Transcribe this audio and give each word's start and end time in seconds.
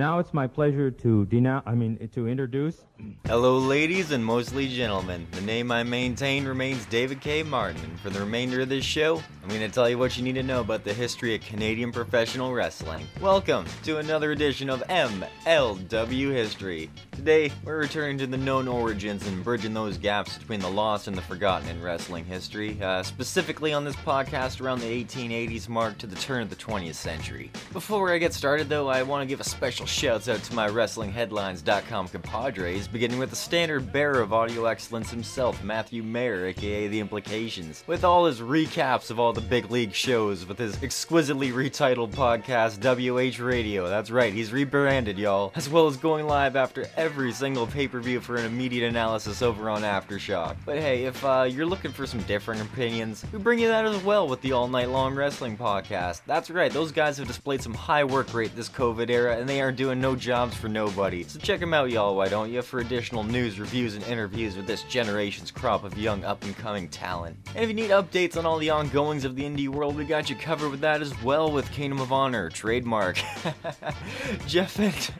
Now 0.00 0.18
it's 0.18 0.32
my 0.32 0.46
pleasure 0.46 0.90
to 0.90 1.26
denounce, 1.26 1.64
I 1.66 1.74
mean, 1.74 2.08
to 2.14 2.26
introduce. 2.26 2.86
Hello, 3.26 3.58
ladies 3.58 4.12
and 4.12 4.24
mostly 4.24 4.66
gentlemen. 4.66 5.26
The 5.32 5.42
name 5.42 5.70
I 5.70 5.82
maintain 5.82 6.46
remains 6.46 6.86
David 6.86 7.20
K. 7.20 7.42
Martin, 7.42 7.82
and 7.84 8.00
for 8.00 8.08
the 8.08 8.20
remainder 8.20 8.62
of 8.62 8.70
this 8.70 8.84
show, 8.84 9.22
I'm 9.42 9.48
going 9.48 9.60
to 9.60 9.68
tell 9.68 9.88
you 9.88 9.98
what 9.98 10.16
you 10.16 10.22
need 10.22 10.34
to 10.34 10.42
know 10.42 10.60
about 10.60 10.84
the 10.84 10.94
history 10.94 11.34
of 11.34 11.42
Canadian 11.42 11.92
professional 11.92 12.52
wrestling. 12.52 13.06
Welcome 13.20 13.66
to 13.84 13.98
another 13.98 14.32
edition 14.32 14.70
of 14.70 14.82
MLW 14.88 16.32
History. 16.32 16.90
Today, 17.12 17.52
we're 17.64 17.78
returning 17.78 18.16
to 18.18 18.26
the 18.26 18.36
known 18.36 18.68
origins 18.68 19.26
and 19.26 19.44
bridging 19.44 19.74
those 19.74 19.98
gaps 19.98 20.38
between 20.38 20.60
the 20.60 20.70
lost 20.70 21.08
and 21.08 21.16
the 21.16 21.22
forgotten 21.22 21.68
in 21.68 21.82
wrestling 21.82 22.24
history, 22.24 22.80
uh, 22.82 23.02
specifically 23.02 23.72
on 23.72 23.84
this 23.84 23.96
podcast 23.96 24.60
around 24.62 24.80
the 24.80 25.04
1880s 25.04 25.68
mark 25.68 25.98
to 25.98 26.06
the 26.06 26.16
turn 26.16 26.42
of 26.42 26.50
the 26.50 26.56
20th 26.56 26.94
century. 26.94 27.50
Before 27.72 28.10
I 28.10 28.18
get 28.18 28.32
started, 28.32 28.68
though, 28.68 28.88
I 28.88 29.02
want 29.02 29.22
to 29.22 29.26
give 29.26 29.40
a 29.40 29.44
special 29.44 29.86
shouts 29.90 30.28
out 30.28 30.42
to 30.44 30.54
my 30.54 30.68
WrestlingHeadlines.com 30.68 32.08
compadres, 32.08 32.88
beginning 32.88 33.18
with 33.18 33.30
the 33.30 33.36
standard 33.36 33.92
bearer 33.92 34.20
of 34.20 34.32
audio 34.32 34.66
excellence 34.66 35.10
himself, 35.10 35.62
Matthew 35.64 36.02
Mayer, 36.02 36.46
aka 36.46 36.88
The 36.88 37.00
Implications, 37.00 37.82
with 37.86 38.04
all 38.04 38.26
his 38.26 38.40
recaps 38.40 39.10
of 39.10 39.18
all 39.18 39.32
the 39.32 39.40
big 39.40 39.70
league 39.70 39.92
shows 39.92 40.46
with 40.46 40.58
his 40.58 40.82
exquisitely 40.82 41.50
retitled 41.50 42.12
podcast, 42.12 42.78
WH 42.80 43.40
Radio. 43.40 43.88
That's 43.88 44.10
right, 44.10 44.32
he's 44.32 44.52
rebranded, 44.52 45.18
y'all, 45.18 45.52
as 45.56 45.68
well 45.68 45.86
as 45.86 45.96
going 45.96 46.26
live 46.26 46.56
after 46.56 46.86
every 46.96 47.32
single 47.32 47.66
pay 47.66 47.88
per 47.88 48.00
view 48.00 48.20
for 48.20 48.36
an 48.36 48.46
immediate 48.46 48.88
analysis 48.88 49.42
over 49.42 49.68
on 49.68 49.82
Aftershock. 49.82 50.56
But 50.64 50.78
hey, 50.78 51.04
if 51.04 51.24
uh, 51.24 51.48
you're 51.50 51.66
looking 51.66 51.92
for 51.92 52.06
some 52.06 52.22
different 52.22 52.62
opinions, 52.62 53.24
we 53.32 53.38
bring 53.38 53.58
you 53.58 53.68
that 53.68 53.84
as 53.84 54.02
well 54.04 54.28
with 54.28 54.40
the 54.42 54.52
All 54.52 54.68
Night 54.68 54.88
Long 54.88 55.14
Wrestling 55.14 55.56
podcast. 55.56 56.20
That's 56.26 56.50
right, 56.50 56.72
those 56.72 56.92
guys 56.92 57.18
have 57.18 57.26
displayed 57.26 57.62
some 57.62 57.74
high 57.74 58.04
work 58.04 58.32
rate 58.32 58.54
this 58.54 58.68
COVID 58.68 59.10
era, 59.10 59.36
and 59.36 59.48
they 59.48 59.60
are 59.60 59.72
doing 59.80 59.98
no 59.98 60.14
jobs 60.14 60.54
for 60.54 60.68
nobody. 60.68 61.22
So 61.22 61.38
check 61.38 61.58
them 61.58 61.72
out, 61.72 61.90
y'all, 61.90 62.14
why 62.14 62.28
don't 62.28 62.52
you, 62.52 62.60
for 62.60 62.80
additional 62.80 63.24
news, 63.24 63.58
reviews, 63.58 63.94
and 63.94 64.04
interviews 64.04 64.54
with 64.54 64.66
this 64.66 64.82
generation's 64.82 65.50
crop 65.50 65.84
of 65.84 65.96
young 65.96 66.22
up 66.22 66.44
and 66.44 66.54
coming 66.54 66.86
talent. 66.86 67.34
And 67.54 67.64
if 67.64 67.68
you 67.68 67.74
need 67.74 67.88
updates 67.88 68.36
on 68.36 68.44
all 68.44 68.58
the 68.58 68.68
ongoings 68.68 69.24
of 69.24 69.36
the 69.36 69.42
indie 69.42 69.68
world, 69.68 69.96
we 69.96 70.04
got 70.04 70.28
you 70.28 70.36
covered 70.36 70.70
with 70.70 70.80
that 70.80 71.00
as 71.00 71.18
well 71.22 71.50
with 71.50 71.70
Kingdom 71.72 71.98
of 71.98 72.12
Honor, 72.12 72.50
trademark. 72.50 73.22
Jeff 74.46 74.78
and 74.78 75.10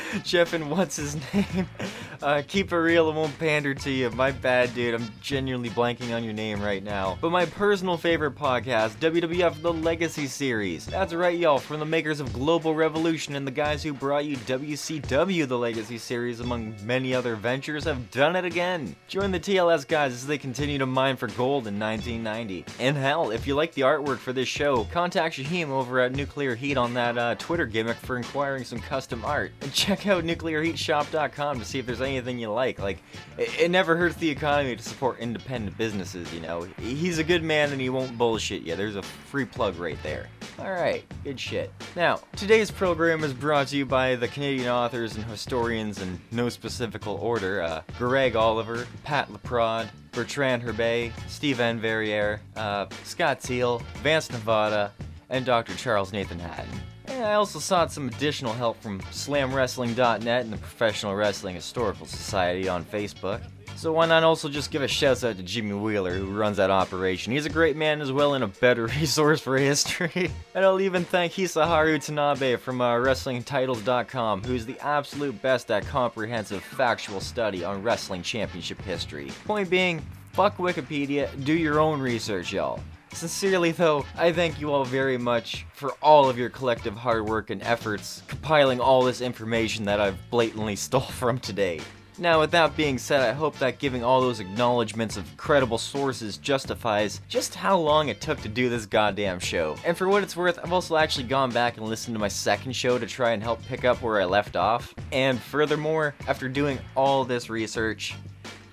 Jeff 0.24 0.52
and 0.52 0.70
what's 0.70 0.96
his 0.96 1.16
name? 1.34 1.68
Uh, 2.22 2.40
keep 2.46 2.70
it 2.70 2.76
real, 2.76 3.10
it 3.10 3.14
won't 3.16 3.36
pander 3.40 3.74
to 3.74 3.90
you. 3.90 4.08
My 4.10 4.30
bad, 4.30 4.72
dude. 4.76 4.94
I'm 4.94 5.10
genuinely 5.20 5.70
blanking 5.70 6.14
on 6.14 6.22
your 6.22 6.32
name 6.32 6.62
right 6.62 6.80
now. 6.80 7.18
But 7.20 7.30
my 7.30 7.46
personal 7.46 7.96
favorite 7.96 8.36
podcast, 8.36 8.90
WWF 8.98 9.60
The 9.60 9.72
Legacy 9.72 10.28
Series. 10.28 10.86
That's 10.86 11.12
right, 11.12 11.36
y'all. 11.36 11.58
From 11.58 11.80
the 11.80 11.84
makers 11.84 12.20
of 12.20 12.32
Global 12.32 12.76
Revolution 12.76 13.34
and 13.34 13.44
the 13.44 13.50
guys 13.50 13.82
who 13.82 13.92
brought 13.92 14.24
you 14.24 14.36
WCW 14.36 15.48
The 15.48 15.58
Legacy 15.58 15.98
Series, 15.98 16.38
among 16.38 16.76
many 16.84 17.12
other 17.12 17.34
ventures, 17.34 17.82
have 17.86 18.08
done 18.12 18.36
it 18.36 18.44
again. 18.44 18.94
Join 19.08 19.32
the 19.32 19.40
TLS 19.40 19.88
guys 19.88 20.12
as 20.12 20.24
they 20.24 20.38
continue 20.38 20.78
to 20.78 20.86
mine 20.86 21.16
for 21.16 21.26
gold 21.26 21.66
in 21.66 21.76
1990. 21.76 22.64
And 22.78 22.96
hell, 22.96 23.32
if 23.32 23.48
you 23.48 23.56
like 23.56 23.74
the 23.74 23.82
artwork 23.82 24.18
for 24.18 24.32
this 24.32 24.46
show, 24.46 24.84
contact 24.92 25.34
Shaheem 25.34 25.70
over 25.70 25.98
at 25.98 26.12
Nuclear 26.14 26.54
Heat 26.54 26.76
on 26.76 26.94
that 26.94 27.18
uh, 27.18 27.34
Twitter 27.34 27.66
gimmick 27.66 27.96
for 27.96 28.16
inquiring 28.16 28.62
some 28.62 28.78
custom 28.78 29.24
art. 29.24 29.50
And 29.60 29.72
check 29.82 30.06
out 30.06 30.22
nuclearheatshop.com 30.22 31.58
to 31.58 31.64
see 31.64 31.80
if 31.80 31.86
there's 31.86 32.00
anything 32.00 32.38
you 32.38 32.48
like. 32.52 32.78
Like, 32.78 33.02
it, 33.36 33.62
it, 33.62 33.70
never 33.70 33.96
hurts 33.96 34.14
the 34.14 34.30
economy 34.30 34.76
to 34.76 34.82
support 34.82 35.18
independent 35.18 35.76
businesses, 35.76 36.32
you 36.32 36.40
know. 36.40 36.68
He's 36.78 37.18
a 37.18 37.24
good 37.24 37.42
man 37.42 37.72
and 37.72 37.80
he 37.80 37.88
won't 37.88 38.16
bullshit 38.16 38.62
you. 38.62 38.76
There's 38.76 38.94
a 38.94 39.02
free 39.02 39.44
plug 39.44 39.76
right 39.78 40.00
there. 40.04 40.28
Alright, 40.60 41.04
good 41.24 41.40
shit. 41.40 41.72
Now, 41.96 42.20
today's 42.36 42.70
program 42.70 43.24
is 43.24 43.32
brought 43.32 43.68
to 43.68 43.76
you 43.76 43.84
by 43.84 44.14
the 44.14 44.28
Canadian 44.28 44.68
authors 44.68 45.16
and 45.16 45.24
historians 45.24 46.00
in 46.00 46.20
no 46.30 46.48
specifical 46.48 47.16
order 47.16 47.62
uh, 47.62 47.82
Greg 47.98 48.36
Oliver, 48.36 48.86
Pat 49.02 49.32
Laprade, 49.32 49.88
Bertrand 50.12 50.62
Hébert, 50.62 51.10
Steve 51.26 51.58
N. 51.58 51.80
Verrier, 51.80 52.40
uh, 52.54 52.86
Scott 53.02 53.40
Teal, 53.40 53.82
Vance 54.02 54.30
Nevada, 54.30 54.92
and 55.28 55.44
Dr. 55.44 55.74
Charles 55.74 56.12
Nathan 56.12 56.38
Hatton. 56.38 56.80
I 57.22 57.34
also 57.34 57.58
sought 57.58 57.92
some 57.92 58.08
additional 58.08 58.52
help 58.52 58.80
from 58.82 59.00
SlamWrestling.net 59.00 60.44
and 60.44 60.52
the 60.52 60.56
Professional 60.56 61.14
Wrestling 61.14 61.54
Historical 61.54 62.06
Society 62.06 62.68
on 62.68 62.84
Facebook. 62.84 63.42
So 63.76 63.92
why 63.92 64.06
not 64.06 64.22
also 64.22 64.48
just 64.48 64.70
give 64.70 64.82
a 64.82 64.88
shout 64.88 65.24
out 65.24 65.36
to 65.36 65.42
Jimmy 65.42 65.74
Wheeler, 65.74 66.14
who 66.14 66.26
runs 66.26 66.58
that 66.58 66.70
operation? 66.70 67.32
He's 67.32 67.46
a 67.46 67.50
great 67.50 67.76
man 67.76 68.00
as 68.00 68.12
well 68.12 68.34
and 68.34 68.44
a 68.44 68.48
better 68.48 68.86
resource 69.00 69.40
for 69.40 69.56
history. 69.56 70.30
and 70.54 70.64
I'll 70.64 70.80
even 70.80 71.04
thank 71.04 71.32
Hisaharu 71.32 71.96
Tanabe 71.96 72.58
from 72.58 72.80
uh, 72.80 72.94
WrestlingTitles.com, 72.94 74.44
who's 74.44 74.66
the 74.66 74.78
absolute 74.80 75.40
best 75.42 75.70
at 75.70 75.86
comprehensive 75.86 76.62
factual 76.62 77.20
study 77.20 77.64
on 77.64 77.82
wrestling 77.82 78.22
championship 78.22 78.80
history. 78.82 79.30
Point 79.44 79.70
being, 79.70 80.04
fuck 80.32 80.56
Wikipedia, 80.58 81.28
do 81.44 81.52
your 81.52 81.80
own 81.80 82.00
research, 82.00 82.52
y'all. 82.52 82.80
Sincerely, 83.12 83.72
though, 83.72 84.04
I 84.16 84.32
thank 84.32 84.60
you 84.60 84.72
all 84.72 84.84
very 84.84 85.18
much 85.18 85.66
for 85.74 85.92
all 86.02 86.28
of 86.28 86.38
your 86.38 86.48
collective 86.48 86.96
hard 86.96 87.28
work 87.28 87.50
and 87.50 87.62
efforts 87.62 88.22
compiling 88.26 88.80
all 88.80 89.02
this 89.02 89.20
information 89.20 89.84
that 89.84 90.00
I've 90.00 90.18
blatantly 90.30 90.76
stole 90.76 91.00
from 91.00 91.38
today. 91.38 91.80
Now, 92.18 92.40
with 92.40 92.50
that 92.50 92.76
being 92.76 92.98
said, 92.98 93.22
I 93.22 93.32
hope 93.32 93.58
that 93.58 93.78
giving 93.78 94.04
all 94.04 94.20
those 94.20 94.38
acknowledgments 94.38 95.16
of 95.16 95.36
credible 95.38 95.78
sources 95.78 96.36
justifies 96.36 97.22
just 97.28 97.54
how 97.54 97.78
long 97.78 98.08
it 98.08 98.20
took 98.20 98.40
to 98.42 98.48
do 98.48 98.68
this 98.68 98.84
goddamn 98.84 99.40
show. 99.40 99.76
And 99.84 99.96
for 99.96 100.08
what 100.08 100.22
it's 100.22 100.36
worth, 100.36 100.58
I've 100.62 100.72
also 100.72 100.96
actually 100.96 101.24
gone 101.24 101.50
back 101.52 101.78
and 101.78 101.88
listened 101.88 102.14
to 102.14 102.20
my 102.20 102.28
second 102.28 102.74
show 102.76 102.98
to 102.98 103.06
try 103.06 103.30
and 103.30 103.42
help 103.42 103.64
pick 103.66 103.86
up 103.86 104.02
where 104.02 104.20
I 104.20 104.24
left 104.26 104.56
off. 104.56 104.94
And 105.10 105.40
furthermore, 105.40 106.14
after 106.28 106.48
doing 106.48 106.78
all 106.94 107.24
this 107.24 107.48
research, 107.48 108.14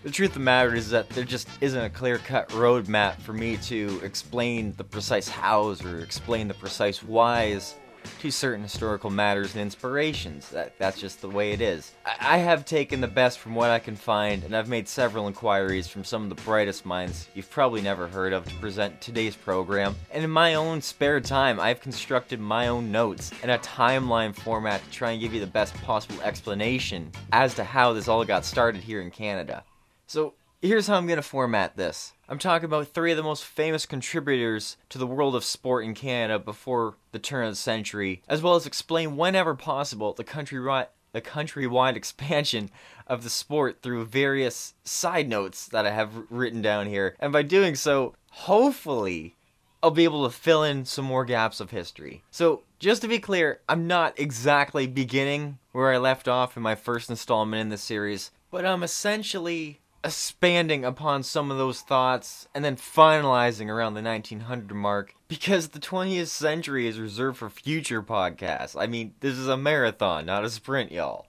the 0.03 0.11
truth 0.11 0.29
of 0.29 0.33
the 0.35 0.39
matter 0.39 0.75
is 0.75 0.89
that 0.89 1.09
there 1.09 1.25
just 1.25 1.47
isn't 1.61 1.83
a 1.83 1.89
clear 1.89 2.17
cut 2.19 2.49
roadmap 2.49 3.19
for 3.21 3.33
me 3.33 3.57
to 3.57 3.99
explain 4.03 4.73
the 4.77 4.83
precise 4.83 5.27
hows 5.27 5.83
or 5.83 5.99
explain 5.99 6.47
the 6.47 6.53
precise 6.53 7.03
whys 7.03 7.75
to 8.19 8.31
certain 8.31 8.63
historical 8.63 9.09
matters 9.09 9.53
and 9.53 9.61
inspirations. 9.61 10.49
That, 10.49 10.77
that's 10.77 10.99
just 10.99 11.21
the 11.21 11.29
way 11.29 11.51
it 11.51 11.61
is. 11.61 11.91
I, 12.05 12.35
I 12.35 12.37
have 12.37 12.65
taken 12.65 13.01
the 13.01 13.07
best 13.07 13.39
from 13.39 13.55
what 13.55 13.69
I 13.69 13.79
can 13.79 13.95
find, 13.95 14.43
and 14.43 14.55
I've 14.55 14.69
made 14.69 14.87
several 14.87 15.27
inquiries 15.27 15.87
from 15.87 16.03
some 16.03 16.23
of 16.23 16.29
the 16.29 16.41
brightest 16.43 16.85
minds 16.85 17.27
you've 17.33 17.49
probably 17.49 17.81
never 17.81 18.07
heard 18.07 18.33
of 18.33 18.45
to 18.45 18.55
present 18.55 18.99
today's 19.01 19.35
program. 19.35 19.95
And 20.11 20.23
in 20.23 20.29
my 20.29 20.55
own 20.55 20.81
spare 20.81 21.19
time, 21.19 21.59
I've 21.59 21.81
constructed 21.81 22.39
my 22.39 22.67
own 22.67 22.91
notes 22.91 23.31
in 23.43 23.49
a 23.49 23.59
timeline 23.59 24.35
format 24.35 24.83
to 24.83 24.91
try 24.91 25.11
and 25.11 25.21
give 25.21 25.33
you 25.33 25.39
the 25.39 25.47
best 25.47 25.73
possible 25.75 26.21
explanation 26.21 27.11
as 27.31 27.53
to 27.55 27.63
how 27.63 27.93
this 27.93 28.07
all 28.07 28.25
got 28.25 28.45
started 28.45 28.81
here 28.81 29.01
in 29.01 29.11
Canada. 29.11 29.63
So 30.09 30.33
here's 30.59 30.87
how 30.87 30.95
I'm 30.95 31.05
going 31.05 31.17
to 31.17 31.21
format 31.21 31.77
this. 31.77 32.13
I'm 32.27 32.39
talking 32.39 32.65
about 32.65 32.87
three 32.87 33.11
of 33.11 33.17
the 33.17 33.21
most 33.21 33.45
famous 33.45 33.85
contributors 33.85 34.75
to 34.89 34.97
the 34.97 35.05
world 35.05 35.35
of 35.35 35.43
sport 35.43 35.85
in 35.85 35.93
Canada 35.93 36.39
before 36.39 36.95
the 37.11 37.19
turn 37.19 37.45
of 37.45 37.51
the 37.51 37.55
century, 37.55 38.23
as 38.27 38.41
well 38.41 38.55
as 38.55 38.65
explain 38.65 39.17
whenever 39.17 39.53
possible 39.53 40.13
the 40.13 40.23
countrywide 40.23 40.87
the 41.11 41.21
countrywide 41.21 41.95
expansion 41.95 42.71
of 43.05 43.23
the 43.23 43.29
sport 43.29 43.83
through 43.83 44.03
various 44.05 44.73
side 44.83 45.29
notes 45.29 45.67
that 45.67 45.85
I 45.85 45.91
have 45.91 46.25
written 46.31 46.63
down 46.63 46.87
here. 46.87 47.15
And 47.19 47.31
by 47.31 47.43
doing 47.43 47.75
so, 47.75 48.15
hopefully 48.31 49.35
I'll 49.83 49.91
be 49.91 50.05
able 50.05 50.27
to 50.27 50.35
fill 50.35 50.63
in 50.63 50.85
some 50.85 51.05
more 51.05 51.23
gaps 51.23 51.59
of 51.59 51.69
history. 51.69 52.23
So, 52.31 52.63
just 52.79 53.03
to 53.03 53.07
be 53.07 53.19
clear, 53.19 53.59
I'm 53.69 53.85
not 53.85 54.19
exactly 54.19 54.87
beginning 54.87 55.59
where 55.71 55.93
I 55.93 55.97
left 55.97 56.27
off 56.27 56.57
in 56.57 56.63
my 56.63 56.73
first 56.73 57.11
installment 57.11 57.61
in 57.61 57.69
this 57.69 57.83
series, 57.83 58.31
but 58.49 58.65
I'm 58.65 58.81
essentially 58.81 59.79
expanding 60.03 60.85
upon 60.85 61.23
some 61.23 61.51
of 61.51 61.57
those 61.57 61.81
thoughts 61.81 62.47
and 62.53 62.63
then 62.63 62.75
finalizing 62.75 63.69
around 63.69 63.93
the 63.93 64.01
1900 64.01 64.73
mark 64.73 65.13
because 65.27 65.69
the 65.69 65.79
20th 65.79 66.27
century 66.27 66.87
is 66.87 66.99
reserved 66.99 67.37
for 67.37 67.49
future 67.49 68.01
podcasts. 68.01 68.79
I 68.79 68.87
mean, 68.87 69.13
this 69.19 69.35
is 69.35 69.47
a 69.47 69.57
marathon, 69.57 70.25
not 70.25 70.45
a 70.45 70.49
sprint, 70.49 70.91
y'all. 70.91 71.27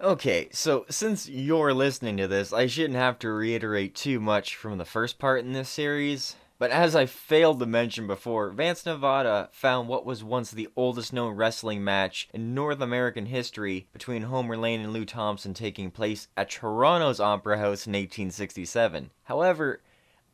Okay, 0.00 0.48
so 0.50 0.84
since 0.90 1.28
you're 1.28 1.72
listening 1.72 2.16
to 2.16 2.26
this, 2.26 2.52
I 2.52 2.66
shouldn't 2.66 2.96
have 2.96 3.20
to 3.20 3.30
reiterate 3.30 3.94
too 3.94 4.18
much 4.18 4.56
from 4.56 4.78
the 4.78 4.84
first 4.84 5.20
part 5.20 5.44
in 5.44 5.52
this 5.52 5.68
series. 5.68 6.34
But 6.62 6.70
as 6.70 6.94
I 6.94 7.06
failed 7.06 7.58
to 7.58 7.66
mention 7.66 8.06
before, 8.06 8.50
Vance 8.50 8.86
Nevada 8.86 9.48
found 9.50 9.88
what 9.88 10.06
was 10.06 10.22
once 10.22 10.52
the 10.52 10.68
oldest 10.76 11.12
known 11.12 11.34
wrestling 11.34 11.82
match 11.82 12.28
in 12.32 12.54
North 12.54 12.80
American 12.80 13.26
history 13.26 13.88
between 13.92 14.22
Homer 14.22 14.56
Lane 14.56 14.80
and 14.80 14.92
Lou 14.92 15.04
Thompson 15.04 15.54
taking 15.54 15.90
place 15.90 16.28
at 16.36 16.50
Toronto's 16.50 17.18
Opera 17.18 17.58
House 17.58 17.88
in 17.88 17.94
1867. 17.94 19.10
However, 19.24 19.80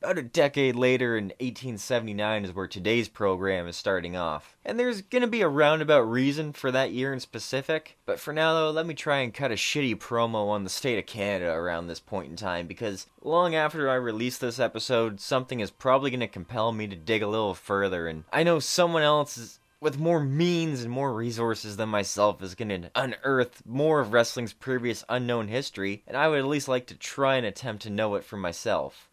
about 0.00 0.18
a 0.18 0.22
decade 0.22 0.76
later, 0.76 1.16
in 1.16 1.26
1879, 1.40 2.44
is 2.44 2.52
where 2.54 2.66
today's 2.66 3.08
program 3.08 3.66
is 3.66 3.76
starting 3.76 4.16
off. 4.16 4.56
And 4.64 4.78
there's 4.78 5.02
gonna 5.02 5.26
be 5.26 5.40
a 5.40 5.48
roundabout 5.48 6.02
reason 6.02 6.52
for 6.52 6.70
that 6.70 6.92
year 6.92 7.12
in 7.12 7.20
specific, 7.20 7.98
but 8.06 8.20
for 8.20 8.32
now 8.32 8.54
though, 8.54 8.70
let 8.70 8.86
me 8.86 8.94
try 8.94 9.18
and 9.18 9.34
cut 9.34 9.50
a 9.50 9.54
shitty 9.54 9.96
promo 9.96 10.48
on 10.48 10.64
the 10.64 10.70
state 10.70 10.98
of 10.98 11.06
Canada 11.06 11.52
around 11.52 11.86
this 11.86 12.00
point 12.00 12.30
in 12.30 12.36
time, 12.36 12.66
because 12.66 13.06
long 13.22 13.54
after 13.54 13.90
I 13.90 13.94
release 13.94 14.38
this 14.38 14.58
episode, 14.58 15.20
something 15.20 15.60
is 15.60 15.70
probably 15.70 16.10
gonna 16.10 16.28
compel 16.28 16.72
me 16.72 16.86
to 16.86 16.96
dig 16.96 17.22
a 17.22 17.28
little 17.28 17.54
further, 17.54 18.06
and 18.06 18.24
I 18.32 18.44
know 18.44 18.60
someone 18.60 19.02
else 19.02 19.36
is 19.36 19.58
with 19.80 19.98
more 19.98 20.20
means 20.20 20.82
and 20.82 20.90
more 20.90 21.12
resources 21.14 21.76
than 21.76 21.88
myself 21.88 22.42
is 22.42 22.56
going 22.56 22.68
to 22.68 22.90
unearth 22.96 23.62
more 23.64 24.00
of 24.00 24.12
wrestling's 24.12 24.52
previous 24.52 25.04
unknown 25.08 25.46
history, 25.46 26.02
and 26.06 26.16
I 26.16 26.28
would 26.28 26.40
at 26.40 26.46
least 26.46 26.66
like 26.66 26.86
to 26.88 26.96
try 26.96 27.36
and 27.36 27.46
attempt 27.46 27.84
to 27.84 27.90
know 27.90 28.16
it 28.16 28.24
for 28.24 28.36
myself. 28.36 29.08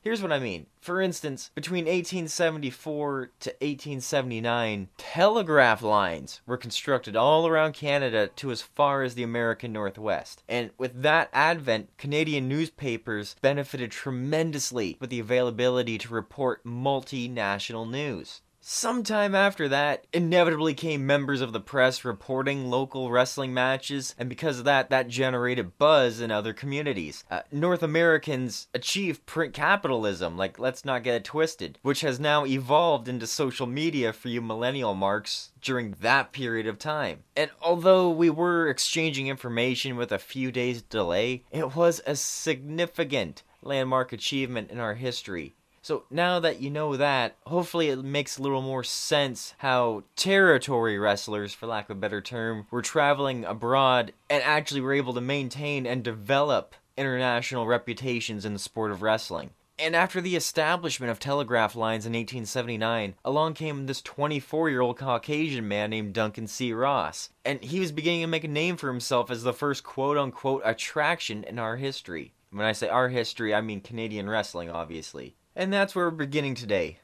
Here's 0.00 0.22
what 0.22 0.32
I 0.32 0.38
mean. 0.38 0.66
For 0.80 1.00
instance, 1.00 1.50
between 1.56 1.86
1874 1.86 3.30
to 3.40 3.50
1879, 3.50 4.88
telegraph 4.96 5.82
lines 5.82 6.40
were 6.46 6.56
constructed 6.56 7.16
all 7.16 7.48
around 7.48 7.74
Canada 7.74 8.28
to 8.36 8.52
as 8.52 8.62
far 8.62 9.02
as 9.02 9.14
the 9.14 9.24
American 9.24 9.72
Northwest. 9.72 10.44
And 10.48 10.70
with 10.78 11.02
that 11.02 11.30
advent, 11.32 11.90
Canadian 11.98 12.48
newspapers 12.48 13.34
benefited 13.42 13.90
tremendously 13.90 14.96
with 15.00 15.10
the 15.10 15.20
availability 15.20 15.98
to 15.98 16.14
report 16.14 16.64
multinational 16.64 17.90
news. 17.90 18.40
Sometime 18.70 19.34
after 19.34 19.66
that, 19.66 20.06
inevitably 20.12 20.74
came 20.74 21.06
members 21.06 21.40
of 21.40 21.54
the 21.54 21.58
press 21.58 22.04
reporting 22.04 22.68
local 22.68 23.10
wrestling 23.10 23.54
matches, 23.54 24.14
and 24.18 24.28
because 24.28 24.58
of 24.58 24.66
that, 24.66 24.90
that 24.90 25.08
generated 25.08 25.78
buzz 25.78 26.20
in 26.20 26.30
other 26.30 26.52
communities. 26.52 27.24
Uh, 27.30 27.40
North 27.50 27.82
Americans 27.82 28.68
achieved 28.74 29.24
print 29.24 29.54
capitalism, 29.54 30.36
like, 30.36 30.58
let's 30.58 30.84
not 30.84 31.02
get 31.02 31.14
it 31.14 31.24
twisted, 31.24 31.78
which 31.80 32.02
has 32.02 32.20
now 32.20 32.44
evolved 32.44 33.08
into 33.08 33.26
social 33.26 33.66
media 33.66 34.12
for 34.12 34.28
you 34.28 34.42
millennial 34.42 34.94
marks 34.94 35.50
during 35.62 35.92
that 36.02 36.32
period 36.32 36.66
of 36.66 36.78
time. 36.78 37.20
And 37.34 37.50
although 37.62 38.10
we 38.10 38.28
were 38.28 38.68
exchanging 38.68 39.28
information 39.28 39.96
with 39.96 40.12
a 40.12 40.18
few 40.18 40.52
days' 40.52 40.82
delay, 40.82 41.42
it 41.50 41.74
was 41.74 42.02
a 42.06 42.14
significant 42.14 43.44
landmark 43.62 44.12
achievement 44.12 44.70
in 44.70 44.78
our 44.78 44.94
history. 44.94 45.54
So 45.88 46.04
now 46.10 46.38
that 46.40 46.60
you 46.60 46.68
know 46.68 46.98
that, 46.98 47.38
hopefully 47.46 47.88
it 47.88 48.04
makes 48.04 48.36
a 48.36 48.42
little 48.42 48.60
more 48.60 48.84
sense 48.84 49.54
how 49.56 50.02
territory 50.16 50.98
wrestlers, 50.98 51.54
for 51.54 51.66
lack 51.66 51.88
of 51.88 51.96
a 51.96 51.98
better 51.98 52.20
term, 52.20 52.66
were 52.70 52.82
traveling 52.82 53.46
abroad 53.46 54.12
and 54.28 54.42
actually 54.42 54.82
were 54.82 54.92
able 54.92 55.14
to 55.14 55.22
maintain 55.22 55.86
and 55.86 56.04
develop 56.04 56.74
international 56.98 57.66
reputations 57.66 58.44
in 58.44 58.52
the 58.52 58.58
sport 58.58 58.90
of 58.90 59.00
wrestling. 59.00 59.48
And 59.78 59.96
after 59.96 60.20
the 60.20 60.36
establishment 60.36 61.10
of 61.10 61.18
telegraph 61.18 61.74
lines 61.74 62.04
in 62.04 62.12
1879, 62.12 63.14
along 63.24 63.54
came 63.54 63.86
this 63.86 64.02
24 64.02 64.68
year 64.68 64.82
old 64.82 64.98
Caucasian 64.98 65.66
man 65.66 65.88
named 65.88 66.12
Duncan 66.12 66.48
C. 66.48 66.74
Ross. 66.74 67.30
And 67.46 67.64
he 67.64 67.80
was 67.80 67.92
beginning 67.92 68.20
to 68.20 68.26
make 68.26 68.44
a 68.44 68.48
name 68.48 68.76
for 68.76 68.88
himself 68.88 69.30
as 69.30 69.42
the 69.42 69.54
first 69.54 69.84
quote 69.84 70.18
unquote 70.18 70.60
attraction 70.66 71.44
in 71.44 71.58
our 71.58 71.76
history. 71.78 72.34
When 72.50 72.66
I 72.66 72.72
say 72.72 72.88
our 72.90 73.08
history, 73.08 73.54
I 73.54 73.62
mean 73.62 73.80
Canadian 73.80 74.28
wrestling, 74.28 74.68
obviously. 74.68 75.34
And 75.58 75.72
that's 75.72 75.92
where 75.92 76.04
we're 76.04 76.12
beginning 76.12 76.54
today. 76.54 77.00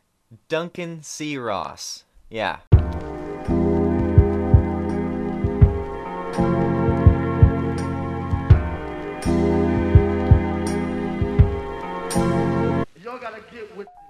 Duncan 0.47 1.03
C. 1.03 1.37
Ross. 1.37 2.05
Yeah. 2.31 2.59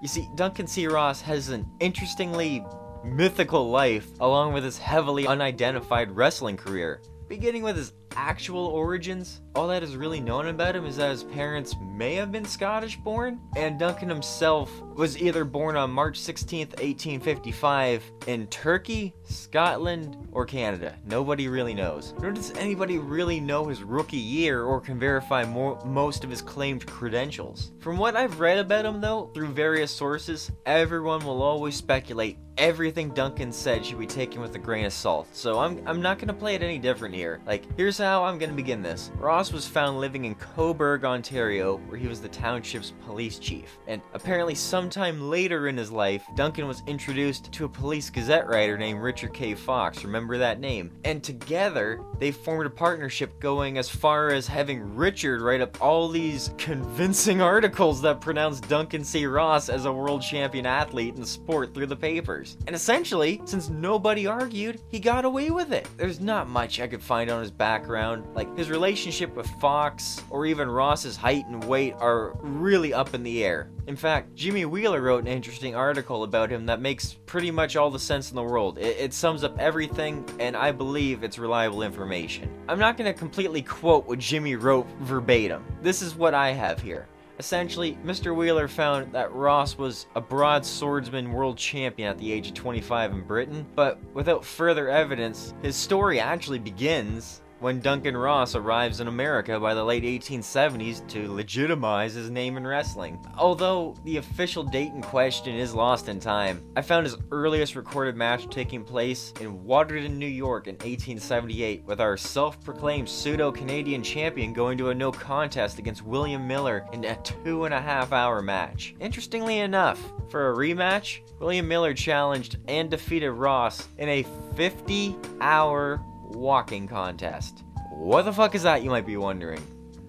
You 0.03 0.09
see, 0.09 0.29
Duncan 0.35 0.67
C. 0.67 0.89
Ross 0.89 1.23
has 1.23 1.49
an 1.49 1.67
interestingly 1.81 2.63
mythical 3.03 3.71
life 3.71 4.11
along 4.21 4.53
with 4.53 4.63
his 4.63 4.77
heavily 4.77 5.27
unidentified 5.27 6.15
wrestling 6.15 6.59
career. 6.59 7.01
Beginning 7.31 7.63
with 7.63 7.77
his 7.77 7.95
actual 8.17 8.67
origins, 8.67 9.41
all 9.55 9.69
that 9.69 9.83
is 9.83 9.97
really 9.97 10.21
known 10.21 10.49
about 10.49 10.75
him 10.75 10.85
is 10.85 10.97
that 10.97 11.11
his 11.11 11.25
parents 11.25 11.77
may 11.95 12.15
have 12.15 12.33
been 12.33 12.45
Scottish 12.45 12.97
born, 12.97 13.41
and 13.57 13.79
Duncan 13.79 14.09
himself 14.09 14.71
was 14.95 15.17
either 15.21 15.45
born 15.45 15.77
on 15.77 15.91
March 15.91 16.19
16th, 16.19 16.71
1855 16.81 18.03
in 18.27 18.47
Turkey, 18.49 19.15
Scotland, 19.25 20.17
or 20.33 20.45
Canada. 20.45 20.97
Nobody 21.07 21.49
really 21.49 21.75
knows. 21.75 22.15
Nor 22.21 22.33
does 22.33 22.53
anybody 22.57 22.99
really 22.99 23.41
know 23.41 23.67
his 23.67 23.83
rookie 23.83 24.17
year 24.17 24.65
or 24.65 24.81
can 24.81 24.99
verify 24.99 25.45
more, 25.45 25.81
most 25.85 26.25
of 26.25 26.31
his 26.31 26.43
claimed 26.43 26.87
credentials. 26.87 27.73
From 27.81 27.97
what 27.97 28.17
I've 28.17 28.41
read 28.41 28.59
about 28.59 28.85
him 28.85 29.01
though, 29.01 29.31
through 29.35 29.49
various 29.49 29.91
sources, 29.91 30.51
everyone 30.67 31.25
will 31.25 31.43
always 31.43 31.77
speculate 31.77 32.39
everything 32.57 33.11
Duncan 33.11 33.53
said 33.53 33.85
should 33.85 33.99
be 33.99 34.07
taken 34.07 34.41
with 34.41 34.55
a 34.55 34.59
grain 34.59 34.85
of 34.85 34.93
salt. 34.93 35.27
So 35.33 35.59
I'm 35.59 35.83
I'm 35.87 36.01
not 36.01 36.19
gonna 36.19 36.35
play 36.35 36.55
it 36.55 36.63
any 36.63 36.79
different 36.79 37.15
here. 37.15 37.41
Like, 37.47 37.65
here's 37.77 38.01
how 38.05 38.25
I'm 38.25 38.39
gonna 38.39 38.53
begin 38.53 38.83
this. 38.83 39.11
Ross 39.17 39.53
was 39.53 39.67
found 39.67 39.99
living 39.99 40.27
in 40.27 40.35
Cobourg, 40.35 41.05
Ontario, 41.05 41.79
where 41.89 41.99
he 41.99 42.07
was 42.07 42.21
the 42.21 42.29
township's 42.29 42.93
police 43.05 43.39
chief. 43.39 43.79
And 43.87 44.03
apparently 44.13 44.55
sometime 44.55 45.31
later 45.31 45.69
in 45.69 45.77
his 45.77 45.91
life, 45.91 46.23
Duncan 46.37 46.67
was 46.67 46.83
introduced 46.87 47.51
to 47.53 47.65
a 47.65 47.69
police 47.69 48.11
gazette 48.11 48.47
writer 48.47 48.77
named 48.77 49.01
Richard 49.01 49.33
K. 49.33 49.55
Fox. 49.55 50.05
Remember 50.05 50.37
that 50.37 50.61
name? 50.61 50.91
And 51.05 51.25
together, 51.25 52.01
they 52.19 52.31
formed 52.31 52.67
a 52.67 52.71
partnership 52.71 53.41
going 53.41 53.79
as 53.79 53.89
far 53.89 54.31
as 54.31 54.47
having 54.47 54.95
Richard 54.95 55.41
write 55.41 55.63
up 55.63 55.81
all 55.81 56.09
these 56.09 56.51
convincing 56.59 57.41
articles 57.55 58.03
that 58.03 58.21
pronounced 58.21 58.69
Duncan 58.69 59.03
C. 59.03 59.25
Ross 59.27 59.69
as 59.69 59.87
a 59.87 59.93
world 59.93 60.21
champion 60.21 60.67
athlete 60.67 61.15
in 61.15 61.21
the 61.21 61.27
sport 61.27 61.73
through 61.73 61.87
the 61.87 61.97
papers. 61.97 62.59
And 62.67 62.77
essentially, 62.77 63.41
since 63.47 63.71
nobody 63.71 64.27
argued, 64.27 64.81
he 64.89 65.01
got 65.01 65.25
away 65.25 65.51
with 65.51 65.73
it. 65.73 65.89
There's 65.97 66.21
not 66.21 66.49
much 66.49 66.81
I 66.81 66.87
could 66.87 67.03
find 67.03 67.31
on 67.31 67.41
his 67.41 67.51
background. 67.51 67.94
Like, 68.35 68.57
his 68.57 68.71
relationship 68.71 69.35
with 69.37 69.47
Fox, 69.61 70.23
or 70.31 70.47
even 70.47 70.69
Ross's 70.69 71.17
height 71.17 71.47
and 71.47 71.63
weight, 71.65 71.95
are 71.99 72.37
really 72.41 72.93
up 72.93 73.15
in 73.15 73.23
the 73.23 73.45
air. 73.45 73.71
In 73.87 73.97
fact, 73.97 74.35
Jimmy 74.35 74.65
Wheeler 74.65 75.01
wrote 75.01 75.23
an 75.23 75.29
interesting 75.29 75.75
article 75.75 76.25
about 76.25 76.51
him 76.51 76.67
that 76.67 76.81
makes 76.81 77.15
pretty 77.27 77.51
much 77.51 77.77
all 77.77 77.91
the 77.91 77.99
sense 77.99 78.31
in 78.31 78.37
the 78.37 78.43
world. 78.43 78.79
It, 78.79 78.97
it 78.99 79.15
sums 79.15 79.45
up 79.45 79.59
everything, 79.59 80.25
and 80.41 80.57
I 80.57 80.73
believe 80.73 81.23
it's 81.23 81.39
reliable 81.39 81.83
information. 81.83 82.49
I'm 82.69 82.79
not 82.79 82.97
going 82.97 83.13
to 83.13 83.19
completely 83.19 83.63
quote 83.63 84.07
what 84.07 84.19
Jimmy 84.19 84.57
wrote 84.57 84.87
verbatim. 85.01 85.65
This 85.83 86.03
is 86.03 86.15
what 86.15 86.35
I 86.35 86.51
have 86.51 86.81
here. 86.81 87.07
Essentially, 87.39 87.99
Mr. 88.05 88.35
Wheeler 88.35 88.69
found 88.69 89.13
that 89.13 89.33
Ross 89.33 89.77
was 89.77 90.07
a 90.15 90.21
broad 90.21 90.65
swordsman 90.65 91.33
world 91.33 91.59
champion 91.59 92.09
at 92.09 92.19
the 92.19 92.33
age 92.33 92.49
of 92.49 92.55
25 92.55 93.13
in 93.13 93.23
Britain, 93.23 93.67
but 93.75 93.99
without 94.15 94.45
further 94.45 94.89
evidence, 94.89 95.53
his 95.61 95.75
story 95.75 96.21
actually 96.21 96.61
begins 96.61 97.43
when 97.65 97.81
Duncan 97.81 98.15
Ross 98.15 98.55
arrives 98.55 99.01
in 99.01 99.09
America 99.09 99.59
by 99.59 99.73
the 99.73 99.83
late 99.83 100.03
1870s 100.03 101.09
to 101.09 101.33
legitimize 101.33 102.13
his 102.13 102.29
name 102.29 102.59
in 102.59 102.67
wrestling. 102.67 103.19
Although 103.39 103.97
the 104.05 104.19
official 104.19 104.63
date 104.63 104.93
in 104.93 105.01
question 105.01 105.57
is 105.57 105.75
lost 105.75 106.11
in 106.11 106.21
time, 106.21 106.61
I 106.77 106.83
found 106.83 107.07
his 107.07 107.17
earliest 107.33 107.75
recorded 107.75 108.17
match 108.17 108.51
taking 108.51 108.85
place 108.85 109.33
in 109.41 109.65
Watertown, 109.65 110.19
New 110.19 110.27
York 110.27 110.67
in 110.67 110.75
1878, 110.75 111.85
with 111.87 112.03
our 112.03 112.19
self 112.19 112.63
proclaimed 112.63 113.09
pseudo 113.09 113.51
Canadian 113.51 114.03
champion 114.03 114.53
going 114.53 114.77
to 114.77 114.91
a 114.91 114.95
no 114.95 115.11
contest 115.11 115.79
against 115.79 116.03
William 116.03 116.47
Miller 116.47 116.87
in 116.93 117.03
a 117.07 117.17
two 117.23 117.65
and 117.65 117.73
a 117.73 117.81
half 117.81 118.13
hour 118.13 118.43
match. 118.43 118.95
Interestingly 119.01 119.61
enough, 119.61 120.13
for 120.29 120.51
a 120.51 120.55
rematch, 120.55 121.21
William 121.41 121.67
Miller 121.67 121.95
challenged 121.95 122.59
and 122.69 122.91
defeated 122.91 123.31
Ross 123.31 123.89
in 123.97 124.11
a 124.11 124.27
50 124.55 125.17
hour 125.41 126.05
walking 126.35 126.87
contest. 126.87 127.65
What 127.91 128.23
the 128.23 128.33
fuck 128.33 128.55
is 128.55 128.63
that, 128.65 128.83
you 128.83 128.91
might 128.91 129.07
be 129.07 129.17
wondering? 129.17 129.63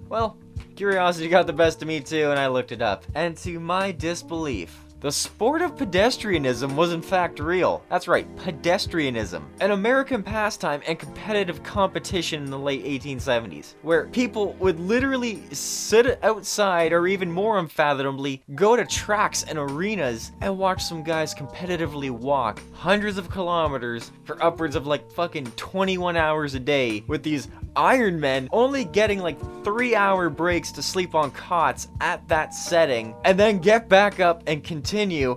Well, 0.10 0.38
curiosity 0.76 1.28
got 1.30 1.48
the 1.48 1.54
best 1.54 1.82
of 1.82 1.88
me 1.88 2.00
too, 2.00 2.32
and 2.32 2.40
I 2.40 2.48
looked 2.48 2.72
it 2.72 2.82
up. 2.82 3.06
And 3.16 3.38
to 3.38 3.60
my 3.60 3.92
disbelief, 3.92 4.85
the 5.02 5.12
sport 5.12 5.62
of 5.62 5.76
pedestrianism 5.76 6.76
was 6.76 6.94
in 6.94 7.02
fact 7.02 7.40
real. 7.40 7.84
That's 7.90 8.08
right, 8.08 8.34
pedestrianism. 8.38 9.44
An 9.60 9.72
American 9.72 10.24
pastime 10.24 10.82
and 10.88 10.98
competitive 10.98 11.62
competition 11.64 12.44
in 12.44 12.50
the 12.50 12.58
late 12.58 12.86
1870s, 12.86 13.76
where 13.82 14.06
people 14.08 14.54
would 14.54 14.80
literally 14.80 15.44
sit 15.52 16.18
outside 16.24 16.94
or 16.94 17.08
even 17.08 17.30
more 17.30 17.60
unfathomably 17.60 18.42
go 18.56 18.76
to 18.76 18.86
tracks 18.86 19.44
and 19.44 19.60
arenas 19.60 20.32
and 20.42 20.58
watch 20.58 20.84
some 20.84 21.04
guys 21.04 21.36
competitively 21.36 22.10
walk 22.10 22.62
hundreds 22.74 23.18
of 23.18 23.30
kilometers 23.30 24.12
for 24.24 24.42
upwards 24.42 24.76
of 24.76 24.88
like 24.88 25.12
fucking 25.12 25.46
21 25.58 26.16
hours 26.16 26.56
a 26.56 26.60
day 26.60 27.04
with 27.08 27.22
these 27.22 27.50
Iron 27.76 28.22
Men 28.22 28.48
only 28.54 28.86
getting 28.86 29.20
like 29.20 29.38
three 29.66 29.96
hour 29.96 30.30
breaks 30.30 30.72
to 30.72 30.82
sleep 30.82 31.14
on 31.14 31.32
cots 31.32 31.90
at 32.00 32.26
that 32.30 32.54
setting 32.54 33.14
and 33.26 33.38
then 33.38 33.60
get 33.60 33.90
back 33.90 34.22
up 34.22 34.42
and 34.48 34.64
continue 34.64 34.85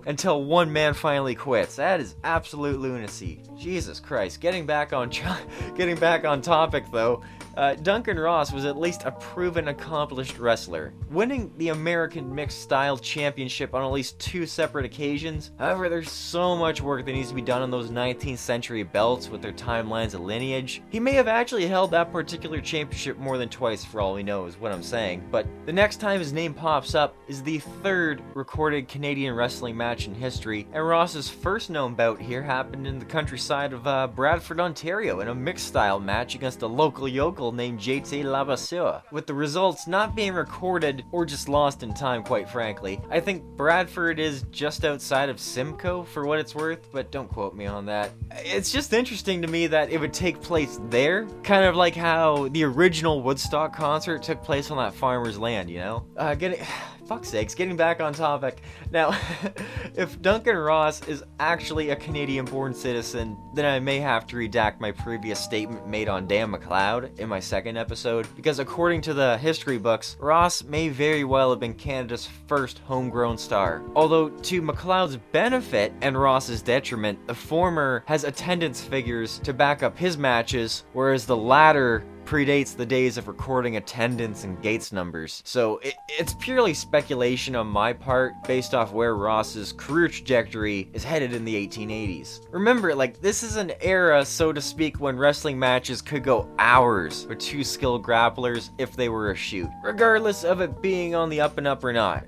until 0.06 0.44
one 0.44 0.72
man 0.72 0.94
finally 0.94 1.34
quits. 1.34 1.76
That 1.76 2.00
is 2.00 2.14
absolute 2.24 2.80
lunacy. 2.80 3.40
Jesus 3.56 3.98
Christ. 3.98 4.40
Getting 4.40 4.66
back 4.66 4.92
on 4.92 5.10
getting 5.76 5.96
back 5.96 6.24
on 6.24 6.42
topic 6.42 6.84
though. 6.92 7.22
Uh, 7.58 7.74
Duncan 7.74 8.16
Ross 8.16 8.52
was 8.52 8.64
at 8.64 8.78
least 8.78 9.02
a 9.04 9.10
proven 9.10 9.66
accomplished 9.66 10.38
wrestler, 10.38 10.94
winning 11.10 11.50
the 11.56 11.70
American 11.70 12.32
Mixed 12.32 12.62
Style 12.62 12.96
Championship 12.96 13.74
on 13.74 13.82
at 13.82 13.90
least 13.90 14.16
two 14.20 14.46
separate 14.46 14.84
occasions. 14.84 15.50
However, 15.58 15.88
there's 15.88 16.08
so 16.08 16.54
much 16.54 16.80
work 16.80 17.04
that 17.04 17.12
needs 17.12 17.30
to 17.30 17.34
be 17.34 17.42
done 17.42 17.60
on 17.60 17.72
those 17.72 17.90
19th 17.90 18.38
century 18.38 18.84
belts 18.84 19.28
with 19.28 19.42
their 19.42 19.52
timelines 19.52 20.14
and 20.14 20.24
lineage. 20.24 20.82
He 20.90 21.00
may 21.00 21.14
have 21.14 21.26
actually 21.26 21.66
held 21.66 21.90
that 21.90 22.12
particular 22.12 22.60
championship 22.60 23.18
more 23.18 23.38
than 23.38 23.48
twice 23.48 23.84
for 23.84 24.00
all 24.00 24.14
we 24.14 24.22
know 24.22 24.46
is 24.46 24.56
what 24.56 24.70
I'm 24.70 24.80
saying, 24.80 25.26
but 25.32 25.44
the 25.66 25.72
next 25.72 25.96
time 25.96 26.20
his 26.20 26.32
name 26.32 26.54
pops 26.54 26.94
up 26.94 27.16
is 27.26 27.42
the 27.42 27.58
third 27.82 28.22
recorded 28.34 28.86
Canadian 28.86 29.34
wrestling 29.34 29.76
match 29.76 30.06
in 30.06 30.14
history, 30.14 30.68
and 30.72 30.86
Ross's 30.86 31.28
first 31.28 31.70
known 31.70 31.96
bout 31.96 32.20
here 32.20 32.40
happened 32.40 32.86
in 32.86 33.00
the 33.00 33.04
countryside 33.04 33.72
of 33.72 33.84
uh, 33.84 34.06
Bradford, 34.06 34.60
Ontario 34.60 35.18
in 35.18 35.26
a 35.26 35.34
mixed 35.34 35.66
style 35.66 35.98
match 35.98 36.36
against 36.36 36.62
a 36.62 36.66
local 36.68 37.08
yokel 37.08 37.47
named 37.52 37.80
JT 37.80 38.24
Labasseur, 38.24 39.02
with 39.10 39.26
the 39.26 39.34
results 39.34 39.86
not 39.86 40.14
being 40.14 40.32
recorded 40.32 41.04
or 41.12 41.24
just 41.24 41.48
lost 41.48 41.82
in 41.82 41.94
time, 41.94 42.22
quite 42.22 42.48
frankly. 42.48 43.00
I 43.10 43.20
think 43.20 43.42
Bradford 43.42 44.18
is 44.18 44.44
just 44.50 44.84
outside 44.84 45.28
of 45.28 45.40
Simcoe 45.40 46.02
for 46.04 46.26
what 46.26 46.38
it's 46.38 46.54
worth, 46.54 46.90
but 46.92 47.10
don't 47.10 47.28
quote 47.28 47.54
me 47.54 47.66
on 47.66 47.86
that. 47.86 48.12
It's 48.32 48.72
just 48.72 48.92
interesting 48.92 49.42
to 49.42 49.48
me 49.48 49.66
that 49.68 49.90
it 49.90 49.98
would 49.98 50.12
take 50.12 50.40
place 50.40 50.78
there, 50.88 51.26
kind 51.42 51.64
of 51.64 51.76
like 51.76 51.94
how 51.94 52.48
the 52.48 52.64
original 52.64 53.22
Woodstock 53.22 53.74
concert 53.74 54.22
took 54.22 54.42
place 54.42 54.70
on 54.70 54.76
that 54.78 54.94
farmer's 54.94 55.38
land, 55.38 55.70
you 55.70 55.78
know? 55.78 56.06
Uh, 56.16 56.34
getting 56.34 56.64
fuck's 57.08 57.30
sakes, 57.30 57.54
getting 57.54 57.74
back 57.74 58.00
on 58.02 58.12
topic. 58.12 58.60
Now, 58.92 59.18
if 59.96 60.20
Duncan 60.20 60.56
Ross 60.56 61.00
is 61.08 61.24
actually 61.40 61.88
a 61.88 61.96
Canadian 61.96 62.44
born 62.44 62.74
citizen, 62.74 63.36
then 63.54 63.64
I 63.64 63.80
may 63.80 63.98
have 63.98 64.26
to 64.28 64.36
redact 64.36 64.78
my 64.78 64.92
previous 64.92 65.40
statement 65.40 65.88
made 65.88 66.08
on 66.08 66.26
Dan 66.26 66.52
McLeod 66.52 67.18
in 67.18 67.28
my 67.28 67.40
second 67.40 67.78
episode, 67.78 68.28
because 68.36 68.58
according 68.58 69.00
to 69.02 69.14
the 69.14 69.38
history 69.38 69.78
books, 69.78 70.18
Ross 70.20 70.62
may 70.62 70.90
very 70.90 71.24
well 71.24 71.48
have 71.48 71.60
been 71.60 71.72
Canada's 71.72 72.28
first 72.46 72.80
homegrown 72.80 73.38
star. 73.38 73.82
Although, 73.96 74.28
to 74.28 74.60
McLeod's 74.60 75.16
benefit 75.32 75.94
and 76.02 76.20
Ross's 76.20 76.60
detriment, 76.60 77.26
the 77.26 77.34
former 77.34 78.04
has 78.06 78.24
attendance 78.24 78.82
figures 78.82 79.38
to 79.40 79.54
back 79.54 79.82
up 79.82 79.96
his 79.96 80.18
matches, 80.18 80.84
whereas 80.92 81.24
the 81.24 81.36
latter 81.36 82.04
predates 82.28 82.76
the 82.76 82.84
days 82.84 83.16
of 83.16 83.26
recording 83.26 83.76
attendance 83.76 84.44
and 84.44 84.60
gates 84.60 84.92
numbers, 84.92 85.42
so 85.46 85.78
it, 85.78 85.94
it's 86.10 86.34
purely 86.34 86.74
speculation 86.74 87.56
on 87.56 87.66
my 87.66 87.90
part 87.90 88.34
based 88.46 88.74
off 88.74 88.92
where 88.92 89.16
Ross's 89.16 89.72
career 89.72 90.08
trajectory 90.08 90.90
is 90.92 91.02
headed 91.02 91.32
in 91.32 91.46
the 91.46 91.66
1880s. 91.66 92.46
Remember, 92.50 92.94
like, 92.94 93.22
this 93.22 93.42
is 93.42 93.56
an 93.56 93.72
era, 93.80 94.26
so 94.26 94.52
to 94.52 94.60
speak, 94.60 95.00
when 95.00 95.16
wrestling 95.16 95.58
matches 95.58 96.02
could 96.02 96.22
go 96.22 96.46
hours 96.58 97.26
with 97.28 97.38
two 97.38 97.64
skilled 97.64 98.04
grapplers 98.04 98.72
if 98.76 98.94
they 98.94 99.08
were 99.08 99.30
a 99.30 99.34
shoot, 99.34 99.70
regardless 99.82 100.44
of 100.44 100.60
it 100.60 100.82
being 100.82 101.14
on 101.14 101.30
the 101.30 101.40
up 101.40 101.56
and 101.56 101.66
up 101.66 101.82
or 101.82 101.94
not. 101.94 102.26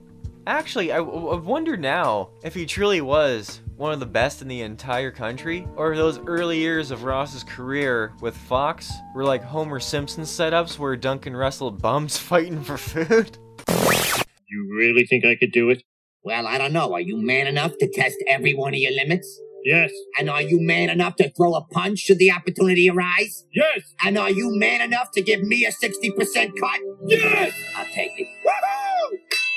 Actually, 0.50 0.90
I, 0.90 0.96
I 0.96 1.36
wonder 1.36 1.76
now 1.76 2.30
if 2.42 2.54
he 2.54 2.66
truly 2.66 3.00
was 3.00 3.60
one 3.76 3.92
of 3.92 4.00
the 4.00 4.04
best 4.04 4.42
in 4.42 4.48
the 4.48 4.62
entire 4.62 5.12
country? 5.12 5.64
Or 5.76 5.96
those 5.96 6.18
early 6.18 6.58
years 6.58 6.90
of 6.90 7.04
Ross's 7.04 7.44
career 7.44 8.14
with 8.20 8.36
Fox 8.36 8.90
were 9.14 9.22
like 9.22 9.44
Homer 9.44 9.78
Simpson 9.78 10.24
setups 10.24 10.76
where 10.76 10.96
Duncan 10.96 11.36
wrestled 11.36 11.80
bums 11.80 12.18
fighting 12.30 12.64
for 12.64 12.76
food? 12.76 13.38
You 13.68 14.74
really 14.76 15.06
think 15.06 15.24
I 15.24 15.36
could 15.36 15.52
do 15.52 15.70
it? 15.70 15.84
Well, 16.24 16.48
I 16.48 16.58
don't 16.58 16.72
know. 16.72 16.94
Are 16.94 17.00
you 17.00 17.16
man 17.16 17.46
enough 17.46 17.78
to 17.78 17.88
test 17.88 18.16
every 18.26 18.52
one 18.52 18.74
of 18.74 18.80
your 18.80 18.92
limits? 18.92 19.40
Yes. 19.64 19.92
And 20.18 20.28
are 20.28 20.42
you 20.42 20.60
man 20.60 20.90
enough 20.90 21.14
to 21.16 21.30
throw 21.30 21.54
a 21.54 21.62
punch 21.62 22.00
should 22.00 22.18
the 22.18 22.32
opportunity 22.32 22.90
arise? 22.90 23.46
Yes. 23.54 23.82
And 24.04 24.18
are 24.18 24.30
you 24.30 24.50
man 24.58 24.80
enough 24.80 25.12
to 25.12 25.22
give 25.22 25.42
me 25.42 25.64
a 25.64 25.70
60% 25.70 26.58
cut? 26.58 26.80
Yes. 27.06 27.52
I'll 27.76 27.84
take 27.94 28.18
it. 28.18 28.26
Woohoo! 28.44 29.49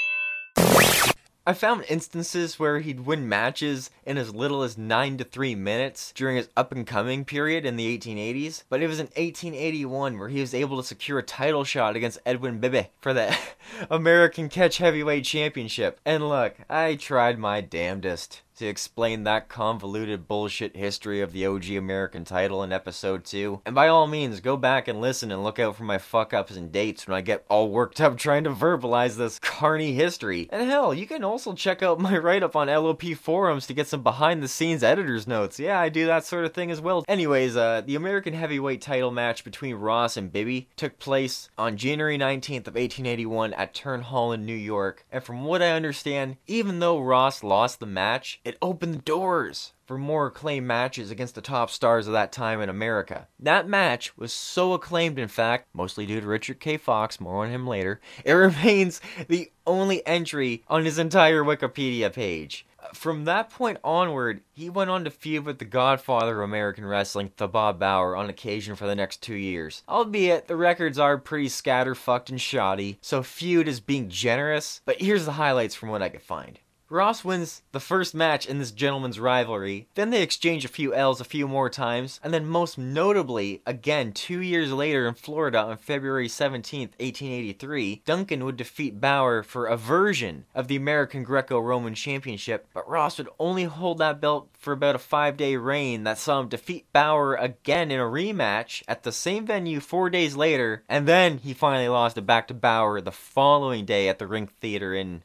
I 1.46 1.52
found 1.52 1.84
instances 1.90 2.58
where 2.58 2.80
he'd 2.80 3.02
win 3.02 3.28
matches 3.28 3.90
in 4.06 4.18
as 4.18 4.34
little 4.34 4.64
as 4.64 4.78
9 4.78 5.18
to 5.18 5.26
3 5.26 5.56
minutes 5.56 6.14
during 6.16 6.38
his 6.38 6.48
up 6.56 6.72
and 6.72 6.88
coming 6.88 7.26
period 7.26 7.66
in 7.66 7.76
the 7.76 7.98
1880s, 7.98 8.64
but 8.70 8.82
it 8.82 8.88
was 8.88 9.00
in 9.00 9.08
1881 9.08 10.18
where 10.18 10.30
he 10.30 10.40
was 10.40 10.54
able 10.54 10.78
to 10.78 10.88
secure 10.88 11.20
a 11.20 11.24
title 11.24 11.66
shot 11.66 11.98
against 11.98 12.22
Edwin 12.26 12.60
Bibby 12.60 12.88
for 13.02 13.14
the 13.14 13.38
American 13.90 14.48
Catch 14.48 14.78
Heavyweight 14.78 15.26
Championship. 15.26 16.00
And 16.06 16.30
look, 16.30 16.56
I 16.70 16.96
tried 16.96 17.38
my 17.38 17.60
damnedest 17.60 18.42
to 18.58 18.68
explain 18.68 19.24
that 19.24 19.50
convoluted 19.50 20.28
bullshit 20.28 20.76
history 20.76 21.22
of 21.22 21.32
the 21.32 21.46
OG 21.46 21.72
American 21.72 22.26
title 22.26 22.64
in 22.64 22.72
episode 22.72 23.26
2. 23.26 23.62
And 23.66 23.76
by 23.76 23.88
all 23.88 24.08
means, 24.08 24.40
go 24.40 24.58
back 24.58 24.88
and 24.88 25.02
listen 25.02 25.32
and 25.32 25.44
look 25.44 25.60
out 25.60 25.76
for 25.76 25.84
my 25.84 25.98
fuck 25.98 26.34
ups 26.34 26.56
and 26.56 26.72
dates 26.72 27.08
when 27.08 27.16
I 27.16 27.22
get 27.22 27.46
all 27.50 27.70
worked 27.70 28.00
up 28.00 28.18
trying 28.18 28.44
to 28.44 28.52
verbalize 28.52 29.18
this 29.18 29.40
carny 29.40 29.94
history. 29.94 30.48
And 30.52 30.70
hell, 30.70 30.94
you 30.94 31.08
can 31.08 31.24
also 31.24 31.54
check 31.54 31.82
out 31.82 32.00
my 32.00 32.18
write 32.18 32.44
up 32.44 32.56
on 32.56 32.68
LOP 32.68 33.04
forums 33.16 33.68
to 33.68 33.74
get 33.74 33.88
some 33.88 34.04
behind 34.04 34.44
the 34.44 34.48
scenes 34.48 34.84
editor's 34.84 35.28
notes. 35.28 35.60
Yeah, 35.60 35.80
I 35.80 35.90
do 35.90 36.06
that 36.06 36.26
sort 36.26 36.46
of 36.46 36.54
thing 36.54 36.72
as 36.72 36.82
well. 36.82 37.04
Anyways, 37.08 37.58
uh, 37.58 37.82
the 37.82 37.96
American 37.96 38.34
heavyweight 38.34 38.82
title 38.82 39.12
match 39.12 39.44
between 39.44 39.76
Ross 39.76 40.18
and 40.18 40.32
Bibby 40.32 40.70
took 40.76 41.00
place 41.00 41.50
on 41.58 41.78
January 41.78 42.18
19th 42.18 42.68
of 42.68 42.76
1881 42.76 43.54
at 43.54 43.74
Turn 43.74 44.02
Hall 44.02 44.32
in 44.32 44.46
New 44.46 44.54
York. 44.54 45.06
And 45.12 45.24
from 45.24 45.44
what 45.44 45.62
I 45.62 45.72
understand, 45.72 46.38
even 46.48 46.80
though 46.80 47.00
Ross 47.00 47.44
lost 47.44 47.80
the 47.80 47.86
match, 47.86 48.40
it 48.46 48.58
opened 48.62 48.94
the 48.94 49.00
doors 49.00 49.74
for 49.86 49.98
more 49.98 50.28
acclaimed 50.28 50.68
matches 50.68 51.12
against 51.12 51.36
the 51.36 51.42
top 51.42 51.70
stars 51.70 52.08
of 52.08 52.14
that 52.14 52.32
time 52.32 52.62
in 52.62 52.70
America. 52.70 53.28
That 53.40 53.68
match 53.68 54.18
was 54.18 54.34
so 54.34 54.74
acclaimed, 54.74 55.20
in 55.20 55.28
fact, 55.28 55.68
mostly 55.74 56.06
due 56.06 56.22
to 56.22 56.28
Richard 56.28 56.60
K. 56.60 56.78
Fox, 56.78 57.20
more 57.20 57.44
on 57.44 57.52
him 57.52 57.68
later, 57.68 58.02
it 58.26 58.34
remains 58.34 59.02
the 59.28 59.52
only 59.66 60.06
entry 60.06 60.64
on 60.68 60.86
his 60.86 61.00
entire 61.00 61.44
Wikipedia 61.44 62.12
page. 62.12 62.66
From 62.94 63.24
that 63.26 63.50
point 63.50 63.78
onward, 63.84 64.42
he 64.54 64.70
went 64.70 64.90
on 64.90 65.06
to 65.06 65.10
feud 65.10 65.46
with 65.46 65.60
the 65.60 65.66
godfather 65.66 66.42
of 66.42 66.50
American 66.50 66.86
wrestling, 66.86 67.32
Thiebaud 67.38 67.80
Bauer, 67.80 68.16
on 68.16 68.30
occasion 68.30 68.76
for 68.76 68.88
the 68.88 68.96
next 68.96 69.22
two 69.22 69.36
years. 69.36 69.84
Albeit, 69.88 70.48
the 70.48 70.58
records 70.58 71.00
are 71.00 71.18
pretty 71.18 71.48
scatterfucked 71.48 72.30
and 72.30 72.42
shoddy, 72.42 72.98
so 73.02 73.24
feud 73.24 73.70
is 73.70 73.80
being 73.80 74.10
generous, 74.10 74.82
but 74.84 75.02
here's 75.02 75.26
the 75.26 75.34
highlights 75.34 75.76
from 75.76 75.90
what 75.90 76.02
I 76.02 76.10
could 76.10 76.22
find. 76.22 76.60
Ross 76.90 77.24
wins 77.24 77.64
the 77.72 77.80
first 77.80 78.14
match 78.14 78.46
in 78.46 78.60
this 78.60 78.72
gentleman's 78.72 79.20
rivalry. 79.20 79.88
Then 79.96 80.10
they 80.10 80.22
exchange 80.22 80.66
a 80.66 80.68
few 80.68 80.94
L's 80.94 81.22
a 81.22 81.26
few 81.26 81.48
more 81.48 81.70
times, 81.70 82.20
and 82.22 82.34
then 82.34 82.46
most 82.46 82.78
notably, 82.78 83.62
again 83.66 84.12
two 84.12 84.42
years 84.42 84.72
later 84.72 85.08
in 85.08 85.14
Florida 85.14 85.60
on 85.60 85.78
February 85.78 86.28
17th, 86.28 86.92
1883, 87.00 88.04
Duncan 88.06 88.44
would 88.44 88.58
defeat 88.58 89.00
Bauer 89.00 89.44
for 89.44 89.66
a 89.66 89.78
version 89.78 90.46
of 90.54 90.68
the 90.68 90.76
American 90.76 91.24
Greco-Roman 91.24 91.96
Championship, 91.96 92.68
but 92.74 92.88
Ross 92.88 93.18
would 93.18 93.30
only 93.40 93.64
hold 93.64 93.98
that 94.00 94.22
belt 94.22 94.50
for 94.54 94.74
about 94.74 94.96
a 94.96 95.00
five-day 95.00 95.56
reign 95.56 96.04
that 96.04 96.18
saw 96.18 96.42
him 96.42 96.50
defeat 96.50 96.86
Bauer 96.92 97.34
again 97.36 97.92
in 97.92 98.00
a 98.00 98.04
rematch 98.04 98.84
at 98.88 99.04
the 99.04 99.12
same 99.12 99.46
venue 99.46 99.80
four 99.80 100.10
days 100.10 100.36
later, 100.36 100.84
and 100.90 101.08
then 101.08 101.38
he 101.38 101.54
finally 101.54 101.88
lost 101.88 102.18
it 102.18 102.26
back 102.26 102.48
to 102.50 102.54
Bauer 102.54 103.00
the 103.00 103.12
following 103.12 103.86
day 103.86 104.10
at 104.10 104.20
the 104.20 104.28
Rink 104.28 104.54
Theater 104.60 104.94
in 104.94 105.24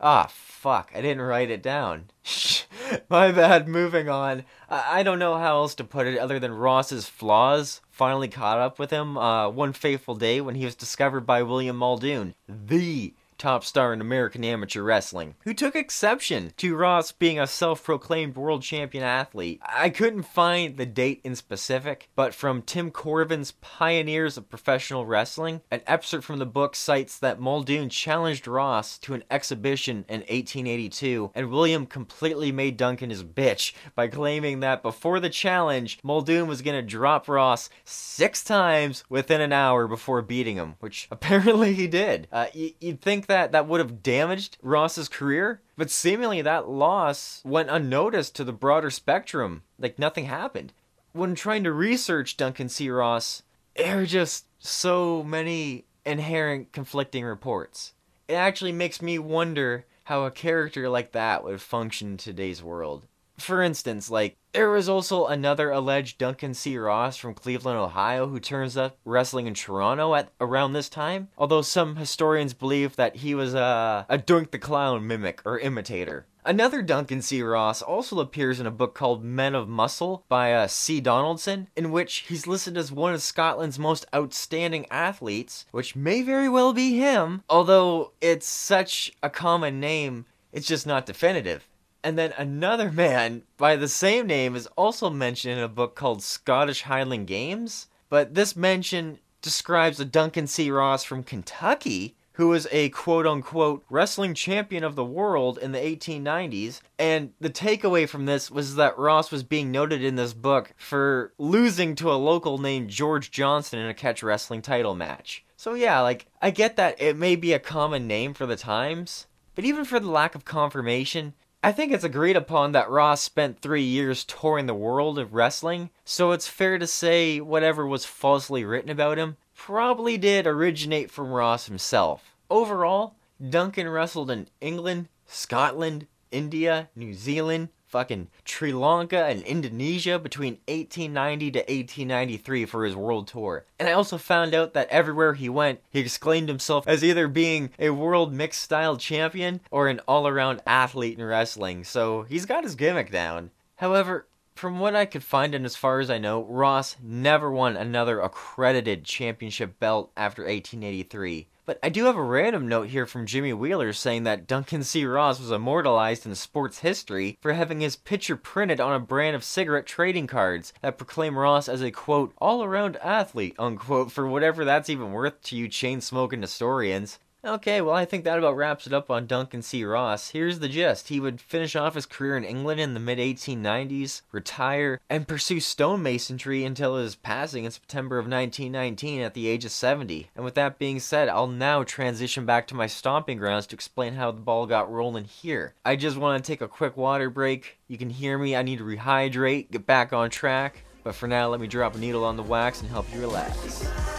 Ah, 0.00 0.28
fuck. 0.30 0.90
I 0.94 1.00
didn't 1.00 1.22
write 1.22 1.50
it 1.50 1.62
down. 1.62 2.10
My 3.08 3.32
bad. 3.32 3.66
Moving 3.68 4.08
on. 4.08 4.44
I-, 4.68 5.00
I 5.00 5.02
don't 5.02 5.18
know 5.18 5.38
how 5.38 5.56
else 5.56 5.74
to 5.76 5.84
put 5.84 6.06
it 6.06 6.18
other 6.18 6.38
than 6.38 6.52
Ross's 6.52 7.08
flaws 7.08 7.80
finally 7.90 8.28
caught 8.28 8.58
up 8.58 8.78
with 8.78 8.90
him 8.90 9.16
uh, 9.16 9.48
one 9.48 9.72
fateful 9.72 10.14
day 10.14 10.40
when 10.40 10.54
he 10.54 10.64
was 10.64 10.74
discovered 10.74 11.22
by 11.22 11.42
William 11.42 11.76
Muldoon, 11.76 12.34
the 12.46 13.14
top 13.38 13.64
star 13.64 13.92
in 13.92 14.00
American 14.00 14.44
amateur 14.44 14.82
wrestling, 14.82 15.34
who 15.44 15.54
took 15.54 15.76
exception 15.76 16.52
to 16.56 16.76
Ross 16.76 17.12
being 17.12 17.38
a 17.38 17.46
self 17.46 17.82
proclaimed 17.84 18.36
world 18.36 18.62
champion 18.62 19.04
athlete. 19.04 19.60
I 19.64 19.90
couldn't 19.90 20.22
find 20.24 20.76
the 20.76 20.86
date 20.86 21.20
in 21.24 21.36
specific, 21.36 22.08
but 22.16 22.34
from 22.34 22.62
Tim 22.62 22.90
Corvin's 22.90 23.52
Pioneers 23.52 24.36
of 24.36 24.48
Professional 24.48 25.06
Wrestling, 25.06 25.60
an 25.70 25.82
excerpt 25.86 26.24
from 26.24 26.38
the 26.38 26.46
book 26.46 26.74
cites 26.74 27.18
that 27.18 27.40
Muldoon 27.40 27.88
challenged 27.88 28.46
Ross 28.46 28.98
to 28.98 29.14
an 29.14 29.24
exhibition 29.30 30.04
in 30.08 30.20
1882, 30.20 31.30
and 31.34 31.50
William 31.50 31.86
completely 31.86 32.52
made 32.52 32.76
Duncan 32.76 33.10
his 33.10 33.24
bitch 33.24 33.72
by 33.94 34.08
claiming 34.08 34.60
that 34.60 34.82
before 34.82 35.20
the 35.20 35.30
challenge, 35.30 35.98
Muldoon 36.02 36.46
was 36.46 36.62
going 36.62 36.76
to 36.76 36.82
drop 36.82 37.28
Ross 37.28 37.68
six 37.84 38.42
times 38.42 39.04
within 39.08 39.40
an 39.40 39.52
hour 39.52 39.86
before 39.86 40.22
beating 40.22 40.56
him, 40.56 40.74
which 40.80 41.08
apparently 41.10 41.74
he 41.74 41.86
did. 41.86 42.28
Uh, 42.32 42.46
y- 42.54 42.74
you'd 42.80 43.00
think 43.00 43.25
that 43.26 43.52
that 43.52 43.66
would 43.66 43.80
have 43.80 44.02
damaged 44.02 44.58
Ross's 44.62 45.08
career, 45.08 45.60
but 45.76 45.90
seemingly 45.90 46.42
that 46.42 46.68
loss 46.68 47.42
went 47.44 47.70
unnoticed 47.70 48.34
to 48.36 48.44
the 48.44 48.52
broader 48.52 48.90
spectrum, 48.90 49.62
like 49.78 49.98
nothing 49.98 50.26
happened. 50.26 50.72
When 51.12 51.34
trying 51.34 51.64
to 51.64 51.72
research 51.72 52.36
Duncan 52.36 52.68
C. 52.68 52.90
Ross, 52.90 53.42
there 53.76 54.00
are 54.00 54.06
just 54.06 54.46
so 54.58 55.22
many 55.22 55.84
inherent 56.04 56.72
conflicting 56.72 57.24
reports. 57.24 57.92
It 58.28 58.34
actually 58.34 58.72
makes 58.72 59.00
me 59.00 59.18
wonder 59.18 59.86
how 60.04 60.24
a 60.24 60.30
character 60.30 60.88
like 60.88 61.12
that 61.12 61.42
would 61.42 61.60
function 61.60 62.12
in 62.12 62.16
today's 62.16 62.62
world. 62.62 63.06
For 63.38 63.62
instance, 63.62 64.10
like, 64.10 64.36
there 64.52 64.70
was 64.70 64.88
also 64.88 65.26
another 65.26 65.70
alleged 65.70 66.18
Duncan 66.18 66.54
C. 66.54 66.78
Ross 66.78 67.16
from 67.16 67.34
Cleveland, 67.34 67.78
Ohio, 67.78 68.28
who 68.28 68.40
turns 68.40 68.76
up 68.76 68.96
wrestling 69.04 69.46
in 69.46 69.54
Toronto 69.54 70.14
at 70.14 70.30
around 70.40 70.72
this 70.72 70.88
time. 70.88 71.28
Although 71.36 71.62
some 71.62 71.96
historians 71.96 72.54
believe 72.54 72.96
that 72.96 73.16
he 73.16 73.34
was 73.34 73.54
a, 73.54 74.06
a 74.08 74.16
Dunk 74.16 74.50
the 74.52 74.58
Clown 74.58 75.06
mimic 75.06 75.42
or 75.44 75.58
imitator. 75.58 76.26
Another 76.46 76.80
Duncan 76.80 77.22
C. 77.22 77.42
Ross 77.42 77.82
also 77.82 78.20
appears 78.20 78.60
in 78.60 78.66
a 78.66 78.70
book 78.70 78.94
called 78.94 79.24
Men 79.24 79.56
of 79.56 79.68
Muscle 79.68 80.24
by 80.28 80.54
uh, 80.54 80.68
C. 80.68 81.00
Donaldson, 81.00 81.68
in 81.74 81.90
which 81.90 82.24
he's 82.28 82.46
listed 82.46 82.76
as 82.76 82.92
one 82.92 83.12
of 83.12 83.20
Scotland's 83.20 83.80
most 83.80 84.06
outstanding 84.14 84.86
athletes, 84.88 85.66
which 85.72 85.96
may 85.96 86.22
very 86.22 86.48
well 86.48 86.72
be 86.72 86.96
him, 86.96 87.42
although 87.50 88.12
it's 88.20 88.46
such 88.46 89.12
a 89.24 89.28
common 89.28 89.80
name, 89.80 90.24
it's 90.52 90.68
just 90.68 90.86
not 90.86 91.04
definitive. 91.04 91.66
And 92.06 92.16
then 92.16 92.32
another 92.38 92.92
man 92.92 93.42
by 93.56 93.74
the 93.74 93.88
same 93.88 94.28
name 94.28 94.54
is 94.54 94.68
also 94.76 95.10
mentioned 95.10 95.58
in 95.58 95.64
a 95.64 95.66
book 95.66 95.96
called 95.96 96.22
Scottish 96.22 96.82
Highland 96.82 97.26
Games. 97.26 97.88
But 98.08 98.36
this 98.36 98.54
mention 98.54 99.18
describes 99.42 99.98
a 99.98 100.04
Duncan 100.04 100.46
C. 100.46 100.70
Ross 100.70 101.02
from 101.02 101.24
Kentucky 101.24 102.14
who 102.34 102.46
was 102.46 102.68
a 102.70 102.90
quote 102.90 103.26
unquote 103.26 103.84
wrestling 103.90 104.34
champion 104.34 104.84
of 104.84 104.94
the 104.94 105.04
world 105.04 105.58
in 105.58 105.72
the 105.72 105.80
1890s. 105.80 106.80
And 106.96 107.32
the 107.40 107.50
takeaway 107.50 108.08
from 108.08 108.26
this 108.26 108.52
was 108.52 108.76
that 108.76 108.96
Ross 108.96 109.32
was 109.32 109.42
being 109.42 109.72
noted 109.72 110.04
in 110.04 110.14
this 110.14 110.32
book 110.32 110.74
for 110.76 111.32
losing 111.38 111.96
to 111.96 112.12
a 112.12 112.14
local 112.14 112.58
named 112.58 112.90
George 112.90 113.32
Johnson 113.32 113.80
in 113.80 113.88
a 113.88 113.94
catch 113.94 114.22
wrestling 114.22 114.62
title 114.62 114.94
match. 114.94 115.44
So, 115.56 115.74
yeah, 115.74 115.98
like, 116.02 116.26
I 116.40 116.52
get 116.52 116.76
that 116.76 117.02
it 117.02 117.16
may 117.16 117.34
be 117.34 117.52
a 117.52 117.58
common 117.58 118.06
name 118.06 118.32
for 118.32 118.46
the 118.46 118.54
times, 118.54 119.26
but 119.56 119.64
even 119.64 119.84
for 119.84 119.98
the 119.98 120.08
lack 120.08 120.36
of 120.36 120.44
confirmation, 120.44 121.34
I 121.66 121.72
think 121.72 121.90
it's 121.90 122.04
agreed 122.04 122.36
upon 122.36 122.70
that 122.72 122.90
Ross 122.90 123.20
spent 123.20 123.58
three 123.58 123.82
years 123.82 124.22
touring 124.22 124.66
the 124.66 124.72
world 124.72 125.18
of 125.18 125.34
wrestling, 125.34 125.90
so 126.04 126.30
it's 126.30 126.46
fair 126.46 126.78
to 126.78 126.86
say 126.86 127.40
whatever 127.40 127.84
was 127.84 128.04
falsely 128.04 128.64
written 128.64 128.88
about 128.88 129.18
him 129.18 129.36
probably 129.52 130.16
did 130.16 130.46
originate 130.46 131.10
from 131.10 131.32
Ross 131.32 131.66
himself. 131.66 132.36
Overall, 132.48 133.16
Duncan 133.50 133.88
wrestled 133.88 134.30
in 134.30 134.46
England, 134.60 135.08
Scotland, 135.26 136.06
India, 136.30 136.88
New 136.94 137.12
Zealand, 137.14 137.70
fucking 137.96 138.28
Sri 138.44 138.74
Lanka 138.74 139.24
and 139.24 139.40
Indonesia 139.44 140.18
between 140.18 140.58
1890 140.68 141.50
to 141.52 141.58
1893 141.60 142.66
for 142.66 142.84
his 142.84 142.94
world 142.94 143.26
tour. 143.26 143.64
And 143.78 143.88
I 143.88 143.92
also 143.92 144.18
found 144.18 144.52
out 144.52 144.74
that 144.74 144.90
everywhere 144.90 145.32
he 145.32 145.48
went, 145.48 145.80
he 145.88 146.00
exclaimed 146.00 146.50
himself 146.50 146.86
as 146.86 147.02
either 147.02 147.26
being 147.26 147.70
a 147.78 147.88
world 147.88 148.34
mixed 148.34 148.60
style 148.60 148.98
champion 148.98 149.62
or 149.70 149.88
an 149.88 150.00
all 150.06 150.28
around 150.28 150.60
athlete 150.66 151.18
in 151.18 151.24
wrestling, 151.24 151.84
so 151.84 152.24
he's 152.24 152.44
got 152.44 152.64
his 152.64 152.74
gimmick 152.74 153.10
down. 153.10 153.50
However, 153.76 154.26
from 154.54 154.78
what 154.78 154.94
I 154.94 155.06
could 155.06 155.24
find 155.24 155.54
and 155.54 155.64
as 155.64 155.74
far 155.74 155.98
as 155.98 156.10
I 156.10 156.18
know, 156.18 156.44
Ross 156.44 156.96
never 157.02 157.50
won 157.50 157.78
another 157.78 158.20
accredited 158.20 159.04
championship 159.04 159.80
belt 159.80 160.12
after 160.18 160.42
1883. 160.42 161.48
But 161.66 161.80
I 161.82 161.88
do 161.88 162.04
have 162.04 162.14
a 162.14 162.22
random 162.22 162.68
note 162.68 162.90
here 162.90 163.06
from 163.06 163.26
Jimmy 163.26 163.52
Wheeler 163.52 163.92
saying 163.92 164.22
that 164.22 164.46
Duncan 164.46 164.84
C. 164.84 165.04
Ross 165.04 165.40
was 165.40 165.50
immortalized 165.50 166.24
in 166.24 166.36
sports 166.36 166.78
history 166.78 167.38
for 167.40 167.54
having 167.54 167.80
his 167.80 167.96
picture 167.96 168.36
printed 168.36 168.78
on 168.78 168.92
a 168.92 169.00
brand 169.00 169.34
of 169.34 169.42
cigarette 169.42 169.84
trading 169.84 170.28
cards 170.28 170.72
that 170.80 170.96
proclaim 170.96 171.36
Ross 171.36 171.68
as 171.68 171.82
a 171.82 171.90
quote, 171.90 172.32
all 172.38 172.62
around 172.62 172.98
athlete, 172.98 173.56
unquote, 173.58 174.12
for 174.12 174.28
whatever 174.28 174.64
that's 174.64 174.88
even 174.88 175.10
worth 175.10 175.42
to 175.42 175.56
you 175.56 175.66
chain 175.66 176.00
smoking 176.00 176.40
historians. 176.40 177.18
Okay, 177.46 177.80
well, 177.80 177.94
I 177.94 178.04
think 178.04 178.24
that 178.24 178.38
about 178.38 178.56
wraps 178.56 178.88
it 178.88 178.92
up 178.92 179.08
on 179.08 179.28
Duncan 179.28 179.62
C. 179.62 179.84
Ross. 179.84 180.30
Here's 180.30 180.58
the 180.58 180.68
gist 180.68 181.10
he 181.10 181.20
would 181.20 181.40
finish 181.40 181.76
off 181.76 181.94
his 181.94 182.04
career 182.04 182.36
in 182.36 182.42
England 182.42 182.80
in 182.80 182.92
the 182.92 182.98
mid 182.98 183.18
1890s, 183.18 184.22
retire, 184.32 185.00
and 185.08 185.28
pursue 185.28 185.58
stonemasonry 185.58 186.66
until 186.66 186.96
his 186.96 187.14
passing 187.14 187.62
in 187.62 187.70
September 187.70 188.18
of 188.18 188.24
1919 188.24 189.20
at 189.20 189.34
the 189.34 189.46
age 189.46 189.64
of 189.64 189.70
70. 189.70 190.28
And 190.34 190.44
with 190.44 190.54
that 190.54 190.80
being 190.80 190.98
said, 190.98 191.28
I'll 191.28 191.46
now 191.46 191.84
transition 191.84 192.46
back 192.46 192.66
to 192.66 192.74
my 192.74 192.88
stomping 192.88 193.38
grounds 193.38 193.68
to 193.68 193.76
explain 193.76 194.14
how 194.14 194.32
the 194.32 194.40
ball 194.40 194.66
got 194.66 194.90
rolling 194.90 195.26
here. 195.26 195.74
I 195.84 195.94
just 195.94 196.16
want 196.16 196.42
to 196.42 196.46
take 196.46 196.62
a 196.62 196.68
quick 196.68 196.96
water 196.96 197.30
break. 197.30 197.78
You 197.86 197.96
can 197.96 198.10
hear 198.10 198.38
me, 198.38 198.56
I 198.56 198.62
need 198.62 198.78
to 198.78 198.84
rehydrate, 198.84 199.70
get 199.70 199.86
back 199.86 200.12
on 200.12 200.30
track. 200.30 200.82
But 201.04 201.14
for 201.14 201.28
now, 201.28 201.46
let 201.46 201.60
me 201.60 201.68
drop 201.68 201.94
a 201.94 201.98
needle 201.98 202.24
on 202.24 202.36
the 202.36 202.42
wax 202.42 202.80
and 202.80 202.90
help 202.90 203.06
you 203.14 203.20
relax. 203.20 204.15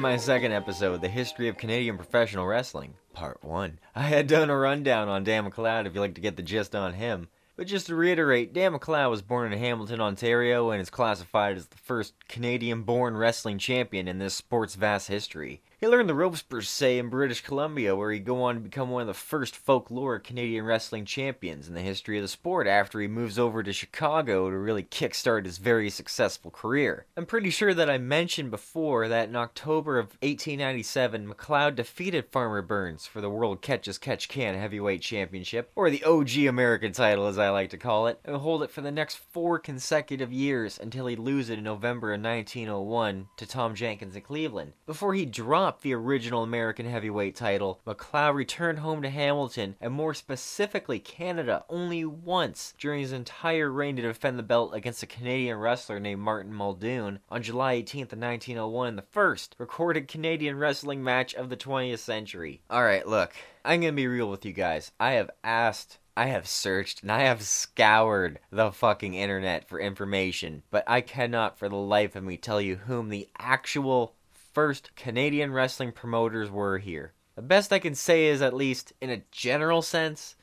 My 0.00 0.16
second 0.16 0.52
episode, 0.52 1.02
The 1.02 1.08
History 1.08 1.46
of 1.48 1.58
Canadian 1.58 1.98
Professional 1.98 2.46
Wrestling, 2.46 2.94
Part 3.12 3.44
1, 3.44 3.78
I 3.94 4.04
had 4.04 4.26
done 4.26 4.48
a 4.48 4.56
rundown 4.56 5.08
on 5.08 5.24
Dan 5.24 5.44
McLeod 5.44 5.86
if 5.86 5.94
you'd 5.94 6.00
like 6.00 6.14
to 6.14 6.22
get 6.22 6.36
the 6.36 6.42
gist 6.42 6.74
on 6.74 6.94
him. 6.94 7.28
But 7.54 7.66
just 7.66 7.88
to 7.88 7.94
reiterate, 7.94 8.54
Dan 8.54 8.72
McLeod 8.72 9.10
was 9.10 9.20
born 9.20 9.52
in 9.52 9.58
Hamilton, 9.58 10.00
Ontario, 10.00 10.70
and 10.70 10.80
is 10.80 10.88
classified 10.88 11.58
as 11.58 11.66
the 11.66 11.76
first 11.76 12.14
Canadian 12.28 12.84
born 12.84 13.14
wrestling 13.14 13.58
champion 13.58 14.08
in 14.08 14.18
this 14.18 14.32
sport's 14.32 14.74
vast 14.74 15.08
history. 15.08 15.60
He 15.80 15.88
learned 15.88 16.10
the 16.10 16.14
ropes 16.14 16.42
per 16.42 16.60
se 16.60 16.98
in 16.98 17.08
British 17.08 17.40
Columbia, 17.40 17.96
where 17.96 18.12
he'd 18.12 18.26
go 18.26 18.42
on 18.42 18.56
to 18.56 18.60
become 18.60 18.90
one 18.90 19.00
of 19.00 19.06
the 19.06 19.14
first 19.14 19.56
folklore 19.56 20.18
Canadian 20.18 20.66
wrestling 20.66 21.06
champions 21.06 21.68
in 21.68 21.74
the 21.74 21.80
history 21.80 22.18
of 22.18 22.22
the 22.22 22.28
sport 22.28 22.66
after 22.66 23.00
he 23.00 23.08
moves 23.08 23.38
over 23.38 23.62
to 23.62 23.72
Chicago 23.72 24.50
to 24.50 24.58
really 24.58 24.82
kickstart 24.82 25.46
his 25.46 25.56
very 25.56 25.88
successful 25.88 26.50
career. 26.50 27.06
I'm 27.16 27.24
pretty 27.24 27.48
sure 27.48 27.72
that 27.72 27.88
I 27.88 27.96
mentioned 27.96 28.50
before 28.50 29.08
that 29.08 29.30
in 29.30 29.36
October 29.36 29.98
of 29.98 30.08
1897, 30.20 31.26
McLeod 31.26 31.76
defeated 31.76 32.26
Farmer 32.26 32.60
Burns 32.60 33.06
for 33.06 33.22
the 33.22 33.30
World 33.30 33.62
Catch 33.62 33.88
as 33.88 33.96
Catch 33.96 34.28
Can 34.28 34.56
Heavyweight 34.56 35.00
Championship, 35.00 35.72
or 35.74 35.88
the 35.88 36.04
OG 36.04 36.40
American 36.40 36.92
title 36.92 37.26
as 37.26 37.38
I 37.38 37.48
like 37.48 37.70
to 37.70 37.78
call 37.78 38.06
it, 38.06 38.20
and 38.26 38.36
hold 38.36 38.62
it 38.62 38.70
for 38.70 38.82
the 38.82 38.92
next 38.92 39.16
four 39.16 39.58
consecutive 39.58 40.30
years 40.30 40.78
until 40.78 41.06
he'd 41.06 41.18
lose 41.18 41.48
it 41.48 41.56
in 41.56 41.64
November 41.64 42.12
of 42.12 42.20
1901 42.20 43.28
to 43.38 43.46
Tom 43.46 43.74
Jenkins 43.74 44.14
in 44.14 44.20
Cleveland. 44.20 44.74
Before 44.84 45.14
he 45.14 45.24
dropped 45.24 45.69
the 45.78 45.94
original 45.94 46.42
American 46.42 46.86
heavyweight 46.86 47.36
title, 47.36 47.80
McLeod 47.86 48.34
returned 48.34 48.80
home 48.80 49.02
to 49.02 49.10
Hamilton, 49.10 49.76
and 49.80 49.92
more 49.92 50.14
specifically 50.14 50.98
Canada, 50.98 51.64
only 51.68 52.04
once 52.04 52.74
during 52.78 53.02
his 53.02 53.12
entire 53.12 53.70
reign 53.70 53.94
to 53.96 54.02
defend 54.02 54.38
the 54.38 54.42
belt 54.42 54.74
against 54.74 55.02
a 55.02 55.06
Canadian 55.06 55.58
wrestler 55.58 56.00
named 56.00 56.22
Martin 56.22 56.52
Muldoon 56.52 57.20
on 57.28 57.42
July 57.42 57.76
18th 57.76 58.12
of 58.12 58.18
1901 58.18 58.88
in 58.88 58.96
the 58.96 59.02
first 59.02 59.54
recorded 59.58 60.08
Canadian 60.08 60.58
wrestling 60.58 61.04
match 61.04 61.34
of 61.34 61.50
the 61.50 61.56
20th 61.56 61.98
century. 61.98 62.62
Alright, 62.68 63.06
look, 63.06 63.34
I'm 63.64 63.82
gonna 63.82 63.92
be 63.92 64.06
real 64.08 64.28
with 64.28 64.44
you 64.44 64.52
guys. 64.52 64.90
I 64.98 65.12
have 65.12 65.30
asked 65.44 65.98
I 66.16 66.26
have 66.26 66.46
searched 66.46 67.02
and 67.02 67.10
I 67.10 67.20
have 67.20 67.42
scoured 67.42 68.40
the 68.50 68.72
fucking 68.72 69.14
internet 69.14 69.68
for 69.68 69.80
information, 69.80 70.62
but 70.70 70.84
I 70.86 71.00
cannot 71.00 71.58
for 71.58 71.68
the 71.68 71.76
life 71.76 72.14
of 72.14 72.24
me 72.24 72.36
tell 72.36 72.60
you 72.60 72.76
whom 72.76 73.08
the 73.08 73.28
actual 73.38 74.16
first 74.52 74.94
Canadian 74.96 75.52
wrestling 75.52 75.92
promoters 75.92 76.50
were 76.50 76.78
here. 76.78 77.12
The 77.36 77.42
best 77.42 77.72
I 77.72 77.78
can 77.78 77.94
say 77.94 78.26
is, 78.26 78.42
at 78.42 78.54
least 78.54 78.92
in 79.00 79.10
a 79.10 79.22
general 79.30 79.82
sense, 79.82 80.36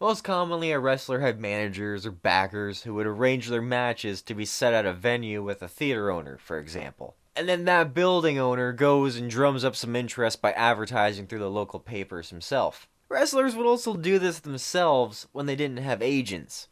most 0.00 0.24
commonly 0.24 0.70
a 0.72 0.78
wrestler 0.78 1.20
had 1.20 1.40
managers 1.40 2.06
or 2.06 2.10
backers 2.10 2.82
who 2.82 2.94
would 2.94 3.06
arrange 3.06 3.48
their 3.48 3.60
matches 3.60 4.22
to 4.22 4.34
be 4.34 4.44
set 4.44 4.72
at 4.72 4.86
a 4.86 4.92
venue 4.92 5.42
with 5.42 5.62
a 5.62 5.68
theater 5.68 6.10
owner, 6.10 6.38
for 6.38 6.58
example. 6.58 7.16
And 7.36 7.48
then 7.48 7.64
that 7.66 7.94
building 7.94 8.38
owner 8.38 8.72
goes 8.72 9.16
and 9.16 9.30
drums 9.30 9.64
up 9.64 9.76
some 9.76 9.94
interest 9.94 10.40
by 10.40 10.52
advertising 10.52 11.26
through 11.26 11.38
the 11.40 11.50
local 11.50 11.80
papers 11.80 12.30
himself. 12.30 12.88
Wrestlers 13.08 13.56
would 13.56 13.66
also 13.66 13.96
do 13.96 14.18
this 14.18 14.40
themselves 14.40 15.26
when 15.32 15.46
they 15.46 15.56
didn't 15.56 15.78
have 15.78 16.02
agents. 16.02 16.68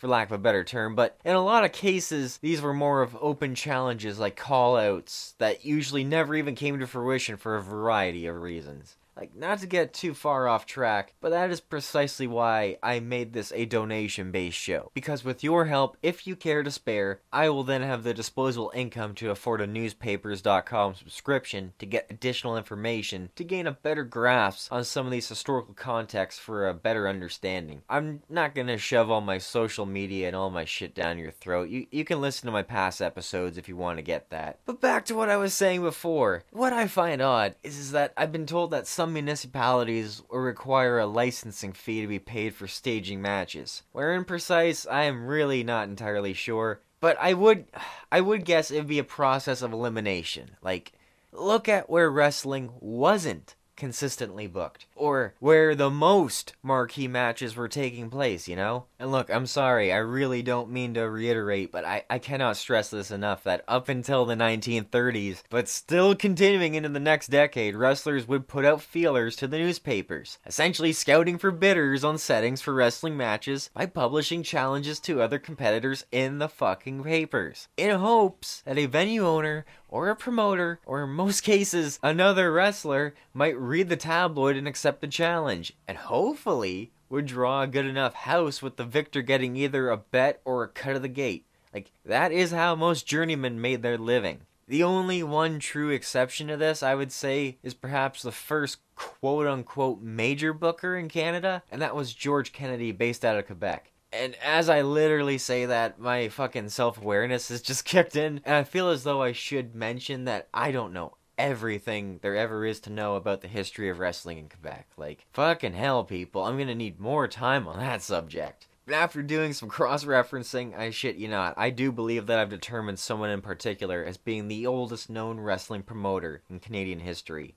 For 0.00 0.08
lack 0.08 0.28
of 0.28 0.32
a 0.32 0.38
better 0.38 0.64
term, 0.64 0.94
but 0.94 1.18
in 1.26 1.34
a 1.34 1.44
lot 1.44 1.62
of 1.62 1.72
cases, 1.72 2.38
these 2.38 2.62
were 2.62 2.72
more 2.72 3.02
of 3.02 3.18
open 3.20 3.54
challenges 3.54 4.18
like 4.18 4.34
call 4.34 4.78
outs 4.78 5.34
that 5.36 5.66
usually 5.66 6.04
never 6.04 6.34
even 6.34 6.54
came 6.54 6.78
to 6.78 6.86
fruition 6.86 7.36
for 7.36 7.54
a 7.54 7.62
variety 7.62 8.26
of 8.26 8.40
reasons. 8.40 8.96
Like, 9.16 9.34
not 9.34 9.58
to 9.60 9.66
get 9.66 9.92
too 9.92 10.14
far 10.14 10.48
off 10.48 10.66
track, 10.66 11.14
but 11.20 11.30
that 11.30 11.50
is 11.50 11.60
precisely 11.60 12.26
why 12.26 12.78
I 12.82 13.00
made 13.00 13.32
this 13.32 13.52
a 13.54 13.66
donation 13.66 14.30
based 14.30 14.56
show. 14.56 14.90
Because 14.94 15.24
with 15.24 15.44
your 15.44 15.66
help, 15.66 15.96
if 16.02 16.26
you 16.26 16.36
care 16.36 16.62
to 16.62 16.70
spare, 16.70 17.20
I 17.32 17.48
will 17.48 17.64
then 17.64 17.82
have 17.82 18.02
the 18.02 18.14
disposable 18.14 18.72
income 18.74 19.14
to 19.16 19.30
afford 19.30 19.60
a 19.60 19.66
newspapers.com 19.66 20.94
subscription 20.94 21.72
to 21.78 21.86
get 21.86 22.06
additional 22.10 22.56
information 22.56 23.30
to 23.36 23.44
gain 23.44 23.66
a 23.66 23.72
better 23.72 24.04
grasp 24.04 24.72
on 24.72 24.84
some 24.84 25.06
of 25.06 25.12
these 25.12 25.28
historical 25.28 25.74
contexts 25.74 26.40
for 26.40 26.68
a 26.68 26.74
better 26.74 27.08
understanding. 27.08 27.82
I'm 27.88 28.22
not 28.28 28.54
gonna 28.54 28.78
shove 28.78 29.10
all 29.10 29.20
my 29.20 29.38
social 29.38 29.86
media 29.86 30.28
and 30.28 30.36
all 30.36 30.50
my 30.50 30.64
shit 30.64 30.94
down 30.94 31.18
your 31.18 31.30
throat. 31.30 31.68
You, 31.68 31.86
you 31.90 32.04
can 32.04 32.20
listen 32.20 32.46
to 32.46 32.52
my 32.52 32.62
past 32.62 33.02
episodes 33.02 33.58
if 33.58 33.68
you 33.68 33.76
want 33.76 33.98
to 33.98 34.02
get 34.02 34.30
that. 34.30 34.58
But 34.64 34.80
back 34.80 35.04
to 35.06 35.14
what 35.14 35.28
I 35.28 35.36
was 35.36 35.54
saying 35.54 35.82
before. 35.82 36.44
What 36.50 36.72
I 36.72 36.86
find 36.86 37.20
odd 37.20 37.54
is, 37.62 37.78
is 37.78 37.92
that 37.92 38.12
I've 38.16 38.32
been 38.32 38.46
told 38.46 38.70
that 38.70 38.86
some 38.86 39.09
municipalities 39.12 40.22
will 40.30 40.38
require 40.38 40.98
a 40.98 41.06
licensing 41.06 41.72
fee 41.72 42.00
to 42.00 42.06
be 42.06 42.18
paid 42.18 42.54
for 42.54 42.66
staging 42.66 43.20
matches. 43.20 43.82
Where 43.92 44.14
in 44.14 44.24
precise, 44.24 44.86
I 44.86 45.04
am 45.04 45.26
really 45.26 45.62
not 45.64 45.88
entirely 45.88 46.32
sure, 46.32 46.80
but 47.00 47.16
I 47.20 47.34
would 47.34 47.66
I 48.12 48.20
would 48.20 48.44
guess 48.44 48.70
it'd 48.70 48.86
be 48.86 48.98
a 48.98 49.04
process 49.04 49.62
of 49.62 49.72
elimination. 49.72 50.56
Like 50.62 50.92
look 51.32 51.68
at 51.68 51.88
where 51.88 52.10
wrestling 52.10 52.72
wasn't 52.80 53.54
consistently 53.80 54.46
booked 54.46 54.84
or 54.94 55.34
where 55.40 55.74
the 55.74 55.88
most 55.88 56.52
marquee 56.62 57.08
matches 57.08 57.56
were 57.56 57.66
taking 57.66 58.10
place, 58.10 58.46
you 58.46 58.54
know? 58.54 58.84
And 58.98 59.10
look, 59.10 59.30
I'm 59.30 59.46
sorry, 59.46 59.90
I 59.90 59.96
really 59.96 60.42
don't 60.42 60.70
mean 60.70 60.92
to 60.94 61.08
reiterate, 61.08 61.72
but 61.72 61.86
I, 61.86 62.04
I 62.10 62.18
cannot 62.18 62.58
stress 62.58 62.90
this 62.90 63.10
enough 63.10 63.42
that 63.44 63.64
up 63.66 63.88
until 63.88 64.26
the 64.26 64.34
1930s, 64.34 65.42
but 65.48 65.66
still 65.66 66.14
continuing 66.14 66.74
into 66.74 66.90
the 66.90 67.00
next 67.00 67.28
decade, 67.28 67.74
wrestlers 67.74 68.28
would 68.28 68.46
put 68.46 68.66
out 68.66 68.82
feelers 68.82 69.34
to 69.36 69.48
the 69.48 69.56
newspapers, 69.56 70.38
essentially 70.44 70.92
scouting 70.92 71.38
for 71.38 71.50
bidders 71.50 72.04
on 72.04 72.18
settings 72.18 72.60
for 72.60 72.74
wrestling 72.74 73.16
matches 73.16 73.70
by 73.72 73.86
publishing 73.86 74.42
challenges 74.42 75.00
to 75.00 75.22
other 75.22 75.38
competitors 75.38 76.04
in 76.12 76.38
the 76.38 76.48
fucking 76.50 77.02
papers, 77.02 77.68
in 77.78 77.98
hopes 77.98 78.62
that 78.66 78.76
a 78.76 78.84
venue 78.84 79.26
owner 79.26 79.64
or 79.90 80.08
a 80.08 80.16
promoter, 80.16 80.80
or 80.86 81.04
in 81.04 81.10
most 81.10 81.40
cases, 81.42 81.98
another 82.02 82.50
wrestler, 82.50 83.14
might 83.34 83.58
read 83.58 83.88
the 83.88 83.96
tabloid 83.96 84.56
and 84.56 84.66
accept 84.66 85.00
the 85.00 85.08
challenge, 85.08 85.74
and 85.86 85.98
hopefully 85.98 86.92
would 87.10 87.26
draw 87.26 87.62
a 87.62 87.66
good 87.66 87.86
enough 87.86 88.14
house 88.14 88.62
with 88.62 88.76
the 88.76 88.84
victor 88.84 89.20
getting 89.20 89.56
either 89.56 89.90
a 89.90 89.96
bet 89.96 90.40
or 90.44 90.62
a 90.62 90.68
cut 90.68 90.96
of 90.96 91.02
the 91.02 91.08
gate. 91.08 91.44
Like, 91.74 91.90
that 92.04 92.32
is 92.32 92.52
how 92.52 92.74
most 92.74 93.06
journeymen 93.06 93.60
made 93.60 93.82
their 93.82 93.98
living. 93.98 94.40
The 94.70 94.84
only 94.84 95.22
one 95.24 95.58
true 95.58 95.90
exception 95.90 96.46
to 96.46 96.56
this, 96.56 96.80
I 96.80 96.94
would 96.94 97.10
say, 97.10 97.58
is 97.60 97.74
perhaps 97.74 98.22
the 98.22 98.30
first 98.30 98.78
quote 98.94 99.48
unquote 99.48 100.00
major 100.00 100.52
booker 100.52 100.96
in 100.96 101.08
Canada, 101.08 101.64
and 101.72 101.82
that 101.82 101.96
was 101.96 102.14
George 102.14 102.52
Kennedy, 102.52 102.92
based 102.92 103.24
out 103.24 103.36
of 103.36 103.46
Quebec. 103.46 103.90
And 104.12 104.34
as 104.42 104.68
I 104.68 104.82
literally 104.82 105.38
say 105.38 105.66
that, 105.66 106.00
my 106.00 106.28
fucking 106.28 106.70
self 106.70 106.98
awareness 106.98 107.48
has 107.48 107.62
just 107.62 107.84
kicked 107.84 108.16
in, 108.16 108.40
and 108.44 108.54
I 108.56 108.64
feel 108.64 108.88
as 108.88 109.04
though 109.04 109.22
I 109.22 109.32
should 109.32 109.74
mention 109.74 110.24
that 110.24 110.48
I 110.52 110.72
don't 110.72 110.92
know 110.92 111.16
everything 111.38 112.18
there 112.20 112.36
ever 112.36 112.66
is 112.66 112.80
to 112.80 112.90
know 112.90 113.14
about 113.16 113.40
the 113.40 113.48
history 113.48 113.88
of 113.88 113.98
wrestling 113.98 114.36
in 114.38 114.48
Quebec. 114.48 114.88
Like, 114.96 115.26
fucking 115.32 115.72
hell, 115.72 116.04
people, 116.04 116.44
I'm 116.44 116.58
gonna 116.58 116.74
need 116.74 117.00
more 117.00 117.26
time 117.28 117.66
on 117.66 117.78
that 117.78 118.02
subject. 118.02 118.66
But 118.84 118.94
after 118.94 119.22
doing 119.22 119.52
some 119.52 119.68
cross 119.70 120.04
referencing, 120.04 120.76
I 120.76 120.90
shit 120.90 121.16
you 121.16 121.28
not, 121.28 121.54
I 121.56 121.70
do 121.70 121.92
believe 121.92 122.26
that 122.26 122.38
I've 122.38 122.50
determined 122.50 122.98
someone 122.98 123.30
in 123.30 123.40
particular 123.40 124.04
as 124.04 124.16
being 124.16 124.48
the 124.48 124.66
oldest 124.66 125.08
known 125.08 125.38
wrestling 125.38 125.82
promoter 125.82 126.42
in 126.50 126.58
Canadian 126.58 127.00
history. 127.00 127.54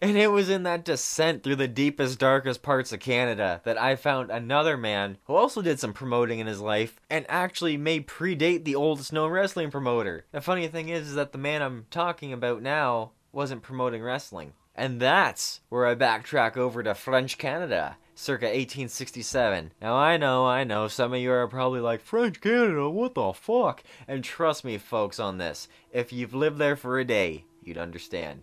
And 0.00 0.16
it 0.16 0.30
was 0.30 0.48
in 0.48 0.62
that 0.64 0.84
descent 0.84 1.42
through 1.42 1.56
the 1.56 1.68
deepest, 1.68 2.18
darkest 2.18 2.62
parts 2.62 2.92
of 2.92 3.00
Canada 3.00 3.60
that 3.64 3.80
I 3.80 3.96
found 3.96 4.30
another 4.30 4.76
man 4.76 5.18
who 5.24 5.34
also 5.34 5.62
did 5.62 5.80
some 5.80 5.92
promoting 5.92 6.38
in 6.38 6.46
his 6.46 6.60
life 6.60 7.00
and 7.10 7.26
actually 7.28 7.76
may 7.76 8.00
predate 8.00 8.64
the 8.64 8.74
oldest 8.74 9.12
known 9.12 9.30
wrestling 9.30 9.70
promoter. 9.70 10.26
The 10.32 10.40
funny 10.40 10.68
thing 10.68 10.88
is, 10.88 11.08
is 11.08 11.14
that 11.14 11.32
the 11.32 11.38
man 11.38 11.62
I'm 11.62 11.86
talking 11.90 12.32
about 12.32 12.62
now 12.62 13.12
wasn't 13.32 13.62
promoting 13.62 14.02
wrestling. 14.02 14.52
And 14.74 15.00
that's 15.00 15.60
where 15.68 15.86
I 15.86 15.94
backtrack 15.94 16.56
over 16.56 16.82
to 16.82 16.94
French 16.94 17.38
Canada, 17.38 17.96
circa 18.14 18.46
1867. 18.46 19.72
Now 19.80 19.94
I 19.94 20.16
know, 20.16 20.46
I 20.46 20.64
know, 20.64 20.88
some 20.88 21.12
of 21.12 21.20
you 21.20 21.30
are 21.30 21.46
probably 21.46 21.80
like, 21.80 22.00
French 22.00 22.40
Canada, 22.40 22.90
what 22.90 23.14
the 23.14 23.32
fuck? 23.32 23.84
And 24.08 24.24
trust 24.24 24.64
me, 24.64 24.78
folks, 24.78 25.20
on 25.20 25.38
this, 25.38 25.68
if 25.92 26.12
you've 26.12 26.34
lived 26.34 26.58
there 26.58 26.76
for 26.76 26.98
a 26.98 27.04
day, 27.04 27.44
you'd 27.62 27.78
understand. 27.78 28.42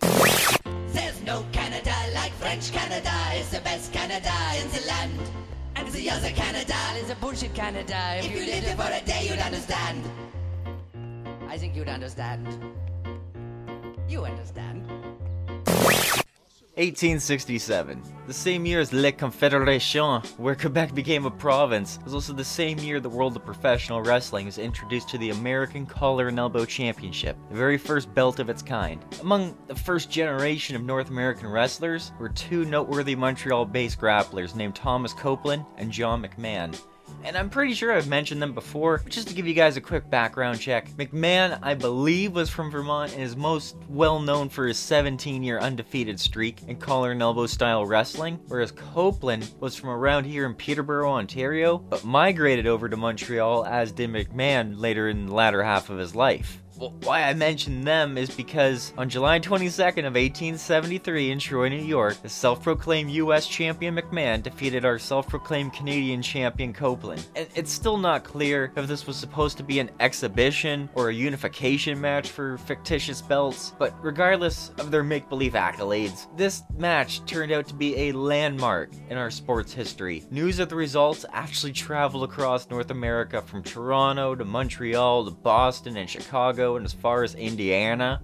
There's 0.88 1.22
no 1.24 1.46
Canada 1.52 1.94
like 2.14 2.32
French 2.34 2.72
Canada. 2.72 3.12
It's 3.34 3.50
the 3.50 3.62
best 3.62 3.94
Canada 3.94 4.34
in 4.60 4.70
the 4.72 4.86
land. 4.88 5.20
And 5.76 5.88
the 5.90 6.10
other 6.10 6.30
Canada 6.30 6.76
is 6.98 7.10
a 7.10 7.16
bullshit 7.16 7.54
Canada. 7.54 8.18
If, 8.18 8.32
you 8.32 8.46
lived 8.46 8.68
it 8.68 8.76
for 8.76 8.92
a 8.92 9.02
day, 9.06 9.28
you'd 9.30 9.40
understand. 9.40 10.04
I 11.48 11.58
think 11.58 11.76
you'd 11.76 11.90
understand. 11.90 12.48
You 14.08 14.26
understand. 14.26 14.88
1867, 16.76 18.02
the 18.28 18.34
same 18.34 18.66
year 18.66 18.80
as 18.80 18.94
Le 18.94 19.12
Confédération, 19.12 20.26
where 20.38 20.56
Quebec 20.56 20.96
became 20.96 21.26
a 21.26 21.30
province, 21.30 22.00
was 22.06 22.14
also 22.14 22.32
the 22.32 22.46
same 22.46 22.80
year 22.80 23.02
the 23.02 23.10
world 23.10 23.36
of 23.36 23.44
professional 23.44 24.02
wrestling 24.02 24.46
was 24.46 24.58
introduced 24.58 25.10
to 25.10 25.18
the 25.18 25.32
American 25.32 25.86
Collar 25.86 26.30
and 26.30 26.40
Elbow 26.40 26.64
Championship, 26.64 27.36
the 27.50 27.58
very 27.58 27.78
first 27.78 28.14
belt 28.14 28.40
of 28.40 28.50
its 28.50 28.62
kind. 28.62 29.04
Among 29.20 29.58
the 29.68 29.76
first 29.76 30.10
generation 30.10 30.78
of 30.78 30.84
North 30.84 31.10
American 31.10 31.50
wrestlers 31.50 32.14
were 32.18 32.30
two 32.30 32.64
noteworthy 32.64 33.16
Montreal 33.16 33.66
based 33.66 34.00
grapplers 34.00 34.56
named 34.56 34.74
Thomas 34.74 35.12
Copeland 35.12 35.66
and 35.76 35.92
John 35.92 36.24
McMahon. 36.24 36.80
And 37.24 37.38
I'm 37.38 37.50
pretty 37.50 37.74
sure 37.74 37.92
I've 37.94 38.08
mentioned 38.08 38.42
them 38.42 38.54
before, 38.54 39.04
just 39.08 39.28
to 39.28 39.34
give 39.34 39.48
you 39.48 39.54
guys 39.54 39.78
a 39.78 39.82
quick 39.82 40.10
background 40.10 40.60
check, 40.60 40.90
McMahon, 40.92 41.60
I 41.62 41.76
believe, 41.76 42.34
was 42.34 42.50
from 42.50 42.72
Vermont 42.72 43.14
and 43.14 43.22
is 43.22 43.36
most 43.36 43.76
well 43.88 44.20
known 44.20 44.50
for 44.50 44.68
his 44.68 44.78
17 44.78 45.44
year 45.44 45.60
undefeated 45.60 46.20
streak 46.20 46.64
in 46.68 46.78
collar 46.78 47.12
and 47.12 47.22
elbow 47.22 47.46
style 47.46 47.86
wrestling, 47.86 48.40
whereas 48.48 48.72
Copeland 48.72 49.52
was 49.60 49.76
from 49.76 49.90
around 49.90 50.26
here 50.26 50.46
in 50.46 50.56
Peterborough, 50.56 51.12
Ontario, 51.12 51.78
but 51.78 52.04
migrated 52.04 52.66
over 52.66 52.90
to 52.90 52.98
Montreal 52.98 53.66
as 53.66 53.92
did 53.92 54.10
McMahon 54.10 54.80
later 54.80 55.10
in 55.10 55.28
the 55.28 55.34
latter 55.34 55.64
half 55.64 55.90
of 55.90 55.98
his 55.98 56.16
life. 56.16 56.61
Why 56.90 57.24
I 57.24 57.36
mention 57.36 57.82
them 57.82 58.18
is 58.18 58.32
because 58.32 58.92
on 58.98 59.08
July 59.08 59.40
22nd 59.40 60.00
of 60.00 60.16
1873 60.16 61.30
in 61.32 61.38
Troy, 61.38 61.70
New 61.70 61.76
York, 61.76 62.20
the 62.24 62.30
self-proclaimed 62.30 63.12
U.S. 63.12 63.48
champion 63.48 63.96
McMahon 63.96 64.42
defeated 64.42 64.84
our 64.84 64.98
self-proclaimed 64.98 65.74
Canadian 65.74 66.24
champion 66.24 66.74
Copeland. 66.74 67.28
And 67.36 67.48
it's 67.54 67.72
still 67.72 67.98
not 67.98 68.24
clear 68.24 68.72
if 68.76 68.88
this 68.88 69.06
was 69.06 69.16
supposed 69.16 69.58
to 69.58 69.64
be 69.64 69.78
an 69.78 69.92
exhibition 70.00 70.90
or 70.96 71.10
a 71.10 71.14
unification 71.14 72.02
match 72.02 72.30
for 72.30 72.58
fictitious 72.58 73.22
belts, 73.22 73.74
but 73.78 73.94
regardless 74.04 74.72
of 74.80 74.90
their 74.90 75.04
make-believe 75.04 75.54
accolades, 75.54 76.26
this 76.36 76.64
match 76.78 77.24
turned 77.26 77.52
out 77.52 77.68
to 77.68 77.76
be 77.76 77.96
a 77.96 78.12
landmark 78.14 78.90
in 79.10 79.18
our 79.18 79.30
sports 79.30 79.72
history. 79.72 80.24
News 80.32 80.58
of 80.58 80.70
the 80.70 80.76
results 80.76 81.26
actually 81.32 81.74
traveled 81.74 82.24
across 82.24 82.70
North 82.72 82.90
America 82.90 83.40
from 83.40 83.62
Toronto 83.62 84.34
to 84.34 84.46
Montreal 84.46 85.26
to 85.26 85.32
Boston 85.32 85.98
and 85.98 86.10
Chicago 86.10 86.71
and 86.78 86.86
as 86.86 86.94
far 86.94 87.24
as 87.24 87.36
Indiana. 87.36 88.22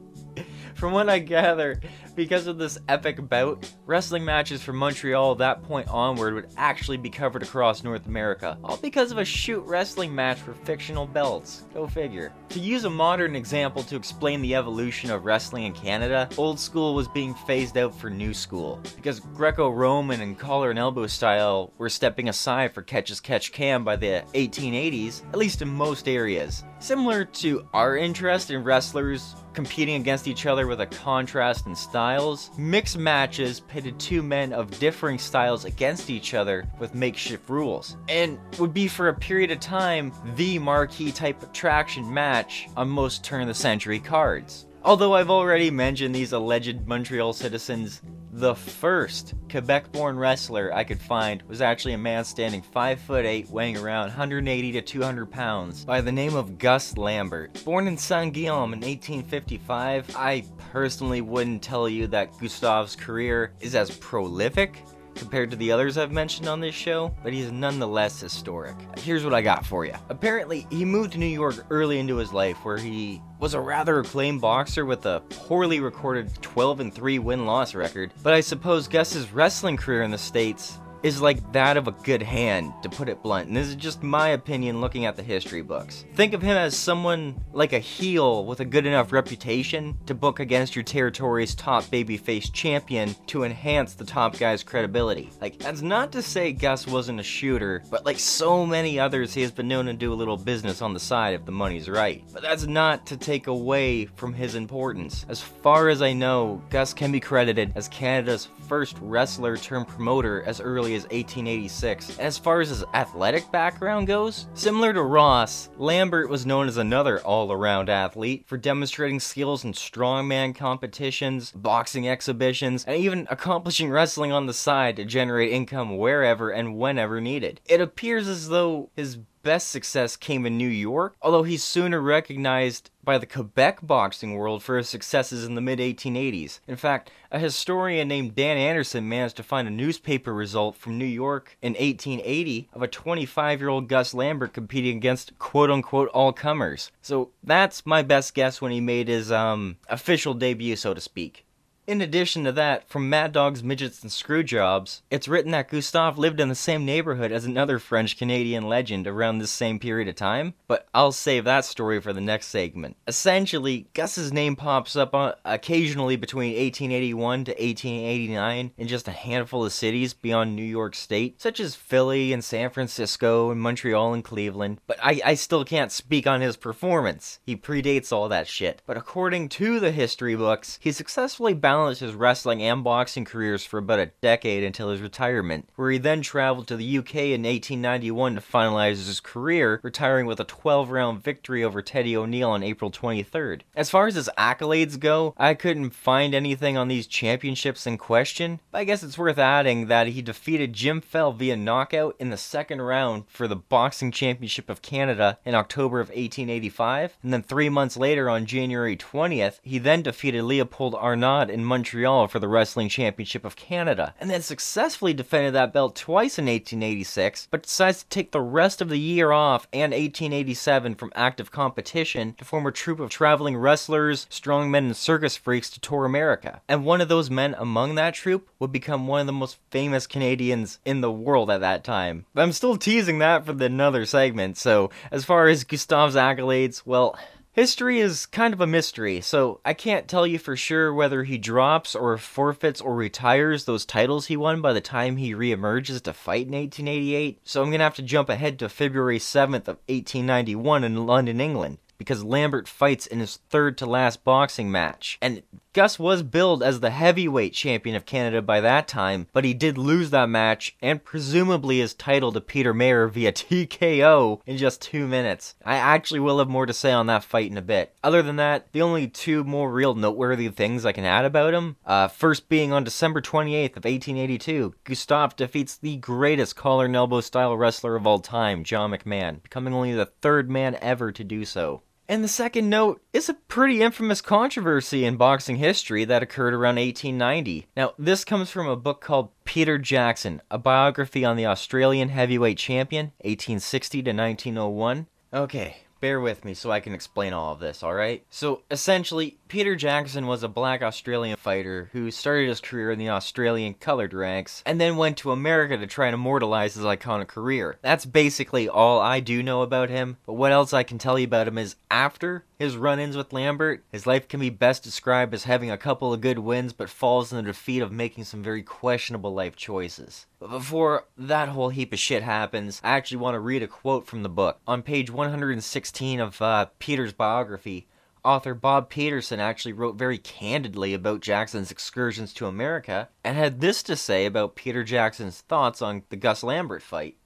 From 0.74 0.92
what 0.92 1.08
I 1.08 1.18
gather, 1.18 1.80
because 2.20 2.46
of 2.46 2.58
this 2.58 2.78
epic 2.86 3.30
bout, 3.30 3.66
wrestling 3.86 4.22
matches 4.22 4.60
from 4.60 4.76
Montreal 4.76 5.36
that 5.36 5.62
point 5.62 5.88
onward 5.88 6.34
would 6.34 6.48
actually 6.58 6.98
be 6.98 7.08
covered 7.08 7.42
across 7.42 7.82
North 7.82 8.06
America, 8.06 8.58
all 8.62 8.76
because 8.76 9.10
of 9.10 9.16
a 9.16 9.24
shoot 9.24 9.64
wrestling 9.64 10.14
match 10.14 10.38
for 10.38 10.52
fictional 10.52 11.06
belts. 11.06 11.64
Go 11.72 11.86
figure. 11.86 12.30
To 12.50 12.60
use 12.60 12.84
a 12.84 12.90
modern 12.90 13.34
example 13.34 13.82
to 13.84 13.96
explain 13.96 14.42
the 14.42 14.54
evolution 14.54 15.10
of 15.10 15.24
wrestling 15.24 15.64
in 15.64 15.72
Canada, 15.72 16.28
old 16.36 16.60
school 16.60 16.94
was 16.94 17.08
being 17.08 17.32
phased 17.32 17.78
out 17.78 17.98
for 17.98 18.10
new 18.10 18.34
school, 18.34 18.82
because 18.96 19.20
Greco 19.20 19.70
Roman 19.70 20.20
and 20.20 20.38
collar 20.38 20.68
and 20.68 20.78
elbow 20.78 21.06
style 21.06 21.72
were 21.78 21.88
stepping 21.88 22.28
aside 22.28 22.74
for 22.74 22.82
catch 22.82 23.10
as 23.10 23.18
catch 23.18 23.50
can 23.50 23.82
by 23.82 23.96
the 23.96 24.22
1880s, 24.34 25.22
at 25.30 25.38
least 25.38 25.62
in 25.62 25.68
most 25.68 26.06
areas. 26.06 26.64
Similar 26.80 27.24
to 27.24 27.66
our 27.72 27.96
interest 27.96 28.50
in 28.50 28.62
wrestlers 28.62 29.36
competing 29.52 30.00
against 30.00 30.28
each 30.28 30.46
other 30.46 30.66
with 30.66 30.80
a 30.80 30.86
contrast 30.86 31.66
in 31.66 31.74
styles, 32.10 32.50
mixed 32.58 32.98
matches 32.98 33.60
pitted 33.60 33.96
two 34.00 34.20
men 34.20 34.52
of 34.52 34.76
differing 34.80 35.16
styles 35.16 35.64
against 35.64 36.10
each 36.10 36.34
other 36.34 36.66
with 36.80 36.92
makeshift 36.92 37.48
rules, 37.48 37.96
and 38.08 38.36
would 38.58 38.74
be 38.74 38.88
for 38.88 39.08
a 39.08 39.14
period 39.14 39.52
of 39.52 39.60
time 39.60 40.12
the 40.34 40.58
marquee 40.58 41.12
type 41.12 41.40
attraction 41.40 42.12
match 42.12 42.68
on 42.76 42.88
most 42.88 43.22
turn 43.22 43.42
of 43.42 43.46
the 43.46 43.54
century 43.54 44.00
cards. 44.00 44.66
Although 44.82 45.14
I've 45.14 45.30
already 45.30 45.70
mentioned 45.70 46.12
these 46.12 46.32
alleged 46.32 46.84
Montreal 46.88 47.32
citizens 47.32 48.02
The 48.32 48.54
first 48.54 49.34
Quebec 49.50 49.90
born 49.90 50.16
wrestler 50.16 50.72
I 50.72 50.84
could 50.84 51.00
find 51.00 51.42
was 51.48 51.60
actually 51.60 51.94
a 51.94 51.98
man 51.98 52.24
standing 52.24 52.62
5 52.62 53.00
foot 53.00 53.26
8, 53.26 53.50
weighing 53.50 53.76
around 53.76 54.06
180 54.06 54.72
to 54.72 54.82
200 54.82 55.26
pounds, 55.26 55.84
by 55.84 56.00
the 56.00 56.12
name 56.12 56.36
of 56.36 56.56
Gus 56.56 56.96
Lambert. 56.96 57.64
Born 57.64 57.88
in 57.88 57.98
Saint 57.98 58.32
Guillaume 58.32 58.72
in 58.72 58.80
1855, 58.82 60.14
I 60.16 60.44
personally 60.70 61.22
wouldn't 61.22 61.60
tell 61.60 61.88
you 61.88 62.06
that 62.06 62.38
Gustave's 62.38 62.94
career 62.94 63.52
is 63.58 63.74
as 63.74 63.90
prolific 63.90 64.84
compared 65.14 65.50
to 65.50 65.56
the 65.56 65.70
others 65.72 65.98
I've 65.98 66.12
mentioned 66.12 66.48
on 66.48 66.60
this 66.60 66.74
show, 66.74 67.14
but 67.22 67.32
he's 67.32 67.52
nonetheless 67.52 68.20
historic. 68.20 68.76
Here's 68.98 69.24
what 69.24 69.34
I 69.34 69.42
got 69.42 69.64
for 69.64 69.84
you. 69.84 69.94
Apparently, 70.08 70.66
he 70.70 70.84
moved 70.84 71.12
to 71.12 71.18
New 71.18 71.26
York 71.26 71.64
early 71.70 71.98
into 71.98 72.16
his 72.16 72.32
life 72.32 72.56
where 72.64 72.78
he 72.78 73.22
was 73.38 73.54
a 73.54 73.60
rather 73.60 74.00
acclaimed 74.00 74.40
boxer 74.40 74.84
with 74.84 75.06
a 75.06 75.20
poorly 75.30 75.80
recorded 75.80 76.30
12 76.42 76.80
and 76.80 76.94
3 76.94 77.18
win-loss 77.18 77.74
record, 77.74 78.12
but 78.22 78.34
I 78.34 78.40
suppose 78.40 78.88
Gus's 78.88 79.32
wrestling 79.32 79.76
career 79.76 80.02
in 80.02 80.10
the 80.10 80.18
states 80.18 80.79
is 81.02 81.20
like 81.20 81.52
that 81.52 81.76
of 81.76 81.88
a 81.88 81.92
good 81.92 82.22
hand, 82.22 82.72
to 82.82 82.88
put 82.88 83.08
it 83.08 83.22
blunt. 83.22 83.48
And 83.48 83.56
this 83.56 83.68
is 83.68 83.76
just 83.76 84.02
my 84.02 84.28
opinion 84.28 84.80
looking 84.80 85.06
at 85.06 85.16
the 85.16 85.22
history 85.22 85.62
books. 85.62 86.04
Think 86.14 86.34
of 86.34 86.42
him 86.42 86.56
as 86.56 86.76
someone 86.76 87.42
like 87.52 87.72
a 87.72 87.78
heel 87.78 88.44
with 88.44 88.60
a 88.60 88.64
good 88.64 88.86
enough 88.86 89.12
reputation 89.12 89.96
to 90.06 90.14
book 90.14 90.40
against 90.40 90.76
your 90.76 90.82
territory's 90.82 91.54
top 91.54 91.84
babyface 91.84 92.52
champion 92.52 93.14
to 93.26 93.44
enhance 93.44 93.94
the 93.94 94.04
top 94.04 94.38
guy's 94.38 94.62
credibility. 94.62 95.30
Like, 95.40 95.58
that's 95.58 95.82
not 95.82 96.12
to 96.12 96.22
say 96.22 96.52
Gus 96.52 96.86
wasn't 96.86 97.20
a 97.20 97.24
shooter, 97.24 97.82
but 97.90 98.04
like 98.04 98.18
so 98.18 98.66
many 98.66 98.98
others, 98.98 99.32
he 99.34 99.42
has 99.42 99.50
been 99.50 99.68
known 99.68 99.86
to 99.86 99.92
do 99.92 100.12
a 100.12 100.14
little 100.14 100.36
business 100.36 100.82
on 100.82 100.94
the 100.94 101.00
side 101.00 101.34
if 101.34 101.44
the 101.44 101.52
money's 101.52 101.88
right. 101.88 102.22
But 102.32 102.42
that's 102.42 102.64
not 102.64 103.06
to 103.06 103.16
take 103.16 103.46
away 103.46 104.06
from 104.06 104.32
his 104.32 104.54
importance. 104.54 105.24
As 105.28 105.40
far 105.40 105.88
as 105.88 106.02
I 106.02 106.12
know, 106.12 106.62
Gus 106.70 106.92
can 106.92 107.12
be 107.12 107.20
credited 107.20 107.72
as 107.74 107.88
Canada's 107.88 108.48
first 108.68 108.96
wrestler 109.00 109.56
turned 109.56 109.88
promoter 109.88 110.42
as 110.42 110.60
early 110.60 110.89
as 110.94 111.04
1886. 111.04 112.18
As 112.18 112.38
far 112.38 112.60
as 112.60 112.68
his 112.68 112.84
athletic 112.94 113.50
background 113.50 114.06
goes, 114.06 114.46
similar 114.54 114.92
to 114.92 115.02
Ross, 115.02 115.68
Lambert 115.76 116.28
was 116.28 116.46
known 116.46 116.68
as 116.68 116.76
another 116.76 117.20
all 117.20 117.52
around 117.52 117.88
athlete 117.88 118.44
for 118.46 118.56
demonstrating 118.56 119.20
skills 119.20 119.64
in 119.64 119.72
strongman 119.72 120.54
competitions, 120.54 121.52
boxing 121.52 122.08
exhibitions, 122.08 122.84
and 122.84 122.96
even 122.96 123.26
accomplishing 123.30 123.90
wrestling 123.90 124.32
on 124.32 124.46
the 124.46 124.54
side 124.54 124.96
to 124.96 125.04
generate 125.04 125.52
income 125.52 125.96
wherever 125.96 126.50
and 126.50 126.76
whenever 126.76 127.20
needed. 127.20 127.60
It 127.66 127.80
appears 127.80 128.28
as 128.28 128.48
though 128.48 128.90
his 128.96 129.18
best 129.42 129.68
success 129.68 130.16
came 130.16 130.46
in 130.46 130.58
New 130.58 130.68
York, 130.68 131.14
although 131.22 131.42
he's 131.42 131.64
sooner 131.64 132.00
recognized 132.00 132.90
by 133.02 133.18
the 133.18 133.26
Quebec 133.26 133.80
boxing 133.82 134.34
world 134.34 134.62
for 134.62 134.76
his 134.76 134.88
successes 134.88 135.44
in 135.44 135.54
the 135.54 135.60
mid 135.60 135.78
1880s. 135.78 136.60
In 136.68 136.76
fact, 136.76 137.10
a 137.30 137.38
historian 137.38 138.08
named 138.08 138.34
Dan 138.34 138.56
Anderson 138.56 139.08
managed 139.08 139.36
to 139.36 139.42
find 139.42 139.66
a 139.66 139.70
newspaper 139.70 140.34
result 140.34 140.76
from 140.76 140.98
New 140.98 141.04
York 141.04 141.56
in 141.62 141.72
1880 141.72 142.68
of 142.72 142.82
a 142.82 142.88
25 142.88 143.60
year 143.60 143.68
old 143.68 143.88
Gus 143.88 144.14
Lambert 144.14 144.52
competing 144.52 144.96
against 144.96 145.38
quote 145.38 145.70
unquote 145.70 146.08
all 146.10 146.32
comers. 146.32 146.90
So 147.02 147.30
that's 147.42 147.86
my 147.86 148.02
best 148.02 148.34
guess 148.34 148.60
when 148.60 148.72
he 148.72 148.80
made 148.80 149.08
his 149.08 149.32
um, 149.32 149.76
official 149.88 150.34
debut, 150.34 150.76
so 150.76 150.94
to 150.94 151.00
speak. 151.00 151.44
In 151.90 152.00
addition 152.00 152.44
to 152.44 152.52
that, 152.52 152.88
from 152.88 153.10
Mad 153.10 153.32
Dogs, 153.32 153.64
Midgets, 153.64 154.00
and 154.00 154.12
Screwjobs, 154.12 155.02
it's 155.10 155.26
written 155.26 155.50
that 155.50 155.70
Gustave 155.70 156.20
lived 156.20 156.38
in 156.38 156.48
the 156.48 156.54
same 156.54 156.84
neighborhood 156.84 157.32
as 157.32 157.44
another 157.44 157.80
French 157.80 158.16
Canadian 158.16 158.68
legend 158.68 159.08
around 159.08 159.38
this 159.38 159.50
same 159.50 159.80
period 159.80 160.06
of 160.06 160.14
time, 160.14 160.54
but 160.68 160.86
I'll 160.94 161.10
save 161.10 161.42
that 161.46 161.64
story 161.64 162.00
for 162.00 162.12
the 162.12 162.20
next 162.20 162.46
segment. 162.46 162.96
Essentially, 163.08 163.88
Gus's 163.92 164.32
name 164.32 164.54
pops 164.54 164.94
up 164.94 165.40
occasionally 165.44 166.14
between 166.14 166.52
1881 166.52 167.46
to 167.46 167.50
1889 167.50 168.70
in 168.78 168.86
just 168.86 169.08
a 169.08 169.10
handful 169.10 169.64
of 169.64 169.72
cities 169.72 170.14
beyond 170.14 170.54
New 170.54 170.62
York 170.62 170.94
State, 170.94 171.42
such 171.42 171.58
as 171.58 171.74
Philly 171.74 172.32
and 172.32 172.44
San 172.44 172.70
Francisco 172.70 173.50
and 173.50 173.60
Montreal 173.60 174.14
and 174.14 174.22
Cleveland, 174.22 174.78
but 174.86 175.00
I, 175.02 175.20
I 175.24 175.34
still 175.34 175.64
can't 175.64 175.90
speak 175.90 176.28
on 176.28 176.40
his 176.40 176.56
performance. 176.56 177.40
He 177.44 177.56
predates 177.56 178.12
all 178.12 178.28
that 178.28 178.46
shit. 178.46 178.80
But 178.86 178.96
according 178.96 179.48
to 179.48 179.80
the 179.80 179.90
history 179.90 180.36
books, 180.36 180.78
he 180.80 180.92
successfully 180.92 181.52
balanced 181.52 181.79
his 181.88 182.14
wrestling 182.14 182.62
and 182.62 182.84
boxing 182.84 183.24
careers 183.24 183.64
for 183.64 183.78
about 183.78 183.98
a 183.98 184.12
decade 184.20 184.62
until 184.62 184.90
his 184.90 185.00
retirement, 185.00 185.68
where 185.76 185.90
he 185.90 185.98
then 185.98 186.22
traveled 186.22 186.68
to 186.68 186.76
the 186.76 186.98
UK 186.98 187.14
in 187.16 187.42
1891 187.42 188.34
to 188.34 188.40
finalize 188.40 189.06
his 189.06 189.20
career, 189.20 189.80
retiring 189.82 190.26
with 190.26 190.38
a 190.40 190.44
12 190.44 190.90
round 190.90 191.22
victory 191.22 191.64
over 191.64 191.82
Teddy 191.82 192.16
O'Neill 192.16 192.50
on 192.50 192.62
April 192.62 192.90
23rd. 192.90 193.62
As 193.74 193.90
far 193.90 194.06
as 194.06 194.14
his 194.14 194.30
accolades 194.36 194.98
go, 195.00 195.34
I 195.36 195.54
couldn't 195.54 195.90
find 195.90 196.34
anything 196.34 196.76
on 196.76 196.88
these 196.88 197.06
championships 197.06 197.86
in 197.86 197.98
question, 197.98 198.60
but 198.70 198.78
I 198.78 198.84
guess 198.84 199.02
it's 199.02 199.18
worth 199.18 199.38
adding 199.38 199.86
that 199.86 200.08
he 200.08 200.22
defeated 200.22 200.72
Jim 200.72 201.00
Fell 201.00 201.32
via 201.32 201.56
knockout 201.56 202.16
in 202.18 202.30
the 202.30 202.36
second 202.36 202.82
round 202.82 203.24
for 203.28 203.48
the 203.48 203.56
Boxing 203.56 204.12
Championship 204.12 204.68
of 204.68 204.82
Canada 204.82 205.38
in 205.44 205.54
October 205.54 206.00
of 206.00 206.08
1885, 206.08 207.16
and 207.22 207.32
then 207.32 207.42
three 207.42 207.68
months 207.68 207.96
later 207.96 208.28
on 208.28 208.46
January 208.46 208.96
20th, 208.96 209.60
he 209.62 209.78
then 209.78 210.02
defeated 210.02 210.42
Leopold 210.42 210.94
Arnaud 210.94 211.48
in 211.50 211.64
Montreal 211.70 212.26
for 212.26 212.40
the 212.40 212.48
Wrestling 212.48 212.88
Championship 212.88 213.44
of 213.44 213.54
Canada, 213.54 214.12
and 214.20 214.28
then 214.28 214.42
successfully 214.42 215.14
defended 215.14 215.54
that 215.54 215.72
belt 215.72 215.94
twice 215.94 216.36
in 216.36 216.46
1886, 216.46 217.46
but 217.50 217.62
decides 217.62 218.02
to 218.02 218.08
take 218.08 218.32
the 218.32 218.40
rest 218.40 218.82
of 218.82 218.88
the 218.88 218.98
year 218.98 219.30
off 219.30 219.68
and 219.72 219.92
1887 219.92 220.96
from 220.96 221.12
active 221.14 221.52
competition 221.52 222.34
to 222.34 222.44
form 222.44 222.66
a 222.66 222.72
troupe 222.72 222.98
of 222.98 223.08
traveling 223.08 223.56
wrestlers, 223.56 224.26
strongmen, 224.30 224.78
and 224.78 224.96
circus 224.96 225.36
freaks 225.36 225.70
to 225.70 225.80
tour 225.80 226.04
America. 226.04 226.60
And 226.68 226.84
one 226.84 227.00
of 227.00 227.08
those 227.08 227.30
men 227.30 227.54
among 227.56 227.94
that 227.94 228.14
troupe 228.14 228.48
would 228.58 228.72
become 228.72 229.06
one 229.06 229.20
of 229.20 229.26
the 229.26 229.32
most 229.32 229.58
famous 229.70 230.08
Canadians 230.08 230.80
in 230.84 231.00
the 231.00 231.12
world 231.12 231.50
at 231.50 231.60
that 231.60 231.84
time. 231.84 232.26
But 232.34 232.42
I'm 232.42 232.52
still 232.52 232.76
teasing 232.76 233.20
that 233.20 233.46
for 233.46 233.52
the 233.52 233.66
another 233.66 234.04
segment, 234.06 234.56
so 234.56 234.90
as 235.12 235.24
far 235.24 235.46
as 235.46 235.62
Gustave's 235.62 236.16
accolades, 236.16 236.82
well, 236.84 237.16
History 237.60 238.00
is 238.00 238.24
kind 238.24 238.54
of 238.54 238.62
a 238.62 238.66
mystery, 238.66 239.20
so 239.20 239.60
I 239.66 239.74
can't 239.74 240.08
tell 240.08 240.26
you 240.26 240.38
for 240.38 240.56
sure 240.56 240.94
whether 240.94 241.24
he 241.24 241.36
drops 241.36 241.94
or 241.94 242.16
forfeits 242.16 242.80
or 242.80 242.94
retires 242.94 243.66
those 243.66 243.84
titles 243.84 244.28
he 244.28 244.36
won 244.38 244.62
by 244.62 244.72
the 244.72 244.80
time 244.80 245.18
he 245.18 245.34
reemerges 245.34 246.00
to 246.04 246.14
fight 246.14 246.46
in 246.46 246.54
1888. 246.54 247.38
So 247.44 247.62
I'm 247.62 247.70
gonna 247.70 247.84
have 247.84 247.96
to 247.96 248.02
jump 248.02 248.30
ahead 248.30 248.58
to 248.60 248.70
February 248.70 249.18
7th 249.18 249.68
of 249.68 249.76
1891 249.88 250.84
in 250.84 251.06
London, 251.06 251.38
England 251.38 251.76
because 251.98 252.24
Lambert 252.24 252.66
fights 252.66 253.06
in 253.06 253.20
his 253.20 253.40
third 253.50 253.76
to 253.76 253.84
last 253.84 254.24
boxing 254.24 254.70
match. 254.70 255.18
And 255.20 255.42
Gus 255.72 256.00
was 256.00 256.24
billed 256.24 256.64
as 256.64 256.80
the 256.80 256.90
heavyweight 256.90 257.52
champion 257.52 257.94
of 257.94 258.04
Canada 258.04 258.42
by 258.42 258.60
that 258.60 258.88
time, 258.88 259.28
but 259.32 259.44
he 259.44 259.54
did 259.54 259.78
lose 259.78 260.10
that 260.10 260.28
match 260.28 260.76
and 260.82 261.04
presumably 261.04 261.78
his 261.78 261.94
title 261.94 262.32
to 262.32 262.40
Peter 262.40 262.74
Maher 262.74 263.06
via 263.06 263.30
TKO 263.32 264.40
in 264.46 264.56
just 264.56 264.82
two 264.82 265.06
minutes. 265.06 265.54
I 265.64 265.76
actually 265.76 266.18
will 266.18 266.40
have 266.40 266.48
more 266.48 266.66
to 266.66 266.72
say 266.72 266.90
on 266.90 267.06
that 267.06 267.22
fight 267.22 267.52
in 267.52 267.56
a 267.56 267.62
bit. 267.62 267.94
Other 268.02 268.20
than 268.20 268.34
that, 268.34 268.72
the 268.72 268.82
only 268.82 269.06
two 269.06 269.44
more 269.44 269.70
real 269.70 269.94
noteworthy 269.94 270.48
things 270.48 270.84
I 270.84 270.90
can 270.90 271.04
add 271.04 271.24
about 271.24 271.54
him, 271.54 271.76
uh, 271.86 272.08
first 272.08 272.48
being 272.48 272.72
on 272.72 272.82
December 272.82 273.20
28th 273.20 273.76
of 273.76 273.84
1882, 273.84 274.74
Gustav 274.82 275.36
defeats 275.36 275.76
the 275.76 275.98
greatest 275.98 276.56
collar 276.56 276.86
and 276.86 276.96
elbow 276.96 277.20
style 277.20 277.56
wrestler 277.56 277.94
of 277.94 278.08
all 278.08 278.18
time, 278.18 278.64
John 278.64 278.90
McMahon, 278.90 279.40
becoming 279.40 279.72
only 279.72 279.92
the 279.92 280.06
third 280.06 280.50
man 280.50 280.76
ever 280.82 281.12
to 281.12 281.22
do 281.22 281.44
so. 281.44 281.82
And 282.10 282.24
the 282.24 282.28
second 282.28 282.68
note 282.68 283.00
is 283.12 283.28
a 283.28 283.34
pretty 283.34 283.82
infamous 283.82 284.20
controversy 284.20 285.04
in 285.04 285.14
boxing 285.14 285.58
history 285.58 286.04
that 286.06 286.24
occurred 286.24 286.54
around 286.54 286.74
1890. 286.74 287.68
Now, 287.76 287.92
this 288.00 288.24
comes 288.24 288.50
from 288.50 288.66
a 288.66 288.74
book 288.74 289.00
called 289.00 289.28
Peter 289.44 289.78
Jackson, 289.78 290.42
a 290.50 290.58
biography 290.58 291.24
on 291.24 291.36
the 291.36 291.46
Australian 291.46 292.08
heavyweight 292.08 292.58
champion, 292.58 293.12
1860 293.18 294.02
to 294.02 294.10
1901. 294.10 295.06
Okay, 295.32 295.76
bear 296.00 296.20
with 296.20 296.44
me 296.44 296.54
so 296.54 296.70
I 296.70 296.80
can 296.80 296.94
explain 296.94 297.32
all 297.32 297.52
of 297.52 297.60
this, 297.60 297.82
alright? 297.82 298.24
So, 298.30 298.62
essentially, 298.70 299.38
Peter 299.48 299.76
Jackson 299.76 300.26
was 300.26 300.42
a 300.42 300.48
black 300.48 300.82
Australian 300.82 301.36
fighter 301.36 301.90
who 301.92 302.10
started 302.10 302.48
his 302.48 302.60
career 302.60 302.90
in 302.90 302.98
the 302.98 303.10
Australian 303.10 303.74
colored 303.74 304.14
ranks 304.14 304.62
and 304.64 304.80
then 304.80 304.96
went 304.96 305.16
to 305.18 305.32
America 305.32 305.76
to 305.76 305.86
try 305.86 306.06
and 306.06 306.14
immortalize 306.14 306.74
his 306.74 306.84
iconic 306.84 307.28
career. 307.28 307.78
That's 307.82 308.06
basically 308.06 308.68
all 308.68 309.00
I 309.00 309.20
do 309.20 309.42
know 309.42 309.62
about 309.62 309.90
him, 309.90 310.16
but 310.26 310.34
what 310.34 310.52
else 310.52 310.72
I 310.72 310.82
can 310.82 310.98
tell 310.98 311.18
you 311.18 311.24
about 311.24 311.48
him 311.48 311.58
is 311.58 311.76
after 311.90 312.44
his 312.58 312.76
run 312.76 313.00
ins 313.00 313.16
with 313.16 313.32
Lambert, 313.32 313.82
his 313.90 314.06
life 314.06 314.28
can 314.28 314.40
be 314.40 314.50
best 314.50 314.82
described 314.82 315.34
as 315.34 315.44
having 315.44 315.70
a 315.70 315.78
couple 315.78 316.12
of 316.12 316.20
good 316.20 316.38
wins 316.38 316.72
but 316.72 316.90
falls 316.90 317.32
in 317.32 317.36
the 317.36 317.42
defeat 317.42 317.80
of 317.80 317.90
making 317.90 318.24
some 318.24 318.42
very 318.42 318.62
questionable 318.62 319.32
life 319.32 319.56
choices. 319.56 320.26
But 320.40 320.50
before 320.50 321.04
that 321.18 321.50
whole 321.50 321.68
heap 321.68 321.92
of 321.92 321.98
shit 321.98 322.22
happens, 322.22 322.80
I 322.82 322.96
actually 322.96 323.18
want 323.18 323.34
to 323.34 323.40
read 323.40 323.62
a 323.62 323.68
quote 323.68 324.06
from 324.06 324.22
the 324.22 324.30
book. 324.30 324.58
On 324.66 324.82
page 324.82 325.10
116 325.10 326.18
of 326.18 326.40
uh, 326.40 326.66
Peter's 326.78 327.12
biography, 327.12 327.88
author 328.24 328.54
Bob 328.54 328.88
Petersen 328.88 329.38
actually 329.38 329.74
wrote 329.74 329.96
very 329.96 330.16
candidly 330.16 330.94
about 330.94 331.20
Jackson's 331.20 331.70
excursions 331.70 332.32
to 332.32 332.46
America 332.46 333.10
and 333.22 333.36
had 333.36 333.60
this 333.60 333.82
to 333.82 333.96
say 333.96 334.24
about 334.24 334.56
Peter 334.56 334.82
Jackson's 334.82 335.42
thoughts 335.42 335.82
on 335.82 336.04
the 336.08 336.16
Gus 336.16 336.42
Lambert 336.42 336.82
fight. 336.82 337.18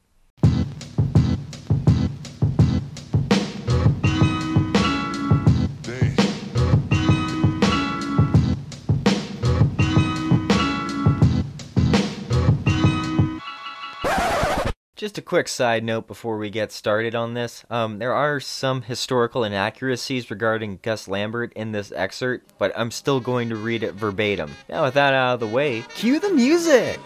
Just 15.04 15.18
a 15.18 15.20
quick 15.20 15.48
side 15.48 15.84
note 15.84 16.06
before 16.06 16.38
we 16.38 16.48
get 16.48 16.72
started 16.72 17.14
on 17.14 17.34
this. 17.34 17.62
Um, 17.68 17.98
there 17.98 18.14
are 18.14 18.40
some 18.40 18.80
historical 18.80 19.44
inaccuracies 19.44 20.30
regarding 20.30 20.78
Gus 20.80 21.08
Lambert 21.08 21.52
in 21.52 21.72
this 21.72 21.92
excerpt, 21.92 22.54
but 22.56 22.72
I'm 22.74 22.90
still 22.90 23.20
going 23.20 23.50
to 23.50 23.56
read 23.56 23.82
it 23.82 23.92
verbatim. 23.92 24.52
Now, 24.66 24.84
with 24.84 24.94
that 24.94 25.12
out 25.12 25.34
of 25.34 25.40
the 25.40 25.46
way, 25.46 25.84
cue 25.94 26.18
the 26.18 26.30
music! 26.30 26.98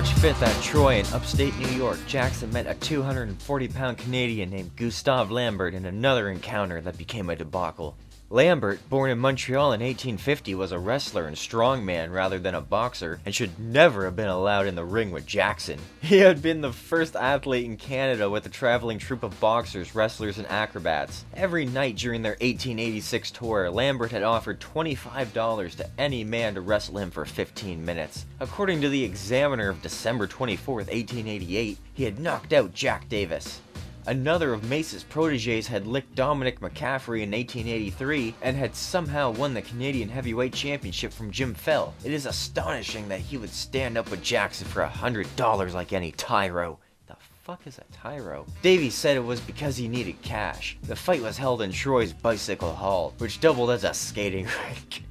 March 0.00 0.14
5th 0.14 0.40
at 0.40 0.62
Troy 0.62 0.94
in 0.94 1.06
upstate 1.12 1.54
New 1.58 1.68
York, 1.72 1.98
Jackson 2.06 2.50
met 2.54 2.66
a 2.66 2.72
240 2.72 3.68
pound 3.68 3.98
Canadian 3.98 4.48
named 4.48 4.74
Gustave 4.74 5.30
Lambert 5.30 5.74
in 5.74 5.84
another 5.84 6.30
encounter 6.30 6.80
that 6.80 6.96
became 6.96 7.28
a 7.28 7.36
debacle. 7.36 7.98
Lambert, 8.32 8.88
born 8.88 9.10
in 9.10 9.18
Montreal 9.18 9.72
in 9.72 9.80
1850, 9.80 10.54
was 10.54 10.70
a 10.70 10.78
wrestler 10.78 11.26
and 11.26 11.36
strongman 11.36 12.12
rather 12.12 12.38
than 12.38 12.54
a 12.54 12.60
boxer, 12.60 13.20
and 13.26 13.34
should 13.34 13.58
never 13.58 14.04
have 14.04 14.14
been 14.14 14.28
allowed 14.28 14.68
in 14.68 14.76
the 14.76 14.84
ring 14.84 15.10
with 15.10 15.26
Jackson. 15.26 15.80
He 16.00 16.18
had 16.18 16.40
been 16.40 16.60
the 16.60 16.72
first 16.72 17.16
athlete 17.16 17.64
in 17.64 17.76
Canada 17.76 18.30
with 18.30 18.46
a 18.46 18.48
traveling 18.48 18.98
troupe 18.98 19.24
of 19.24 19.38
boxers, 19.40 19.96
wrestlers, 19.96 20.38
and 20.38 20.46
acrobats. 20.48 21.24
Every 21.34 21.64
night 21.64 21.96
during 21.96 22.22
their 22.22 22.32
1886 22.34 23.32
tour, 23.32 23.68
Lambert 23.68 24.12
had 24.12 24.22
offered 24.22 24.60
$25 24.60 25.76
to 25.76 25.90
any 25.98 26.22
man 26.22 26.54
to 26.54 26.60
wrestle 26.60 26.98
him 26.98 27.10
for 27.10 27.24
15 27.24 27.84
minutes. 27.84 28.26
According 28.38 28.80
to 28.82 28.88
the 28.88 29.02
Examiner 29.02 29.68
of 29.68 29.82
December 29.82 30.28
24, 30.28 30.76
1888, 30.76 31.78
he 31.94 32.04
had 32.04 32.20
knocked 32.20 32.52
out 32.52 32.74
Jack 32.74 33.08
Davis. 33.08 33.60
Another 34.06 34.54
of 34.54 34.68
Mace's 34.68 35.04
proteges 35.04 35.66
had 35.66 35.86
licked 35.86 36.14
Dominic 36.14 36.60
McCaffrey 36.60 37.22
in 37.22 37.30
1883 37.32 38.34
and 38.40 38.56
had 38.56 38.74
somehow 38.74 39.30
won 39.30 39.52
the 39.52 39.60
Canadian 39.62 40.08
Heavyweight 40.08 40.54
Championship 40.54 41.12
from 41.12 41.30
Jim 41.30 41.54
Fell. 41.54 41.94
It 42.02 42.12
is 42.12 42.24
astonishing 42.24 43.08
that 43.08 43.20
he 43.20 43.36
would 43.36 43.50
stand 43.50 43.98
up 43.98 44.10
with 44.10 44.22
Jackson 44.22 44.66
for 44.66 44.80
a 44.82 44.88
hundred 44.88 45.34
dollars 45.36 45.74
like 45.74 45.92
any 45.92 46.12
tyro. 46.12 46.78
The 47.06 47.16
fuck 47.42 47.66
is 47.66 47.78
a 47.78 47.84
tyro? 47.92 48.46
Davies 48.62 48.94
said 48.94 49.16
it 49.16 49.24
was 49.24 49.40
because 49.40 49.76
he 49.76 49.86
needed 49.86 50.22
cash. 50.22 50.78
The 50.82 50.96
fight 50.96 51.22
was 51.22 51.36
held 51.36 51.60
in 51.60 51.70
Troy's 51.70 52.14
Bicycle 52.14 52.72
Hall, 52.72 53.12
which 53.18 53.40
doubled 53.40 53.70
as 53.70 53.84
a 53.84 53.92
skating 53.92 54.46
rink. 54.66 55.04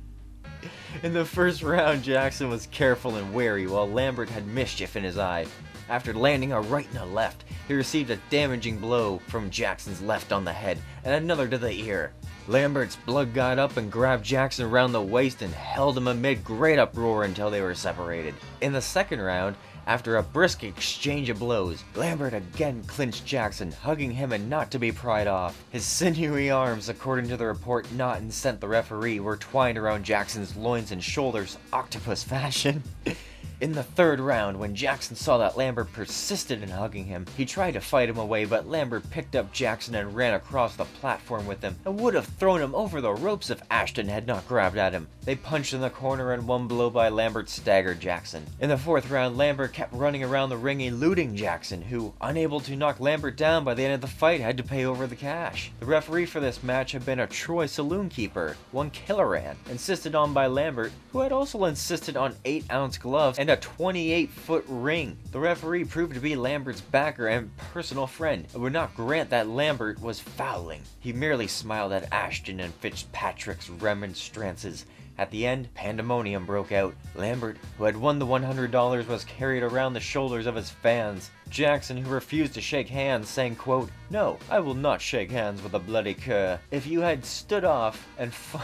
In 1.04 1.14
the 1.14 1.26
first 1.26 1.62
round, 1.62 2.04
Jackson 2.04 2.50
was 2.50 2.68
careful 2.68 3.16
and 3.16 3.34
wary, 3.34 3.68
while 3.68 3.90
Lambert 3.90 4.30
had 4.30 4.48
mischief 4.48 4.96
in 4.96 5.04
his 5.04 5.18
eye. 5.18 5.46
After 5.90 6.14
landing 6.14 6.54
a 6.54 6.62
right 6.62 6.88
and 6.90 7.00
a 7.00 7.06
left, 7.06 7.44
he 7.68 7.74
received 7.74 8.12
a 8.12 8.20
damaging 8.30 8.78
blow 8.78 9.20
from 9.28 9.50
Jackson's 9.50 10.04
left 10.04 10.32
on 10.32 10.46
the 10.46 10.54
head 10.54 10.78
and 11.04 11.16
another 11.16 11.48
to 11.48 11.58
the 11.58 11.72
ear. 11.72 12.14
Lambert's 12.48 12.96
blood 12.96 13.34
got 13.34 13.58
up 13.58 13.78
and 13.78 13.92
grabbed 13.92 14.24
Jackson 14.24 14.66
around 14.66 14.92
the 14.92 15.02
waist 15.02 15.42
and 15.42 15.54
held 15.54 15.98
him 15.98 16.08
amid 16.08 16.44
great 16.44 16.78
uproar 16.78 17.24
until 17.24 17.50
they 17.50 17.62
were 17.62 17.74
separated. 17.74 18.36
In 18.62 18.72
the 18.72 18.82
second 18.82 19.20
round, 19.20 19.56
after 19.88 20.18
a 20.18 20.24
brisk 20.24 20.64
exchange 20.64 21.30
of 21.30 21.40
blows, 21.40 21.84
Lambert 21.96 22.34
again 22.34 22.84
clinched 22.86 23.26
Jackson, 23.26 23.72
hugging 23.72 24.12
him 24.12 24.32
and 24.32 24.48
not 24.48 24.70
to 24.72 24.80
be 24.80 24.92
pried 24.92 25.28
off. 25.28 25.64
His 25.72 25.86
sinewy 25.86 26.52
arms, 26.52 26.90
according 26.90 27.28
to 27.30 27.38
the 27.38 27.48
report 27.48 27.88
and 27.92 28.32
sent 28.32 28.62
the 28.62 28.68
referee, 28.68 29.20
were 29.20 29.38
twined 29.38 29.80
around 29.80 30.04
Jackson's 30.04 30.56
loins 30.56 30.92
and 30.92 31.04
shoulders, 31.04 31.58
octopus 31.74 32.24
fashion. 32.24 32.84
In 33.62 33.74
the 33.74 33.84
third 33.84 34.22
round, 34.22 34.58
when 34.58 34.74
Jackson 34.74 35.18
saw 35.18 35.38
that 35.38 35.58
Lambert 35.58 35.92
persisted 35.92 36.64
in 36.64 36.70
hugging 36.70 37.04
him, 37.04 37.26
he 37.36 37.44
tried 37.44 37.74
to 37.74 37.82
fight 37.82 38.08
him 38.08 38.18
away, 38.18 38.46
but 38.46 38.70
Lambert 38.70 39.10
picked 39.10 39.36
up 39.36 39.52
Jackson 39.52 39.96
and 39.96 40.16
ran 40.16 40.34
across 40.34 40.78
the 40.78 40.86
platform 40.86 41.46
with 41.46 41.62
him, 41.62 41.76
and 41.84 42.00
would 42.00 42.14
have 42.14 42.26
thrown 42.26 42.62
him 42.62 42.74
over 42.74 43.02
the 43.02 43.12
ropes 43.12 43.50
if 43.50 43.62
Ashton 43.70 44.08
had 44.08 44.26
not 44.26 44.48
grabbed 44.48 44.78
at 44.78 44.94
him. 44.94 45.10
They 45.26 45.36
punched 45.36 45.74
in 45.74 45.82
the 45.82 45.90
corner, 45.90 46.32
and 46.32 46.48
one 46.48 46.68
blow 46.68 46.90
by 46.90 47.10
Lambert 47.10 47.50
staggered 47.50 48.00
Jackson. 48.00 48.46
In 48.62 48.70
the 48.70 48.78
fourth 48.78 49.10
round, 49.10 49.36
Lambert 49.36 49.74
kept 49.74 49.94
running 49.94 50.24
around 50.24 50.50
the 50.50 50.58
ring 50.58 50.80
eluding 50.80 51.36
Jackson, 51.36 51.82
who, 51.82 52.14
unable 52.22 52.62
to 52.62 52.78
knock 52.78 53.02
Lambert 53.02 53.36
down 53.36 53.66
by 53.66 53.74
the 53.74 53.84
end 53.84 53.94
of 53.94 54.02
the 54.02 54.08
fight, 54.08 54.40
had 54.40 54.56
to 54.56 54.64
pay 54.64 54.86
over 54.86 55.06
the 55.06 55.18
cash. 55.18 55.70
The 55.82 55.86
referee 55.86 56.28
for 56.28 56.40
this 56.40 56.64
match 56.64 56.94
had 56.94 57.06
been 57.06 57.20
a 57.20 57.28
Troy 57.28 57.66
saloon 57.66 58.08
keeper, 58.08 58.56
one 58.72 58.90
Killeran, 58.90 59.58
insisted 59.70 60.16
on 60.16 60.34
by 60.34 60.48
Lambert, 60.48 60.94
who 61.12 61.20
had 61.20 61.34
also 61.34 61.66
insisted 61.66 62.16
on 62.16 62.36
8 62.46 62.64
ounce 62.72 62.98
gloves 62.98 63.29
and 63.38 63.50
a 63.50 63.58
28 63.58 64.30
foot 64.30 64.66
ring. 64.68 65.18
The 65.32 65.40
referee 65.40 65.86
proved 65.86 66.14
to 66.16 66.20
be 66.20 66.36
Lambert's 66.36 66.82
backer 66.82 67.28
and 67.28 67.56
personal 67.58 68.08
friend, 68.08 68.48
and 68.54 68.64
would 68.64 68.74
not 68.74 68.96
grant 68.96 69.30
that 69.30 69.48
Lambert 69.48 70.02
was 70.02 70.20
fouling. 70.20 70.82
He 71.00 71.14
merely 71.14 71.48
smiled 71.48 71.92
at 71.92 72.12
Ashton 72.12 72.60
and 72.60 72.74
Fitzpatrick's 72.74 73.70
remonstrances. 73.70 74.86
At 75.20 75.32
the 75.32 75.46
end, 75.46 75.74
pandemonium 75.74 76.46
broke 76.46 76.72
out. 76.72 76.96
Lambert, 77.14 77.58
who 77.78 77.84
had 77.84 77.98
won 77.98 78.20
the 78.20 78.26
$100, 78.26 79.06
was 79.06 79.26
carried 79.26 79.64
around 79.64 79.92
the 79.92 80.00
shoulders 80.00 80.46
of 80.46 80.56
his 80.56 80.70
fans. 80.70 81.30
Jackson, 81.50 81.98
who 81.98 82.10
refused 82.10 82.54
to 82.54 82.62
shake 82.62 82.88
hands, 82.88 83.28
saying, 83.28 83.58
quote, 83.58 83.90
No, 84.10 84.38
I 84.50 84.62
will 84.62 84.76
not 84.76 85.02
shake 85.02 85.30
hands 85.30 85.62
with 85.62 85.74
a 85.74 85.80
bloody 85.80 86.14
cur. 86.14 86.58
If 86.72 86.88
you 86.88 87.02
had 87.02 87.26
stood 87.26 87.66
off 87.66 88.08
and 88.18 88.34
fought... 88.34 88.64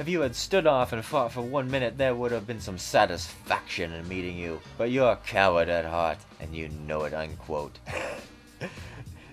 If 0.00 0.08
you 0.08 0.22
had 0.22 0.34
stood 0.34 0.66
off 0.66 0.94
and 0.94 1.04
fought 1.04 1.30
for 1.30 1.42
one 1.42 1.70
minute, 1.70 1.98
there 1.98 2.14
would 2.14 2.32
have 2.32 2.46
been 2.46 2.62
some 2.62 2.78
satisfaction 2.78 3.92
in 3.92 4.08
meeting 4.08 4.38
you. 4.38 4.62
But 4.78 4.90
you're 4.90 5.12
a 5.12 5.16
coward 5.16 5.68
at 5.68 5.84
heart, 5.84 6.16
and 6.40 6.56
you 6.56 6.70
know 6.70 7.02
it, 7.02 7.12
unquote. 7.12 7.78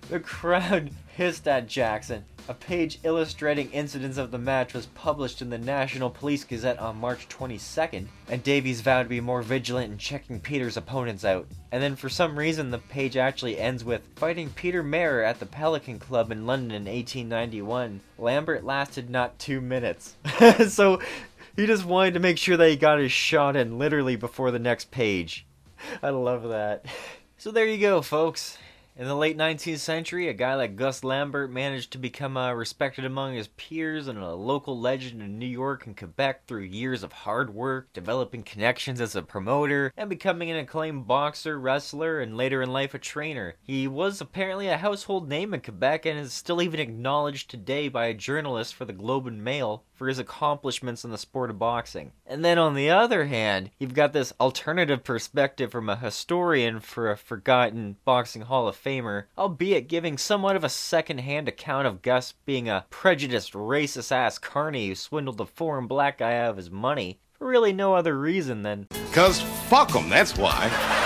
the 0.10 0.20
crowd 0.20 0.91
hissed 1.15 1.48
at 1.48 1.67
Jackson. 1.67 2.26
A 2.50 2.54
page 2.54 3.00
illustrating 3.04 3.70
incidents 3.72 4.17
of 4.17 4.32
the 4.32 4.38
match 4.38 4.74
was 4.74 4.86
published 4.86 5.41
in 5.41 5.50
the 5.50 5.58
National 5.58 6.10
Police 6.10 6.46
Gazette 6.46 6.80
on 6.80 7.00
March 7.00 7.28
22nd, 7.28 8.08
and 8.30 8.43
Davies 8.43 8.80
vowed 8.80 9.04
to 9.04 9.10
be 9.10 9.20
more 9.20 9.41
vigilant 9.41 9.91
in 9.91 9.98
checking 9.98 10.39
Peter's 10.39 10.78
opponents 10.78 11.26
out. 11.26 11.46
And 11.74 11.84
then 11.84 11.98
for 11.98 12.08
some 12.08 12.39
reason 12.39 12.72
the 12.72 12.78
page 12.78 13.17
actually 13.17 13.60
ends 13.60 13.84
with 13.84 14.08
fighting 14.15 14.50
Peter 14.52 14.82
Maher 14.82 15.24
at 15.24 15.41
the 15.41 15.46
Pelican 15.46 16.00
Club 16.00 16.32
in 16.32 16.46
London 16.46 16.72
in 16.72 16.86
1891. 16.86 18.00
Lambert 18.17 18.63
lasted 18.63 19.10
not 19.10 19.38
two 19.39 19.60
minutes. 19.60 20.15
so 20.70 21.02
he 21.58 21.65
just 21.65 21.84
wanted 21.84 22.13
to 22.13 22.22
make 22.22 22.38
sure 22.38 22.56
that 22.56 22.70
he 22.70 22.78
got 22.78 23.00
his 23.00 23.12
shot 23.12 23.58
in 23.58 23.78
literally 23.78 24.15
before 24.15 24.52
the 24.52 24.60
next 24.60 24.89
page. 24.89 25.46
I 26.02 26.12
love 26.12 26.43
that. 26.48 26.86
So 27.38 27.52
there 27.52 27.67
you 27.67 27.78
go, 27.78 28.02
folks. 28.02 28.58
In 29.00 29.06
the 29.06 29.16
late 29.16 29.38
19th 29.38 29.78
century, 29.78 30.28
a 30.28 30.34
guy 30.34 30.56
like 30.56 30.76
Gus 30.76 31.04
Lambert 31.04 31.52
managed 31.52 31.92
to 31.92 32.00
become 32.00 32.36
uh, 32.36 32.52
respected 32.54 33.06
among 33.06 33.36
his 33.36 33.50
peers 33.50 34.08
and 34.08 34.18
a 34.18 34.34
local 34.34 34.80
legend 34.80 35.22
in 35.22 35.38
New 35.38 35.46
York 35.46 35.86
and 35.86 35.96
Quebec 35.96 36.48
through 36.48 36.64
years 36.64 37.04
of 37.04 37.14
hard 37.14 37.54
work, 37.54 37.94
developing 37.94 38.42
connections 38.42 39.00
as 39.00 39.16
a 39.16 39.22
promoter, 39.22 39.94
and 39.96 40.10
becoming 40.10 40.50
an 40.50 40.58
acclaimed 40.58 41.06
boxer, 41.06 41.60
wrestler, 41.60 42.20
and 42.20 42.36
later 42.36 42.64
in 42.64 42.74
life 42.74 42.96
a 42.96 42.98
trainer. 42.98 43.54
He 43.62 43.88
was 43.88 44.20
apparently 44.20 44.68
a 44.68 44.78
household 44.78 45.30
name 45.30 45.54
in 45.54 45.62
Quebec 45.62 46.08
and 46.08 46.18
is 46.18 46.34
still 46.34 46.60
even 46.60 46.80
acknowledged 46.80 47.52
today 47.52 47.90
by 47.90 48.08
a 48.08 48.16
journalist 48.16 48.74
for 48.74 48.86
the 48.86 48.94
Globe 48.94 49.28
and 49.28 49.44
Mail 49.44 49.84
for 49.98 50.08
his 50.08 50.20
accomplishments 50.20 51.04
in 51.04 51.12
the 51.12 51.18
sport 51.18 51.50
of 51.50 51.60
boxing. 51.60 52.12
And 52.26 52.46
then 52.46 52.58
on 52.58 52.76
the 52.76 52.90
other 52.90 53.26
hand, 53.26 53.72
you've 53.80 53.94
got 53.94 54.14
this 54.14 54.32
alternative 54.40 55.04
perspective 55.04 55.72
from 55.72 55.90
a 55.90 55.96
historian 55.96 56.80
for 56.80 57.12
a 57.12 57.18
forgotten 57.18 57.98
boxing 58.06 58.44
Hall 58.44 58.68
of 58.68 58.82
Famer, 58.82 59.24
albeit 59.38 59.88
giving 59.88 60.18
somewhat 60.18 60.56
of 60.56 60.64
a 60.64 60.70
second-hand 60.70 61.48
account 61.48 61.88
of 61.88 62.02
Gus 62.02 62.34
being 62.46 62.70
a 62.70 62.86
prejudiced, 62.90 63.54
racist 63.54 64.12
ass 64.12 64.38
carny 64.38 64.88
who 64.88 64.96
swindled 64.96 65.42
a 65.42 65.46
foreign 65.46 65.88
black 65.88 66.20
guy 66.20 66.38
out 66.38 66.52
of 66.52 66.58
his 66.58 66.70
money 66.70 67.20
for 67.34 67.48
really 67.48 67.74
no 67.74 67.94
other 67.94 68.18
reason 68.18 68.62
than 68.62 68.88
Cause 69.12 69.42
fuck 69.70 69.96
'em, 69.96 70.10
that's 70.10 70.38
why. 70.38 71.06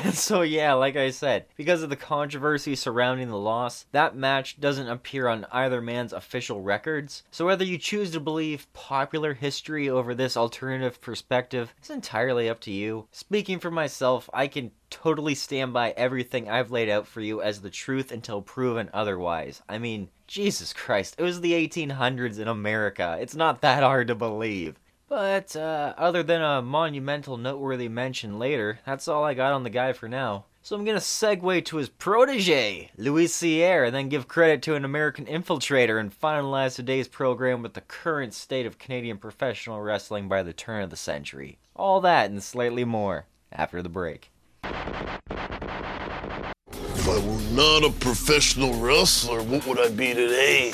so 0.12 0.42
yeah, 0.42 0.72
like 0.74 0.96
I 0.96 1.10
said, 1.10 1.46
because 1.56 1.82
of 1.82 1.90
the 1.90 1.96
controversy 1.96 2.74
surrounding 2.74 3.28
the 3.28 3.38
loss, 3.38 3.86
that 3.92 4.16
match 4.16 4.60
doesn't 4.60 4.88
appear 4.88 5.28
on 5.28 5.46
either 5.52 5.80
man's 5.80 6.12
official 6.12 6.62
records. 6.62 7.22
So 7.30 7.46
whether 7.46 7.64
you 7.64 7.78
choose 7.78 8.10
to 8.12 8.20
believe 8.20 8.72
popular 8.72 9.34
history 9.34 9.88
over 9.88 10.14
this 10.14 10.36
alternative 10.36 11.00
perspective 11.00 11.74
is 11.82 11.90
entirely 11.90 12.48
up 12.48 12.60
to 12.60 12.70
you. 12.70 13.08
Speaking 13.10 13.58
for 13.58 13.70
myself, 13.70 14.30
I 14.32 14.46
can 14.46 14.72
totally 14.90 15.34
stand 15.34 15.72
by 15.72 15.90
everything 15.90 16.48
I've 16.48 16.70
laid 16.70 16.88
out 16.88 17.06
for 17.06 17.20
you 17.20 17.42
as 17.42 17.60
the 17.60 17.70
truth 17.70 18.10
until 18.10 18.42
proven 18.42 18.90
otherwise. 18.92 19.62
I 19.68 19.78
mean, 19.78 20.08
Jesus 20.26 20.72
Christ, 20.72 21.16
it 21.18 21.22
was 21.22 21.40
the 21.40 21.52
1800s 21.52 22.38
in 22.38 22.48
America. 22.48 23.18
It's 23.20 23.34
not 23.34 23.60
that 23.62 23.82
hard 23.82 24.08
to 24.08 24.14
believe. 24.14 24.76
But 25.10 25.56
uh, 25.56 25.92
other 25.98 26.22
than 26.22 26.40
a 26.40 26.62
monumental, 26.62 27.36
noteworthy 27.36 27.88
mention 27.88 28.38
later, 28.38 28.78
that's 28.86 29.08
all 29.08 29.24
I 29.24 29.34
got 29.34 29.52
on 29.52 29.64
the 29.64 29.70
guy 29.70 29.92
for 29.92 30.08
now. 30.08 30.44
So 30.62 30.76
I'm 30.76 30.84
gonna 30.84 30.98
segue 30.98 31.64
to 31.64 31.78
his 31.78 31.88
protege, 31.88 32.92
Louis 32.96 33.26
Cyr, 33.26 33.82
and 33.82 33.94
then 33.94 34.08
give 34.08 34.28
credit 34.28 34.62
to 34.62 34.76
an 34.76 34.84
American 34.84 35.26
infiltrator 35.26 35.98
and 35.98 36.16
finalize 36.16 36.76
today's 36.76 37.08
program 37.08 37.60
with 37.60 37.74
the 37.74 37.80
current 37.80 38.34
state 38.34 38.66
of 38.66 38.78
Canadian 38.78 39.18
professional 39.18 39.80
wrestling 39.80 40.28
by 40.28 40.44
the 40.44 40.52
turn 40.52 40.84
of 40.84 40.90
the 40.90 40.96
century. 40.96 41.58
All 41.74 42.00
that 42.02 42.30
and 42.30 42.40
slightly 42.40 42.84
more 42.84 43.26
after 43.50 43.82
the 43.82 43.88
break. 43.88 44.30
If 46.72 47.08
I 47.08 47.18
were 47.18 47.40
not 47.50 47.82
a 47.82 47.90
professional 47.98 48.74
wrestler, 48.74 49.42
what 49.42 49.66
would 49.66 49.80
I 49.80 49.88
be 49.88 50.14
today? 50.14 50.72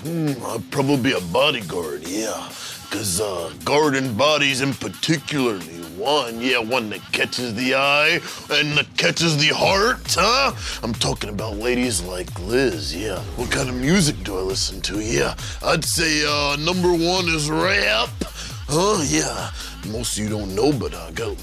Hmm, 0.00 0.32
I'd 0.46 0.70
probably 0.70 0.96
be 0.96 1.12
a 1.12 1.20
bodyguard, 1.20 2.08
yeah. 2.08 2.48
Cause 2.90 3.20
uh, 3.20 3.52
guarding 3.64 4.14
bodies 4.14 4.60
in 4.60 4.72
particularly 4.74 5.82
one, 5.96 6.40
yeah, 6.40 6.58
one 6.58 6.90
that 6.90 7.00
catches 7.12 7.54
the 7.54 7.74
eye 7.74 8.20
and 8.50 8.76
that 8.78 8.86
catches 8.96 9.36
the 9.36 9.54
heart, 9.54 9.98
huh? 10.08 10.52
I'm 10.82 10.92
talking 10.94 11.30
about 11.30 11.56
ladies 11.56 12.02
like 12.02 12.38
Liz, 12.40 12.94
yeah. 12.94 13.18
What 13.36 13.50
kind 13.50 13.68
of 13.68 13.74
music 13.74 14.22
do 14.22 14.38
I 14.38 14.42
listen 14.42 14.80
to? 14.82 15.00
Yeah, 15.00 15.34
I'd 15.64 15.84
say 15.84 16.24
uh, 16.26 16.56
number 16.56 16.90
one 16.90 17.26
is 17.28 17.50
rap, 17.50 18.10
huh? 18.68 19.02
Yeah. 19.08 19.50
Most 19.90 20.18
of 20.18 20.24
you 20.24 20.30
don't 20.30 20.54
know, 20.54 20.72
but 20.72 20.94
I 20.94 21.10
got 21.12 21.36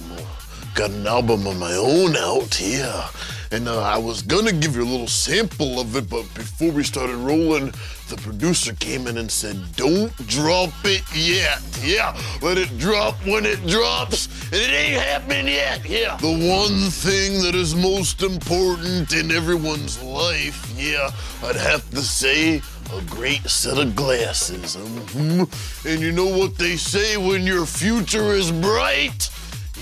got 0.75 0.89
an 0.91 1.07
album 1.07 1.47
of 1.47 1.57
my 1.59 1.73
own 1.73 2.15
out, 2.17 2.59
yeah. 2.59 3.07
And 3.53 3.67
uh, 3.67 3.83
I 3.83 3.99
was 3.99 4.23
gonna 4.23 4.51
give 4.51 4.75
you 4.75 4.81
a 4.81 4.89
little 4.91 5.07
sample 5.07 5.79
of 5.79 5.95
it, 5.95 6.09
but 6.09 6.23
before 6.33 6.71
we 6.71 6.83
started 6.83 7.17
rolling, 7.17 7.71
the 8.09 8.15
producer 8.17 8.73
came 8.73 9.05
in 9.05 9.19
and 9.19 9.29
said, 9.29 9.55
Don't 9.75 10.11
drop 10.27 10.71
it 10.83 11.03
yet. 11.15 11.61
Yeah, 11.83 12.19
let 12.41 12.57
it 12.57 12.75
drop 12.79 13.13
when 13.27 13.45
it 13.45 13.63
drops, 13.67 14.25
and 14.45 14.55
it 14.55 14.71
ain't 14.71 14.99
happening 14.99 15.47
yet. 15.49 15.87
Yeah. 15.87 16.17
The 16.17 16.31
one 16.31 16.89
thing 16.89 17.43
that 17.43 17.53
is 17.53 17.75
most 17.75 18.23
important 18.23 19.13
in 19.13 19.29
everyone's 19.31 20.01
life, 20.01 20.73
yeah, 20.75 21.11
I'd 21.43 21.55
have 21.55 21.87
to 21.91 22.01
say, 22.01 22.59
a 22.91 23.01
great 23.03 23.47
set 23.47 23.77
of 23.77 23.95
glasses. 23.95 24.77
Mhm. 24.77 25.47
And 25.85 26.01
you 26.01 26.11
know 26.11 26.25
what 26.25 26.57
they 26.57 26.75
say 26.75 27.17
when 27.17 27.45
your 27.45 27.67
future 27.67 28.33
is 28.33 28.51
bright? 28.51 29.29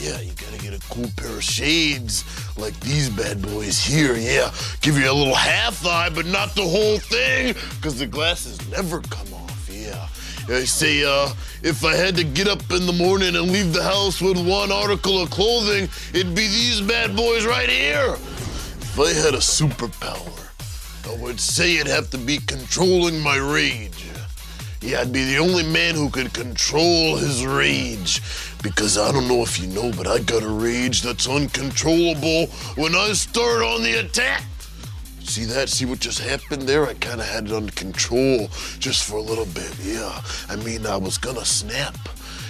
Yeah, 0.01 0.19
you 0.19 0.31
gotta 0.33 0.57
get 0.57 0.73
a 0.73 0.79
cool 0.89 1.05
pair 1.15 1.29
of 1.29 1.43
shades 1.43 2.25
like 2.57 2.77
these 2.79 3.07
bad 3.07 3.39
boys 3.39 3.77
here. 3.77 4.15
Yeah, 4.15 4.51
give 4.81 4.97
you 4.97 5.11
a 5.11 5.13
little 5.13 5.35
half 5.35 5.85
eye, 5.85 6.09
but 6.09 6.25
not 6.25 6.55
the 6.55 6.63
whole 6.63 6.97
thing, 6.97 7.53
because 7.75 7.99
the 7.99 8.07
glasses 8.07 8.57
never 8.71 9.01
come 9.01 9.31
off. 9.31 9.69
Yeah. 9.71 10.07
I 10.49 10.63
say, 10.63 11.03
uh, 11.03 11.29
if 11.61 11.85
I 11.85 11.95
had 11.95 12.15
to 12.15 12.23
get 12.23 12.47
up 12.47 12.61
in 12.71 12.87
the 12.87 12.93
morning 12.93 13.35
and 13.35 13.51
leave 13.51 13.73
the 13.73 13.83
house 13.83 14.19
with 14.21 14.43
one 14.43 14.71
article 14.71 15.21
of 15.21 15.29
clothing, 15.29 15.87
it'd 16.15 16.33
be 16.33 16.47
these 16.47 16.81
bad 16.81 17.15
boys 17.15 17.45
right 17.45 17.69
here. 17.69 18.15
If 18.15 18.99
I 18.99 19.13
had 19.13 19.35
a 19.35 19.37
superpower, 19.37 20.49
I 21.07 21.21
would 21.21 21.39
say 21.39 21.75
it'd 21.75 21.85
have 21.85 22.09
to 22.09 22.17
be 22.17 22.39
controlling 22.39 23.19
my 23.19 23.37
rage. 23.37 24.07
Yeah, 24.81 25.01
I'd 25.01 25.13
be 25.13 25.23
the 25.25 25.37
only 25.37 25.61
man 25.61 25.93
who 25.93 26.09
could 26.09 26.33
control 26.33 27.15
his 27.15 27.45
rage. 27.45 28.19
Because 28.61 28.97
I 28.97 29.11
don't 29.11 29.27
know 29.27 29.41
if 29.41 29.59
you 29.59 29.67
know, 29.67 29.91
but 29.97 30.07
I 30.07 30.19
got 30.19 30.43
a 30.43 30.49
rage 30.49 31.01
that's 31.01 31.27
uncontrollable 31.27 32.47
when 32.75 32.93
I 32.95 33.13
start 33.13 33.63
on 33.63 33.81
the 33.81 33.99
attack. 34.05 34.43
See 35.23 35.45
that? 35.45 35.69
See 35.69 35.85
what 35.85 35.99
just 35.99 36.19
happened 36.19 36.63
there? 36.63 36.85
I 36.85 36.93
kind 36.95 37.21
of 37.21 37.27
had 37.27 37.45
it 37.45 37.51
under 37.53 37.71
control 37.71 38.49
just 38.79 39.07
for 39.07 39.15
a 39.15 39.21
little 39.21 39.45
bit, 39.45 39.73
yeah. 39.81 40.21
I 40.49 40.57
mean, 40.57 40.85
I 40.85 40.97
was 40.97 41.17
gonna 41.17 41.45
snap. 41.45 41.95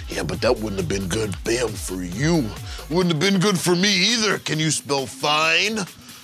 Yeah, 0.08 0.22
but 0.22 0.40
that 0.42 0.58
wouldn't 0.58 0.80
have 0.80 0.88
been 0.88 1.08
good, 1.08 1.34
bam, 1.44 1.68
for 1.68 2.02
you. 2.02 2.50
Wouldn't 2.90 3.14
have 3.14 3.20
been 3.20 3.40
good 3.40 3.58
for 3.58 3.74
me 3.74 3.88
either. 4.12 4.38
Can 4.38 4.58
you 4.58 4.70
spell 4.70 5.06
fine? 5.06 5.78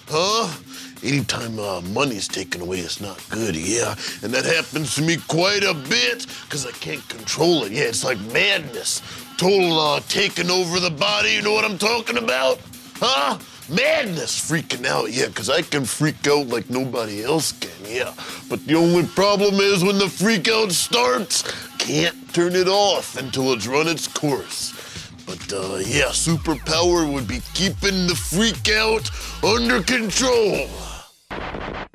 Huh? 0.09 0.55
Anytime 1.03 1.59
uh, 1.59 1.81
money's 1.93 2.29
taken 2.29 2.61
away, 2.61 2.81
it's 2.81 3.01
not 3.01 3.25
good, 3.31 3.55
yeah. 3.57 3.95
And 4.23 4.35
that 4.35 4.45
happens 4.45 4.95
to 4.97 5.03
me 5.03 5.17
quite 5.29 5.63
a 5.63 5.75
bit 5.75 6.27
because 6.43 6.67
I 6.67 6.73
can't 6.73 7.07
control 7.09 7.65
it. 7.65 7.73
Yeah, 7.73 7.85
it's 7.85 8.05
like 8.05 8.21
madness. 8.33 9.01
Total 9.39 9.79
uh, 9.79 10.01
taking 10.09 10.51
over 10.51 10.81
the 10.81 10.91
body. 10.91 11.35
You 11.35 11.43
know 11.43 11.53
what 11.53 11.65
I'm 11.65 11.79
talking 11.79 12.19
about? 12.19 12.59
Huh? 12.97 13.39
Madness 13.71 14.51
freaking 14.51 14.85
out, 14.85 15.13
yeah, 15.13 15.29
because 15.29 15.49
I 15.49 15.63
can 15.63 15.85
freak 15.85 16.27
out 16.27 16.49
like 16.49 16.69
nobody 16.69 17.23
else 17.23 17.53
can, 17.53 17.71
yeah. 17.87 18.13
But 18.49 18.67
the 18.67 18.75
only 18.75 19.07
problem 19.07 19.61
is 19.61 19.85
when 19.85 19.99
the 19.99 20.09
freak 20.09 20.49
out 20.49 20.73
starts, 20.73 21.45
can't 21.79 22.35
turn 22.35 22.57
it 22.57 22.67
off 22.67 23.17
until 23.17 23.53
it's 23.53 23.69
run 23.69 23.87
its 23.87 24.09
course. 24.09 24.73
But 25.25 25.53
uh, 25.53 25.77
yeah, 25.87 26.07
superpower 26.07 27.07
would 27.13 27.29
be 27.29 27.41
keeping 27.55 28.09
the 28.09 28.17
freak 28.17 28.69
out 28.75 29.09
under 29.45 29.81
control. 29.83 30.69
I'm 31.31 31.87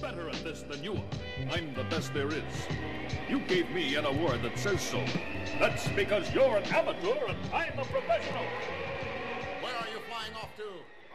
better 0.00 0.28
at 0.28 0.44
this 0.44 0.62
than 0.62 0.84
you 0.84 0.92
are. 0.92 1.02
I'm 1.50 1.74
the 1.74 1.82
best 1.84 2.14
there 2.14 2.28
is. 2.28 2.44
You 3.28 3.40
gave 3.40 3.68
me 3.70 3.96
an 3.96 4.04
award 4.04 4.44
that 4.44 4.56
says 4.56 4.80
so. 4.80 5.04
That's 5.58 5.88
because 5.88 6.32
you're 6.34 6.56
an 6.56 6.64
amateur 6.64 7.26
and 7.28 7.38
I'm 7.52 7.78
a 7.78 7.84
professional. 7.84 8.44
Where 9.60 9.74
are 9.74 9.88
you 9.88 10.00
flying 10.08 10.34
off 10.34 10.54
to? 10.56 10.64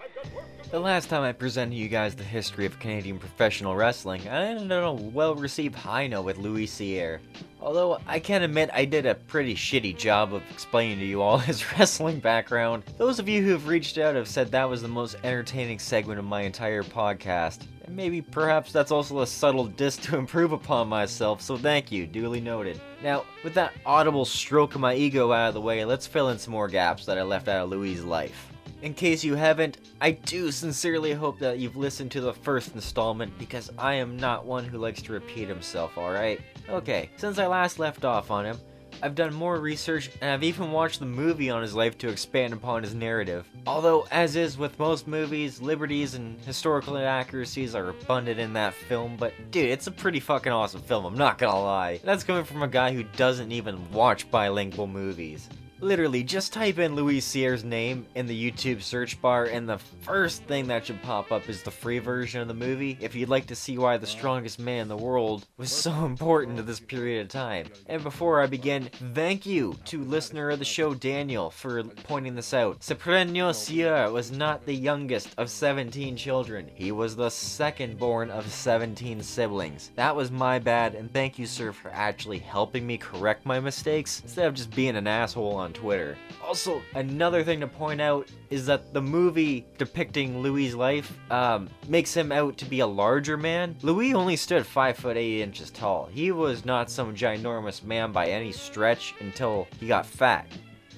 I've 0.03 0.15
got 0.15 0.33
work 0.33 0.63
to 0.63 0.69
The 0.69 0.79
last 0.79 1.09
time 1.09 1.21
I 1.21 1.31
presented 1.31 1.75
you 1.75 1.87
guys 1.87 2.15
the 2.15 2.23
history 2.23 2.65
of 2.65 2.79
Canadian 2.79 3.19
professional 3.19 3.75
wrestling, 3.75 4.27
I 4.27 4.45
ended 4.45 4.71
on 4.71 4.83
a 4.83 4.93
well 4.93 5.35
received 5.35 5.75
high 5.75 6.07
note 6.07 6.23
with 6.23 6.37
Louis 6.37 6.65
Cyr. 6.65 7.21
Although 7.61 7.99
I 8.07 8.19
can't 8.19 8.43
admit 8.43 8.71
I 8.73 8.85
did 8.85 9.05
a 9.05 9.13
pretty 9.13 9.53
shitty 9.53 9.95
job 9.95 10.33
of 10.33 10.41
explaining 10.49 10.97
to 10.99 11.05
you 11.05 11.21
all 11.21 11.37
his 11.39 11.63
wrestling 11.73 12.19
background. 12.19 12.83
Those 12.97 13.19
of 13.19 13.29
you 13.29 13.43
who 13.43 13.51
have 13.51 13.67
reached 13.67 13.99
out 13.99 14.15
have 14.15 14.27
said 14.27 14.51
that 14.51 14.67
was 14.67 14.81
the 14.81 14.87
most 14.87 15.15
entertaining 15.23 15.77
segment 15.77 16.17
of 16.17 16.25
my 16.25 16.41
entire 16.41 16.83
podcast. 16.83 17.67
Maybe 17.91 18.21
perhaps 18.21 18.71
that's 18.71 18.89
also 18.89 19.19
a 19.19 19.27
subtle 19.27 19.65
diss 19.65 19.97
to 19.97 20.17
improve 20.17 20.53
upon 20.53 20.87
myself, 20.87 21.41
so 21.41 21.57
thank 21.57 21.91
you, 21.91 22.07
duly 22.07 22.39
noted. 22.39 22.79
Now, 23.03 23.25
with 23.43 23.53
that 23.55 23.73
audible 23.85 24.23
stroke 24.23 24.75
of 24.75 24.81
my 24.81 24.95
ego 24.95 25.33
out 25.33 25.49
of 25.49 25.53
the 25.55 25.61
way, 25.61 25.83
let's 25.83 26.07
fill 26.07 26.29
in 26.29 26.39
some 26.39 26.53
more 26.53 26.69
gaps 26.69 27.05
that 27.05 27.17
I 27.17 27.23
left 27.23 27.49
out 27.49 27.65
of 27.65 27.69
Louis' 27.69 27.99
life. 27.99 28.47
In 28.81 28.93
case 28.93 29.25
you 29.25 29.35
haven't, 29.35 29.79
I 29.99 30.11
do 30.11 30.51
sincerely 30.51 31.11
hope 31.11 31.37
that 31.39 31.59
you've 31.59 31.75
listened 31.75 32.11
to 32.11 32.21
the 32.21 32.33
first 32.33 32.73
installment 32.75 33.37
because 33.37 33.69
I 33.77 33.95
am 33.95 34.15
not 34.15 34.45
one 34.45 34.63
who 34.63 34.77
likes 34.77 35.01
to 35.03 35.13
repeat 35.13 35.49
himself, 35.49 35.97
alright? 35.97 36.39
Okay, 36.69 37.09
since 37.17 37.39
I 37.39 37.45
last 37.45 37.77
left 37.77 38.05
off 38.05 38.31
on 38.31 38.45
him, 38.45 38.57
I've 39.03 39.15
done 39.15 39.33
more 39.33 39.59
research 39.59 40.09
and 40.21 40.29
I've 40.29 40.43
even 40.43 40.71
watched 40.71 40.99
the 40.99 41.05
movie 41.05 41.49
on 41.49 41.61
his 41.61 41.73
life 41.73 41.97
to 41.99 42.09
expand 42.09 42.53
upon 42.53 42.83
his 42.83 42.93
narrative. 42.93 43.47
Although, 43.65 44.05
as 44.11 44.35
is 44.35 44.57
with 44.57 44.77
most 44.77 45.07
movies, 45.07 45.61
liberties 45.61 46.13
and 46.13 46.39
historical 46.41 46.97
inaccuracies 46.97 47.73
are 47.73 47.89
abundant 47.89 48.39
in 48.39 48.53
that 48.53 48.73
film, 48.73 49.17
but 49.17 49.33
dude, 49.51 49.69
it's 49.69 49.87
a 49.87 49.91
pretty 49.91 50.19
fucking 50.19 50.51
awesome 50.51 50.81
film, 50.81 51.05
I'm 51.05 51.17
not 51.17 51.37
gonna 51.37 51.59
lie. 51.59 51.99
That's 52.03 52.23
coming 52.23 52.43
from 52.43 52.63
a 52.63 52.67
guy 52.67 52.93
who 52.93 53.03
doesn't 53.03 53.51
even 53.51 53.91
watch 53.91 54.29
bilingual 54.29 54.87
movies. 54.87 55.49
Literally, 55.81 56.21
just 56.23 56.53
type 56.53 56.77
in 56.77 56.95
Louis 56.95 57.19
Cyr's 57.19 57.63
name 57.63 58.05
in 58.13 58.27
the 58.27 58.51
YouTube 58.51 58.83
search 58.83 59.19
bar, 59.19 59.45
and 59.45 59.67
the 59.67 59.79
first 60.03 60.43
thing 60.43 60.67
that 60.67 60.85
should 60.85 61.01
pop 61.01 61.31
up 61.31 61.49
is 61.49 61.63
the 61.63 61.71
free 61.71 61.97
version 61.97 62.39
of 62.39 62.47
the 62.47 62.53
movie 62.53 62.99
if 63.01 63.15
you'd 63.15 63.29
like 63.29 63.47
to 63.47 63.55
see 63.55 63.79
why 63.79 63.97
the 63.97 64.05
strongest 64.05 64.59
man 64.59 64.83
in 64.83 64.87
the 64.87 64.95
world 64.95 65.47
was 65.57 65.71
so 65.71 66.05
important 66.05 66.57
to 66.57 66.63
this 66.63 66.79
period 66.79 67.23
of 67.23 67.29
time. 67.29 67.65
And 67.87 68.03
before 68.03 68.43
I 68.43 68.45
begin, 68.45 68.91
thank 69.15 69.47
you 69.47 69.75
to 69.85 70.03
listener 70.03 70.51
of 70.51 70.59
the 70.59 70.65
show 70.65 70.93
Daniel 70.93 71.49
for 71.49 71.83
pointing 71.83 72.35
this 72.35 72.53
out. 72.53 72.81
Cyprien-Noé 72.81 73.55
Cyr 73.55 74.11
was 74.11 74.31
not 74.31 74.63
the 74.67 74.75
youngest 74.75 75.29
of 75.39 75.49
17 75.49 76.15
children, 76.15 76.69
he 76.75 76.91
was 76.91 77.15
the 77.15 77.31
second 77.31 77.97
born 77.97 78.29
of 78.29 78.51
17 78.51 79.23
siblings. 79.23 79.89
That 79.95 80.15
was 80.15 80.29
my 80.29 80.59
bad, 80.59 80.93
and 80.93 81.11
thank 81.11 81.39
you, 81.39 81.47
sir, 81.47 81.71
for 81.71 81.89
actually 81.89 82.37
helping 82.37 82.85
me 82.85 82.99
correct 82.99 83.47
my 83.47 83.59
mistakes 83.59 84.21
instead 84.21 84.45
of 84.45 84.53
just 84.53 84.75
being 84.75 84.95
an 84.95 85.07
asshole 85.07 85.55
on 85.55 85.70
Twitter. 85.71 86.17
Also, 86.43 86.81
another 86.95 87.43
thing 87.43 87.59
to 87.59 87.67
point 87.67 88.01
out 88.01 88.27
is 88.49 88.65
that 88.65 88.93
the 88.93 89.01
movie 89.01 89.65
depicting 89.77 90.41
Louis' 90.41 90.73
life 90.73 91.17
um, 91.31 91.69
makes 91.87 92.13
him 92.13 92.31
out 92.31 92.57
to 92.57 92.65
be 92.65 92.79
a 92.79 92.87
larger 92.87 93.37
man. 93.37 93.75
Louis 93.81 94.13
only 94.13 94.35
stood 94.35 94.65
5 94.65 94.97
foot 94.97 95.17
8 95.17 95.41
inches 95.41 95.71
tall. 95.71 96.09
He 96.11 96.31
was 96.31 96.65
not 96.65 96.89
some 96.89 97.15
ginormous 97.15 97.83
man 97.83 98.11
by 98.11 98.27
any 98.27 98.51
stretch 98.51 99.13
until 99.19 99.67
he 99.79 99.87
got 99.87 100.05
fat. 100.05 100.47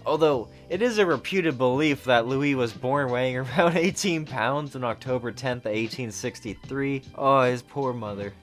Although, 0.05 0.49
it 0.69 0.81
is 0.81 0.97
a 0.97 1.05
reputed 1.05 1.57
belief 1.57 2.03
that 2.05 2.27
Louis 2.27 2.55
was 2.55 2.73
born 2.73 3.09
weighing 3.09 3.37
around 3.57 3.77
18 3.77 4.25
pounds 4.25 4.75
on 4.75 4.83
October 4.83 5.31
10th, 5.31 5.65
1863. 5.65 7.03
Oh, 7.15 7.41
his 7.43 7.61
poor 7.61 7.93
mother. 7.93 8.33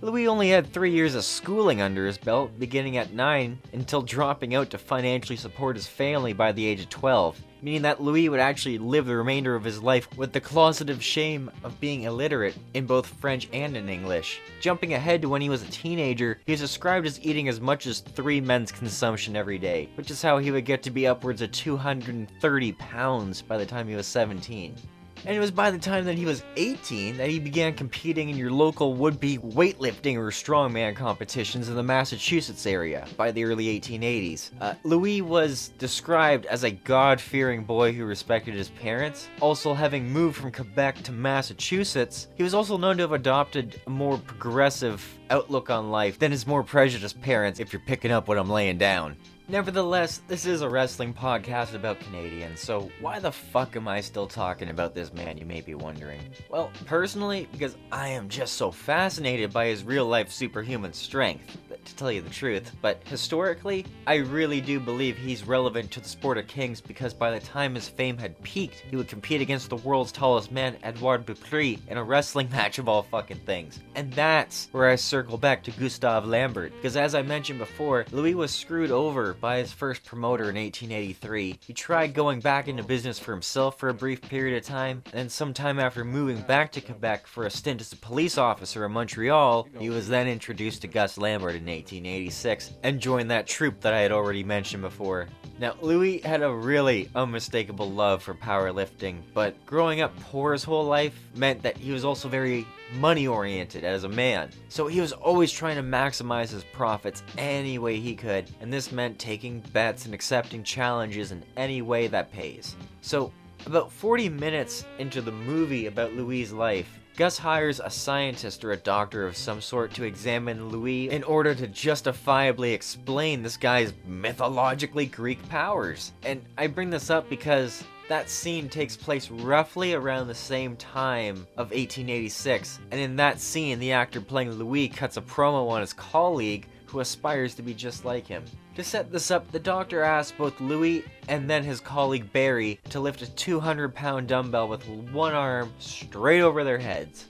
Louis 0.00 0.28
only 0.28 0.50
had 0.50 0.72
three 0.72 0.92
years 0.92 1.14
of 1.14 1.24
schooling 1.24 1.80
under 1.80 2.06
his 2.06 2.18
belt, 2.18 2.58
beginning 2.58 2.96
at 2.96 3.12
9 3.12 3.58
until 3.72 4.02
dropping 4.02 4.54
out 4.54 4.70
to 4.70 4.78
financially 4.78 5.36
support 5.36 5.76
his 5.76 5.86
family 5.86 6.32
by 6.32 6.52
the 6.52 6.64
age 6.64 6.80
of 6.80 6.88
12, 6.88 7.40
meaning 7.62 7.82
that 7.82 8.00
Louis 8.00 8.28
would 8.28 8.40
actually 8.40 8.78
live 8.78 9.06
the 9.06 9.16
remainder 9.16 9.54
of 9.54 9.64
his 9.64 9.82
life 9.82 10.08
with 10.16 10.32
the 10.32 10.40
closeted 10.40 11.02
shame 11.02 11.50
of 11.64 11.80
being 11.80 12.02
illiterate 12.02 12.56
in 12.74 12.86
both 12.86 13.06
French 13.06 13.48
and 13.52 13.76
in 13.76 13.88
English. 13.88 14.40
Jumping 14.60 14.94
ahead 14.94 15.22
to 15.22 15.28
when 15.28 15.42
he 15.42 15.48
was 15.48 15.62
a 15.62 15.70
teenager, 15.70 16.40
he 16.46 16.52
is 16.52 16.60
described 16.60 17.06
as 17.06 17.20
eating 17.24 17.48
as 17.48 17.60
much 17.60 17.86
as 17.86 18.00
three 18.00 18.40
men's 18.40 18.72
consumption 18.72 19.36
every 19.36 19.58
day, 19.58 19.88
which 19.96 20.10
is 20.10 20.22
how 20.22 20.38
he 20.38 20.50
would 20.50 20.64
get 20.64 20.82
to 20.82 20.90
be 20.90 21.06
upwards 21.06 21.42
of 21.42 21.50
230 21.52 22.72
pounds 22.72 23.42
by 23.42 23.58
the 23.58 23.66
time 23.66 23.88
he 23.88 23.96
was 23.96 24.06
17. 24.06 24.76
And 25.24 25.36
it 25.36 25.40
was 25.40 25.50
by 25.50 25.70
the 25.70 25.78
time 25.78 26.04
that 26.04 26.16
he 26.16 26.24
was 26.24 26.42
18 26.56 27.16
that 27.16 27.28
he 27.28 27.38
began 27.38 27.74
competing 27.74 28.28
in 28.28 28.36
your 28.36 28.50
local 28.50 28.94
would 28.94 29.20
be 29.20 29.38
weightlifting 29.38 30.16
or 30.16 30.30
strongman 30.30 30.94
competitions 30.94 31.68
in 31.68 31.74
the 31.74 31.82
Massachusetts 31.82 32.66
area 32.66 33.06
by 33.16 33.30
the 33.30 33.44
early 33.44 33.66
1880s. 33.80 34.50
Uh, 34.60 34.74
Louis 34.84 35.22
was 35.22 35.68
described 35.78 36.46
as 36.46 36.64
a 36.64 36.70
God 36.70 37.20
fearing 37.20 37.64
boy 37.64 37.92
who 37.92 38.04
respected 38.04 38.54
his 38.54 38.70
parents. 38.70 39.28
Also, 39.40 39.74
having 39.74 40.10
moved 40.10 40.36
from 40.36 40.52
Quebec 40.52 41.02
to 41.02 41.12
Massachusetts, 41.12 42.28
he 42.36 42.42
was 42.42 42.54
also 42.54 42.76
known 42.76 42.96
to 42.96 43.02
have 43.02 43.12
adopted 43.12 43.80
a 43.86 43.90
more 43.90 44.18
progressive 44.18 45.18
outlook 45.30 45.70
on 45.70 45.90
life 45.90 46.18
than 46.18 46.30
his 46.30 46.46
more 46.46 46.62
prejudiced 46.62 47.20
parents, 47.20 47.60
if 47.60 47.72
you're 47.72 47.80
picking 47.80 48.10
up 48.10 48.28
what 48.28 48.38
I'm 48.38 48.50
laying 48.50 48.78
down. 48.78 49.16
Nevertheless, 49.50 50.20
this 50.28 50.44
is 50.44 50.60
a 50.60 50.68
wrestling 50.68 51.14
podcast 51.14 51.72
about 51.72 51.98
Canadians, 52.00 52.60
so 52.60 52.90
why 53.00 53.18
the 53.18 53.32
fuck 53.32 53.76
am 53.76 53.88
I 53.88 54.02
still 54.02 54.26
talking 54.26 54.68
about 54.68 54.94
this 54.94 55.10
man, 55.14 55.38
you 55.38 55.46
may 55.46 55.62
be 55.62 55.74
wondering? 55.74 56.20
Well, 56.50 56.70
personally, 56.84 57.48
because 57.50 57.74
I 57.90 58.08
am 58.08 58.28
just 58.28 58.56
so 58.56 58.70
fascinated 58.70 59.50
by 59.50 59.68
his 59.68 59.84
real 59.84 60.04
life 60.04 60.30
superhuman 60.30 60.92
strength, 60.92 61.56
to 61.88 61.96
tell 61.96 62.12
you 62.12 62.22
the 62.22 62.30
truth, 62.30 62.72
but 62.80 63.02
historically, 63.04 63.84
I 64.06 64.16
really 64.16 64.60
do 64.60 64.80
believe 64.80 65.16
he's 65.16 65.46
relevant 65.46 65.90
to 65.92 66.00
the 66.00 66.08
sport 66.08 66.38
of 66.38 66.46
kings 66.46 66.80
because 66.80 67.12
by 67.12 67.30
the 67.30 67.40
time 67.40 67.74
his 67.74 67.88
fame 67.88 68.16
had 68.16 68.40
peaked, 68.42 68.84
he 68.90 68.96
would 68.96 69.08
compete 69.08 69.40
against 69.40 69.68
the 69.68 69.76
world's 69.76 70.12
tallest 70.12 70.52
man, 70.52 70.76
Edouard 70.82 71.26
Beaupré, 71.26 71.78
in 71.88 71.96
a 71.96 72.04
wrestling 72.04 72.50
match 72.52 72.78
of 72.78 72.88
all 72.88 73.02
fucking 73.02 73.40
things. 73.46 73.80
And 73.94 74.12
that's 74.12 74.68
where 74.72 74.88
I 74.88 74.96
circle 74.96 75.38
back 75.38 75.62
to 75.64 75.70
Gustave 75.72 76.26
Lambert, 76.26 76.72
because 76.76 76.96
as 76.96 77.14
I 77.14 77.22
mentioned 77.22 77.58
before, 77.58 78.06
Louis 78.12 78.34
was 78.34 78.50
screwed 78.50 78.90
over 78.90 79.34
by 79.34 79.58
his 79.58 79.72
first 79.72 80.04
promoter 80.04 80.44
in 80.44 80.56
1883. 80.56 81.58
He 81.66 81.72
tried 81.72 82.14
going 82.14 82.40
back 82.40 82.68
into 82.68 82.82
business 82.82 83.18
for 83.18 83.32
himself 83.32 83.78
for 83.78 83.88
a 83.88 83.94
brief 83.94 84.20
period 84.22 84.56
of 84.56 84.64
time, 84.64 85.02
and 85.12 85.30
sometime 85.30 85.78
after 85.78 86.04
moving 86.04 86.40
back 86.42 86.72
to 86.72 86.80
Quebec 86.80 87.26
for 87.26 87.44
a 87.44 87.50
stint 87.50 87.80
as 87.80 87.92
a 87.92 87.96
police 87.96 88.38
officer 88.38 88.84
in 88.84 88.92
Montreal, 88.92 89.68
he 89.78 89.90
was 89.90 90.08
then 90.08 90.28
introduced 90.28 90.82
to 90.82 90.88
Gus 90.88 91.18
Lambert 91.18 91.54
in 91.54 91.68
1886 91.78 92.72
and 92.82 93.00
joined 93.00 93.30
that 93.30 93.46
troupe 93.46 93.80
that 93.80 93.94
I 93.94 94.00
had 94.00 94.12
already 94.12 94.44
mentioned 94.44 94.82
before. 94.82 95.28
Now, 95.60 95.74
Louis 95.80 96.18
had 96.20 96.42
a 96.42 96.52
really 96.52 97.10
unmistakable 97.16 97.90
love 97.90 98.22
for 98.22 98.34
powerlifting, 98.34 99.22
but 99.34 99.54
growing 99.66 100.00
up 100.00 100.18
poor 100.20 100.52
his 100.52 100.62
whole 100.62 100.84
life 100.84 101.18
meant 101.34 101.62
that 101.62 101.76
he 101.76 101.90
was 101.90 102.04
also 102.04 102.28
very 102.28 102.64
money 102.94 103.26
oriented 103.26 103.82
as 103.84 104.04
a 104.04 104.08
man. 104.08 104.50
So 104.68 104.86
he 104.86 105.00
was 105.00 105.12
always 105.12 105.50
trying 105.50 105.76
to 105.76 105.82
maximize 105.82 106.50
his 106.50 106.64
profits 106.64 107.24
any 107.36 107.78
way 107.78 107.98
he 107.98 108.14
could, 108.14 108.48
and 108.60 108.72
this 108.72 108.92
meant 108.92 109.18
taking 109.18 109.60
bets 109.72 110.04
and 110.04 110.14
accepting 110.14 110.62
challenges 110.62 111.32
in 111.32 111.44
any 111.56 111.82
way 111.82 112.06
that 112.06 112.30
pays. 112.30 112.76
So, 113.00 113.32
about 113.66 113.90
40 113.90 114.28
minutes 114.28 114.84
into 115.00 115.20
the 115.20 115.32
movie 115.32 115.86
about 115.86 116.14
Louis' 116.14 116.52
life, 116.52 117.00
Gus 117.18 117.36
hires 117.36 117.80
a 117.80 117.90
scientist 117.90 118.64
or 118.64 118.70
a 118.70 118.76
doctor 118.76 119.26
of 119.26 119.36
some 119.36 119.60
sort 119.60 119.92
to 119.94 120.04
examine 120.04 120.68
Louis 120.68 121.10
in 121.10 121.24
order 121.24 121.52
to 121.52 121.66
justifiably 121.66 122.72
explain 122.72 123.42
this 123.42 123.56
guy's 123.56 123.92
mythologically 124.06 125.06
Greek 125.06 125.48
powers. 125.48 126.12
And 126.22 126.40
I 126.56 126.68
bring 126.68 126.90
this 126.90 127.10
up 127.10 127.28
because 127.28 127.82
that 128.08 128.30
scene 128.30 128.68
takes 128.68 128.96
place 128.96 129.32
roughly 129.32 129.94
around 129.94 130.28
the 130.28 130.34
same 130.36 130.76
time 130.76 131.38
of 131.56 131.72
1886, 131.72 132.78
and 132.92 133.00
in 133.00 133.16
that 133.16 133.40
scene, 133.40 133.80
the 133.80 133.90
actor 133.90 134.20
playing 134.20 134.52
Louis 134.52 134.88
cuts 134.88 135.16
a 135.16 135.20
promo 135.20 135.68
on 135.70 135.80
his 135.80 135.92
colleague 135.92 136.68
who 136.86 137.00
aspires 137.00 137.56
to 137.56 137.62
be 137.62 137.74
just 137.74 138.04
like 138.04 138.28
him. 138.28 138.44
To 138.78 138.84
set 138.84 139.10
this 139.10 139.32
up, 139.32 139.50
the 139.50 139.58
doctor 139.58 140.02
asks 140.02 140.38
both 140.38 140.60
Louis 140.60 141.04
and 141.26 141.50
then 141.50 141.64
his 141.64 141.80
colleague 141.80 142.32
Barry 142.32 142.78
to 142.90 143.00
lift 143.00 143.22
a 143.22 143.26
200 143.32 143.92
pound 143.92 144.28
dumbbell 144.28 144.68
with 144.68 144.86
one 144.86 145.34
arm 145.34 145.72
straight 145.80 146.42
over 146.42 146.62
their 146.62 146.78
heads. 146.78 147.26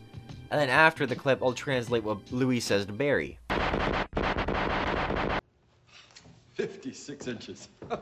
And 0.50 0.60
then 0.60 0.68
after 0.68 1.06
the 1.06 1.16
clip, 1.16 1.42
I'll 1.42 1.54
translate 1.54 2.04
what 2.04 2.18
Louis 2.30 2.60
says 2.60 2.84
to 2.84 2.92
Barry. 2.92 3.38
56 6.52 7.26
inches. 7.26 7.70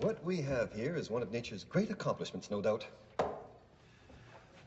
What 0.00 0.24
we 0.24 0.40
have 0.42 0.72
here 0.72 0.96
is 0.96 1.10
one 1.10 1.22
of 1.22 1.30
nature's 1.30 1.62
great 1.62 1.90
accomplishments, 1.90 2.50
no 2.50 2.60
doubt. 2.60 2.86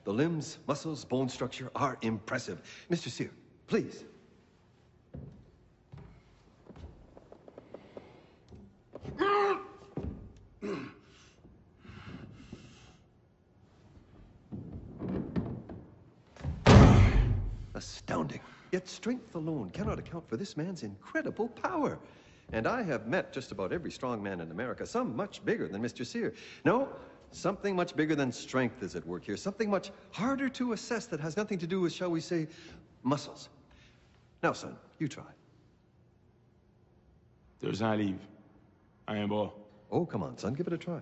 The 0.05 0.13
limbs, 0.13 0.59
muscles, 0.65 1.03
bone 1.03 1.27
structure 1.27 1.69
are 1.75 1.97
impressive. 2.01 2.61
Mr. 2.89 3.09
Cyr, 3.09 3.31
please. 3.67 4.05
Astounding. 17.73 18.39
Yet 18.71 18.87
strength 18.87 19.35
alone 19.35 19.69
cannot 19.71 19.99
account 19.99 20.29
for 20.29 20.37
this 20.37 20.55
man's 20.55 20.83
incredible 20.83 21.49
power. 21.49 21.99
And 22.53 22.67
I 22.67 22.83
have 22.83 23.07
met 23.07 23.33
just 23.33 23.51
about 23.51 23.73
every 23.73 23.91
strong 23.91 24.21
man 24.21 24.41
in 24.41 24.51
America, 24.51 24.85
some 24.85 25.15
much 25.15 25.43
bigger 25.45 25.67
than 25.67 25.81
Mr. 25.81 26.05
Cyr. 26.05 26.33
No, 26.65 26.89
something 27.31 27.75
much 27.75 27.95
bigger 27.95 28.15
than 28.15 28.31
strength 28.31 28.83
is 28.83 28.95
at 28.95 29.05
work 29.05 29.25
here, 29.25 29.37
something 29.37 29.69
much 29.69 29.91
harder 30.11 30.49
to 30.49 30.73
assess 30.73 31.05
that 31.07 31.19
has 31.19 31.37
nothing 31.37 31.57
to 31.59 31.67
do 31.67 31.81
with, 31.81 31.93
shall 31.93 32.11
we 32.11 32.19
say, 32.19 32.47
muscles. 33.03 33.49
Now, 34.43 34.53
son, 34.53 34.75
you 34.99 35.07
try. 35.07 35.23
There's 37.59 37.81
un 37.81 37.97
livre. 37.97 38.30
Un 39.07 39.27
bras. 39.27 39.51
Oh, 39.89 40.05
come 40.05 40.23
on, 40.23 40.37
son, 40.37 40.53
give 40.53 40.67
it 40.67 40.73
a 40.73 40.77
try. 40.77 41.01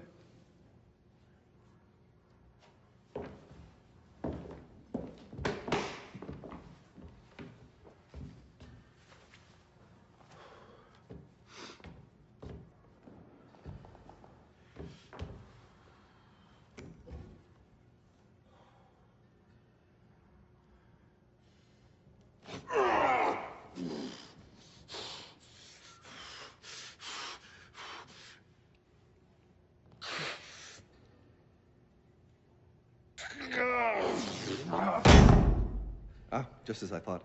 Ah, 36.31 36.45
just 36.69 36.83
as 36.83 36.93
I 36.93 36.99
thought. 36.99 37.23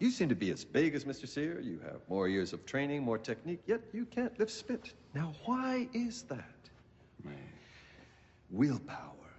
You 0.00 0.10
seem 0.10 0.28
to 0.28 0.34
be 0.34 0.50
as 0.50 0.64
big 0.64 0.94
as 0.94 1.04
Mr. 1.04 1.26
Cyr. 1.26 1.60
You 1.60 1.80
have 1.82 2.00
more 2.10 2.28
years 2.28 2.52
of 2.52 2.66
training, 2.66 3.02
more 3.02 3.16
technique, 3.16 3.62
yet 3.66 3.80
you 3.94 4.04
can't 4.04 4.38
lift 4.38 4.52
spit. 4.52 4.92
Now, 5.14 5.32
why 5.46 5.88
is 5.94 6.24
that? 6.24 6.58
Willpower, 8.50 9.30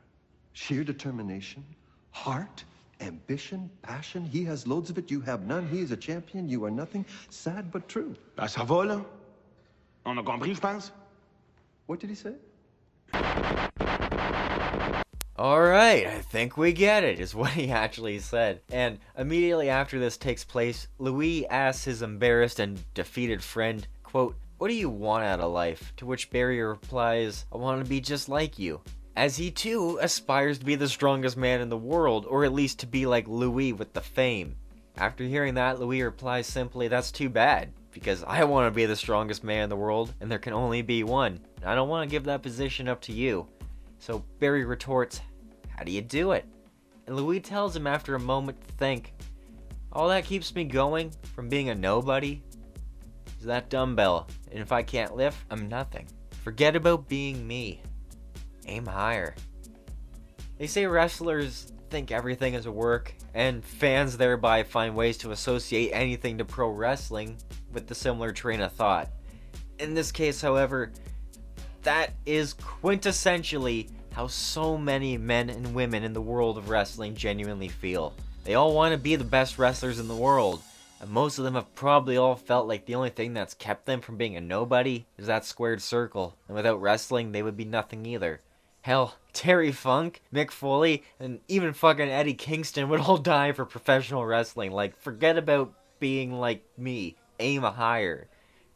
sheer 0.53 0.83
determination, 0.83 1.63
heart, 2.09 2.63
ambition, 2.99 3.69
passion. 3.83 4.25
He 4.25 4.43
has 4.45 4.65
loads 4.65 4.89
of 4.89 4.97
it. 4.97 5.11
You 5.11 5.21
have 5.21 5.45
none. 5.45 5.67
He 5.67 5.81
is 5.81 5.91
a 5.91 5.97
champion. 5.97 6.49
You 6.49 6.65
are 6.65 6.71
nothing. 6.71 7.05
Sad 7.29 7.71
but 7.71 7.87
true. 7.87 8.15
Ben, 8.35 8.47
ça 8.47 8.65
va, 8.65 8.85
là? 8.85 9.05
On 10.05 10.17
a 10.17 10.23
compris, 10.23 10.55
je 10.55 10.61
pense? 10.61 10.91
What 11.85 11.99
did 11.99 12.09
he 12.09 12.15
say? 12.15 12.33
Alright, 15.43 16.07
I 16.07 16.21
think 16.21 16.55
we 16.55 16.71
get 16.71 17.03
it, 17.03 17.19
is 17.19 17.35
what 17.35 17.51
he 17.51 17.69
actually 17.69 18.19
said. 18.19 18.61
And 18.71 18.97
immediately 19.17 19.67
after 19.67 19.99
this 19.99 20.15
takes 20.15 20.45
place, 20.45 20.87
Louis 20.99 21.45
asks 21.47 21.83
his 21.83 22.01
embarrassed 22.01 22.61
and 22.61 22.81
defeated 22.93 23.43
friend, 23.43 23.85
quote, 24.03 24.37
What 24.57 24.69
do 24.69 24.73
you 24.73 24.89
want 24.89 25.25
out 25.25 25.41
of 25.41 25.51
life? 25.51 25.91
To 25.97 26.05
which 26.05 26.29
Barry 26.29 26.61
replies, 26.61 27.45
I 27.51 27.57
want 27.57 27.83
to 27.83 27.89
be 27.89 27.99
just 27.99 28.29
like 28.29 28.57
you. 28.57 28.79
As 29.17 29.35
he 29.35 29.51
too 29.51 29.99
aspires 30.01 30.59
to 30.59 30.65
be 30.65 30.75
the 30.75 30.87
strongest 30.87 31.35
man 31.35 31.59
in 31.59 31.67
the 31.67 31.75
world, 31.75 32.25
or 32.25 32.45
at 32.45 32.53
least 32.53 32.79
to 32.79 32.87
be 32.87 33.05
like 33.05 33.27
Louis 33.27 33.73
with 33.73 33.91
the 33.91 33.99
fame. 33.99 34.55
After 34.95 35.25
hearing 35.25 35.55
that, 35.55 35.77
Louis 35.77 36.03
replies 36.03 36.47
simply, 36.47 36.87
That's 36.87 37.11
too 37.11 37.27
bad, 37.27 37.73
because 37.91 38.23
I 38.23 38.45
want 38.45 38.67
to 38.67 38.71
be 38.73 38.85
the 38.85 38.95
strongest 38.95 39.43
man 39.43 39.63
in 39.63 39.69
the 39.69 39.75
world, 39.75 40.13
and 40.21 40.31
there 40.31 40.39
can 40.39 40.53
only 40.53 40.81
be 40.81 41.03
one. 41.03 41.41
I 41.65 41.75
don't 41.75 41.89
want 41.89 42.09
to 42.09 42.11
give 42.11 42.23
that 42.23 42.43
position 42.43 42.87
up 42.87 43.01
to 43.01 43.11
you. 43.11 43.45
So 43.99 44.23
Barry 44.39 44.65
retorts, 44.65 45.21
How 45.77 45.83
do 45.83 45.91
you 45.91 46.01
do 46.01 46.31
it? 46.31 46.45
And 47.07 47.15
Louis 47.15 47.39
tells 47.39 47.75
him 47.75 47.87
after 47.87 48.15
a 48.15 48.19
moment 48.19 48.65
to 48.65 48.73
think, 48.75 49.13
All 49.91 50.07
that 50.09 50.25
keeps 50.25 50.53
me 50.55 50.63
going 50.63 51.11
from 51.35 51.49
being 51.49 51.69
a 51.69 51.75
nobody 51.75 52.41
is 53.39 53.45
that 53.45 53.69
dumbbell. 53.69 54.27
And 54.51 54.59
if 54.61 54.71
I 54.71 54.83
can't 54.83 55.15
lift, 55.15 55.37
I'm 55.49 55.67
nothing. 55.67 56.07
Forget 56.43 56.75
about 56.75 57.07
being 57.07 57.45
me. 57.45 57.81
Aim 58.67 58.85
higher. 58.85 59.35
They 60.57 60.67
say 60.67 60.85
wrestlers 60.85 61.73
think 61.89 62.11
everything 62.11 62.53
is 62.55 62.65
a 62.65 62.71
work, 62.71 63.13
and 63.33 63.63
fans 63.63 64.17
thereby 64.17 64.63
find 64.63 64.95
ways 64.95 65.17
to 65.19 65.31
associate 65.31 65.91
anything 65.91 66.37
to 66.39 66.45
pro 66.45 66.69
wrestling 66.69 67.37
with 67.71 67.87
the 67.87 67.95
similar 67.95 68.31
train 68.31 68.61
of 68.61 68.71
thought. 68.71 69.09
In 69.77 69.93
this 69.93 70.11
case, 70.11 70.41
however, 70.41 70.91
that 71.83 72.13
is 72.25 72.55
quintessentially 72.55 73.89
how 74.13 74.27
so 74.27 74.77
many 74.77 75.17
men 75.17 75.49
and 75.49 75.73
women 75.73 76.03
in 76.03 76.13
the 76.13 76.21
world 76.21 76.57
of 76.57 76.69
wrestling 76.69 77.15
genuinely 77.15 77.67
feel. 77.67 78.13
They 78.43 78.53
all 78.53 78.73
want 78.73 78.93
to 78.93 78.97
be 78.97 79.15
the 79.15 79.23
best 79.23 79.57
wrestlers 79.57 79.99
in 79.99 80.07
the 80.07 80.15
world, 80.15 80.61
and 81.01 81.09
most 81.09 81.39
of 81.39 81.43
them 81.43 81.55
have 81.55 81.73
probably 81.73 82.17
all 82.17 82.35
felt 82.35 82.67
like 82.67 82.85
the 82.85 82.95
only 82.95 83.09
thing 83.09 83.33
that's 83.33 83.55
kept 83.55 83.85
them 83.85 84.01
from 84.01 84.17
being 84.17 84.37
a 84.37 84.41
nobody 84.41 85.05
is 85.17 85.27
that 85.27 85.45
squared 85.45 85.81
circle, 85.81 86.35
and 86.47 86.55
without 86.55 86.81
wrestling, 86.81 87.31
they 87.31 87.41
would 87.41 87.57
be 87.57 87.65
nothing 87.65 88.05
either. 88.05 88.41
Hell, 88.81 89.15
Terry 89.33 89.71
Funk, 89.71 90.21
Mick 90.31 90.51
Foley, 90.51 91.03
and 91.19 91.39
even 91.47 91.73
fucking 91.73 92.09
Eddie 92.09 92.35
Kingston 92.35 92.89
would 92.89 92.99
all 92.99 93.17
die 93.19 93.51
for 93.51 93.65
professional 93.65 94.25
wrestling. 94.25 94.71
Like, 94.71 94.95
forget 94.99 95.37
about 95.37 95.73
being 95.99 96.33
like 96.33 96.63
me. 96.77 97.15
Aim 97.39 97.63
higher. 97.63 98.27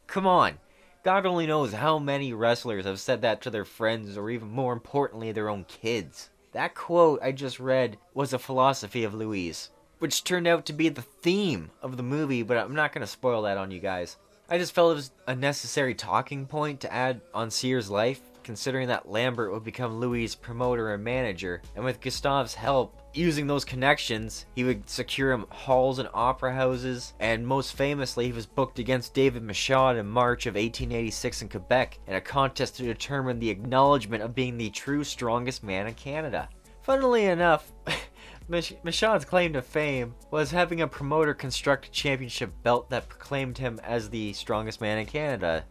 Come 0.08 0.26
on. 0.26 0.58
God 1.04 1.26
only 1.26 1.46
knows 1.46 1.72
how 1.72 1.98
many 1.98 2.32
wrestlers 2.32 2.84
have 2.84 3.00
said 3.00 3.22
that 3.22 3.40
to 3.42 3.50
their 3.50 3.64
friends 3.64 4.16
or 4.16 4.30
even 4.30 4.48
more 4.50 4.72
importantly, 4.72 5.32
their 5.32 5.48
own 5.48 5.64
kids. 5.64 6.30
That 6.52 6.74
quote 6.74 7.20
I 7.22 7.32
just 7.32 7.60
read 7.60 7.98
was 8.14 8.32
a 8.32 8.38
philosophy 8.38 9.04
of 9.04 9.14
Louise, 9.14 9.70
which 9.98 10.24
turned 10.24 10.46
out 10.46 10.66
to 10.66 10.72
be 10.72 10.88
the 10.88 11.02
theme 11.02 11.70
of 11.82 11.96
the 11.96 12.02
movie, 12.02 12.42
but 12.42 12.56
I'm 12.56 12.74
not 12.74 12.92
going 12.92 13.02
to 13.02 13.06
spoil 13.06 13.42
that 13.42 13.58
on 13.58 13.70
you 13.70 13.80
guys. 13.80 14.16
I 14.50 14.58
just 14.58 14.74
felt 14.74 14.92
it 14.92 14.96
was 14.96 15.10
a 15.26 15.34
necessary 15.34 15.94
talking 15.94 16.46
point 16.46 16.80
to 16.80 16.92
add 16.92 17.20
on 17.34 17.50
Cyr's 17.50 17.90
life 17.90 18.20
considering 18.48 18.88
that 18.88 19.06
Lambert 19.06 19.52
would 19.52 19.62
become 19.62 20.00
Louis' 20.00 20.34
promoter 20.34 20.94
and 20.94 21.04
manager, 21.04 21.60
and 21.76 21.84
with 21.84 22.00
Gustave's 22.00 22.54
help, 22.54 22.98
using 23.18 23.46
those 23.46 23.64
connections, 23.64 24.46
he 24.54 24.64
would 24.64 24.88
secure 24.88 25.32
him 25.32 25.44
halls 25.50 25.98
and 25.98 26.08
opera 26.14 26.54
houses, 26.54 27.12
and 27.18 27.46
most 27.46 27.74
famously, 27.74 28.26
he 28.26 28.32
was 28.32 28.46
booked 28.46 28.78
against 28.78 29.12
David 29.12 29.42
Michaud 29.42 29.96
in 29.96 30.06
March 30.06 30.46
of 30.46 30.54
1886 30.54 31.42
in 31.42 31.48
Quebec 31.48 31.98
in 32.06 32.14
a 32.14 32.20
contest 32.20 32.76
to 32.76 32.84
determine 32.84 33.40
the 33.40 33.50
acknowledgement 33.50 34.22
of 34.22 34.34
being 34.34 34.56
the 34.56 34.70
true 34.70 35.02
strongest 35.02 35.64
man 35.64 35.88
in 35.88 35.94
Canada. 35.94 36.48
Funnily 36.82 37.26
enough, 37.26 37.72
Michaud's 38.48 39.24
claim 39.24 39.52
to 39.52 39.60
fame 39.60 40.14
was 40.30 40.50
having 40.50 40.80
a 40.80 40.88
promoter 40.88 41.34
construct 41.34 41.88
a 41.88 41.90
championship 41.90 42.50
belt 42.62 42.88
that 42.88 43.08
proclaimed 43.08 43.58
him 43.58 43.78
as 43.82 44.08
the 44.08 44.32
strongest 44.32 44.80
man 44.80 44.96
in 44.96 45.06
Canada. 45.06 45.66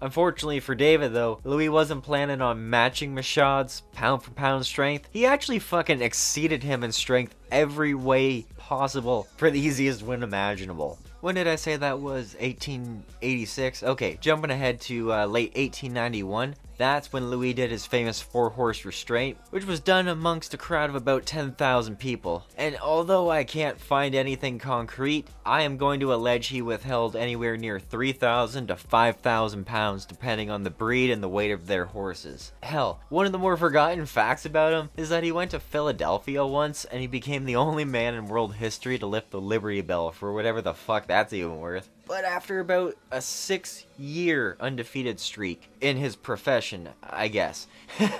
Unfortunately 0.00 0.60
for 0.60 0.74
David, 0.74 1.12
though, 1.12 1.40
Louis 1.44 1.68
wasn't 1.68 2.02
planning 2.02 2.40
on 2.40 2.70
matching 2.70 3.14
Michaud's 3.14 3.82
pound 3.92 4.22
for 4.22 4.30
pound 4.30 4.64
strength. 4.64 5.08
He 5.12 5.26
actually 5.26 5.58
fucking 5.58 6.00
exceeded 6.00 6.62
him 6.62 6.82
in 6.82 6.92
strength 6.92 7.34
every 7.50 7.94
way 7.94 8.46
possible 8.56 9.28
for 9.36 9.50
the 9.50 9.60
easiest 9.60 10.02
win 10.02 10.22
imaginable. 10.22 10.98
When 11.20 11.34
did 11.34 11.46
I 11.46 11.56
say 11.56 11.76
that 11.76 12.00
was? 12.00 12.34
1886? 12.40 13.82
Okay, 13.82 14.16
jumping 14.22 14.50
ahead 14.50 14.80
to 14.82 15.12
uh, 15.12 15.26
late 15.26 15.54
1891. 15.54 16.54
That's 16.80 17.12
when 17.12 17.28
Louis 17.28 17.52
did 17.52 17.70
his 17.70 17.84
famous 17.84 18.22
four 18.22 18.48
horse 18.48 18.86
restraint, 18.86 19.36
which 19.50 19.66
was 19.66 19.80
done 19.80 20.08
amongst 20.08 20.54
a 20.54 20.56
crowd 20.56 20.88
of 20.88 20.96
about 20.96 21.26
10,000 21.26 21.98
people. 21.98 22.46
And 22.56 22.78
although 22.78 23.30
I 23.30 23.44
can't 23.44 23.78
find 23.78 24.14
anything 24.14 24.58
concrete, 24.58 25.28
I 25.44 25.60
am 25.60 25.76
going 25.76 26.00
to 26.00 26.14
allege 26.14 26.46
he 26.46 26.62
withheld 26.62 27.16
anywhere 27.16 27.58
near 27.58 27.78
3,000 27.78 28.68
to 28.68 28.76
5,000 28.76 29.66
pounds 29.66 30.06
depending 30.06 30.48
on 30.48 30.62
the 30.62 30.70
breed 30.70 31.10
and 31.10 31.22
the 31.22 31.28
weight 31.28 31.50
of 31.50 31.66
their 31.66 31.84
horses. 31.84 32.52
Hell, 32.62 33.00
one 33.10 33.26
of 33.26 33.32
the 33.32 33.38
more 33.38 33.58
forgotten 33.58 34.06
facts 34.06 34.46
about 34.46 34.72
him 34.72 34.88
is 34.96 35.10
that 35.10 35.22
he 35.22 35.32
went 35.32 35.50
to 35.50 35.60
Philadelphia 35.60 36.46
once 36.46 36.86
and 36.86 37.02
he 37.02 37.06
became 37.06 37.44
the 37.44 37.56
only 37.56 37.84
man 37.84 38.14
in 38.14 38.24
world 38.24 38.54
history 38.54 38.98
to 38.98 39.06
lift 39.06 39.32
the 39.32 39.38
Liberty 39.38 39.82
Bell 39.82 40.12
for 40.12 40.32
whatever 40.32 40.62
the 40.62 40.72
fuck 40.72 41.06
that's 41.06 41.34
even 41.34 41.58
worth. 41.58 41.90
But 42.10 42.24
after 42.24 42.58
about 42.58 42.96
a 43.12 43.20
six 43.20 43.84
year 43.96 44.56
undefeated 44.58 45.20
streak 45.20 45.68
in 45.80 45.96
his 45.96 46.16
profession, 46.16 46.88
I 47.04 47.28
guess, 47.28 47.68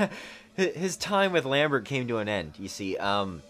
his 0.55 0.97
time 0.97 1.33
with 1.33 1.45
Lambert 1.45 1.87
came 1.87 2.07
to 2.07 2.19
an 2.19 2.29
end. 2.29 2.53
You 2.57 2.69
see, 2.69 2.97
um, 2.99 3.43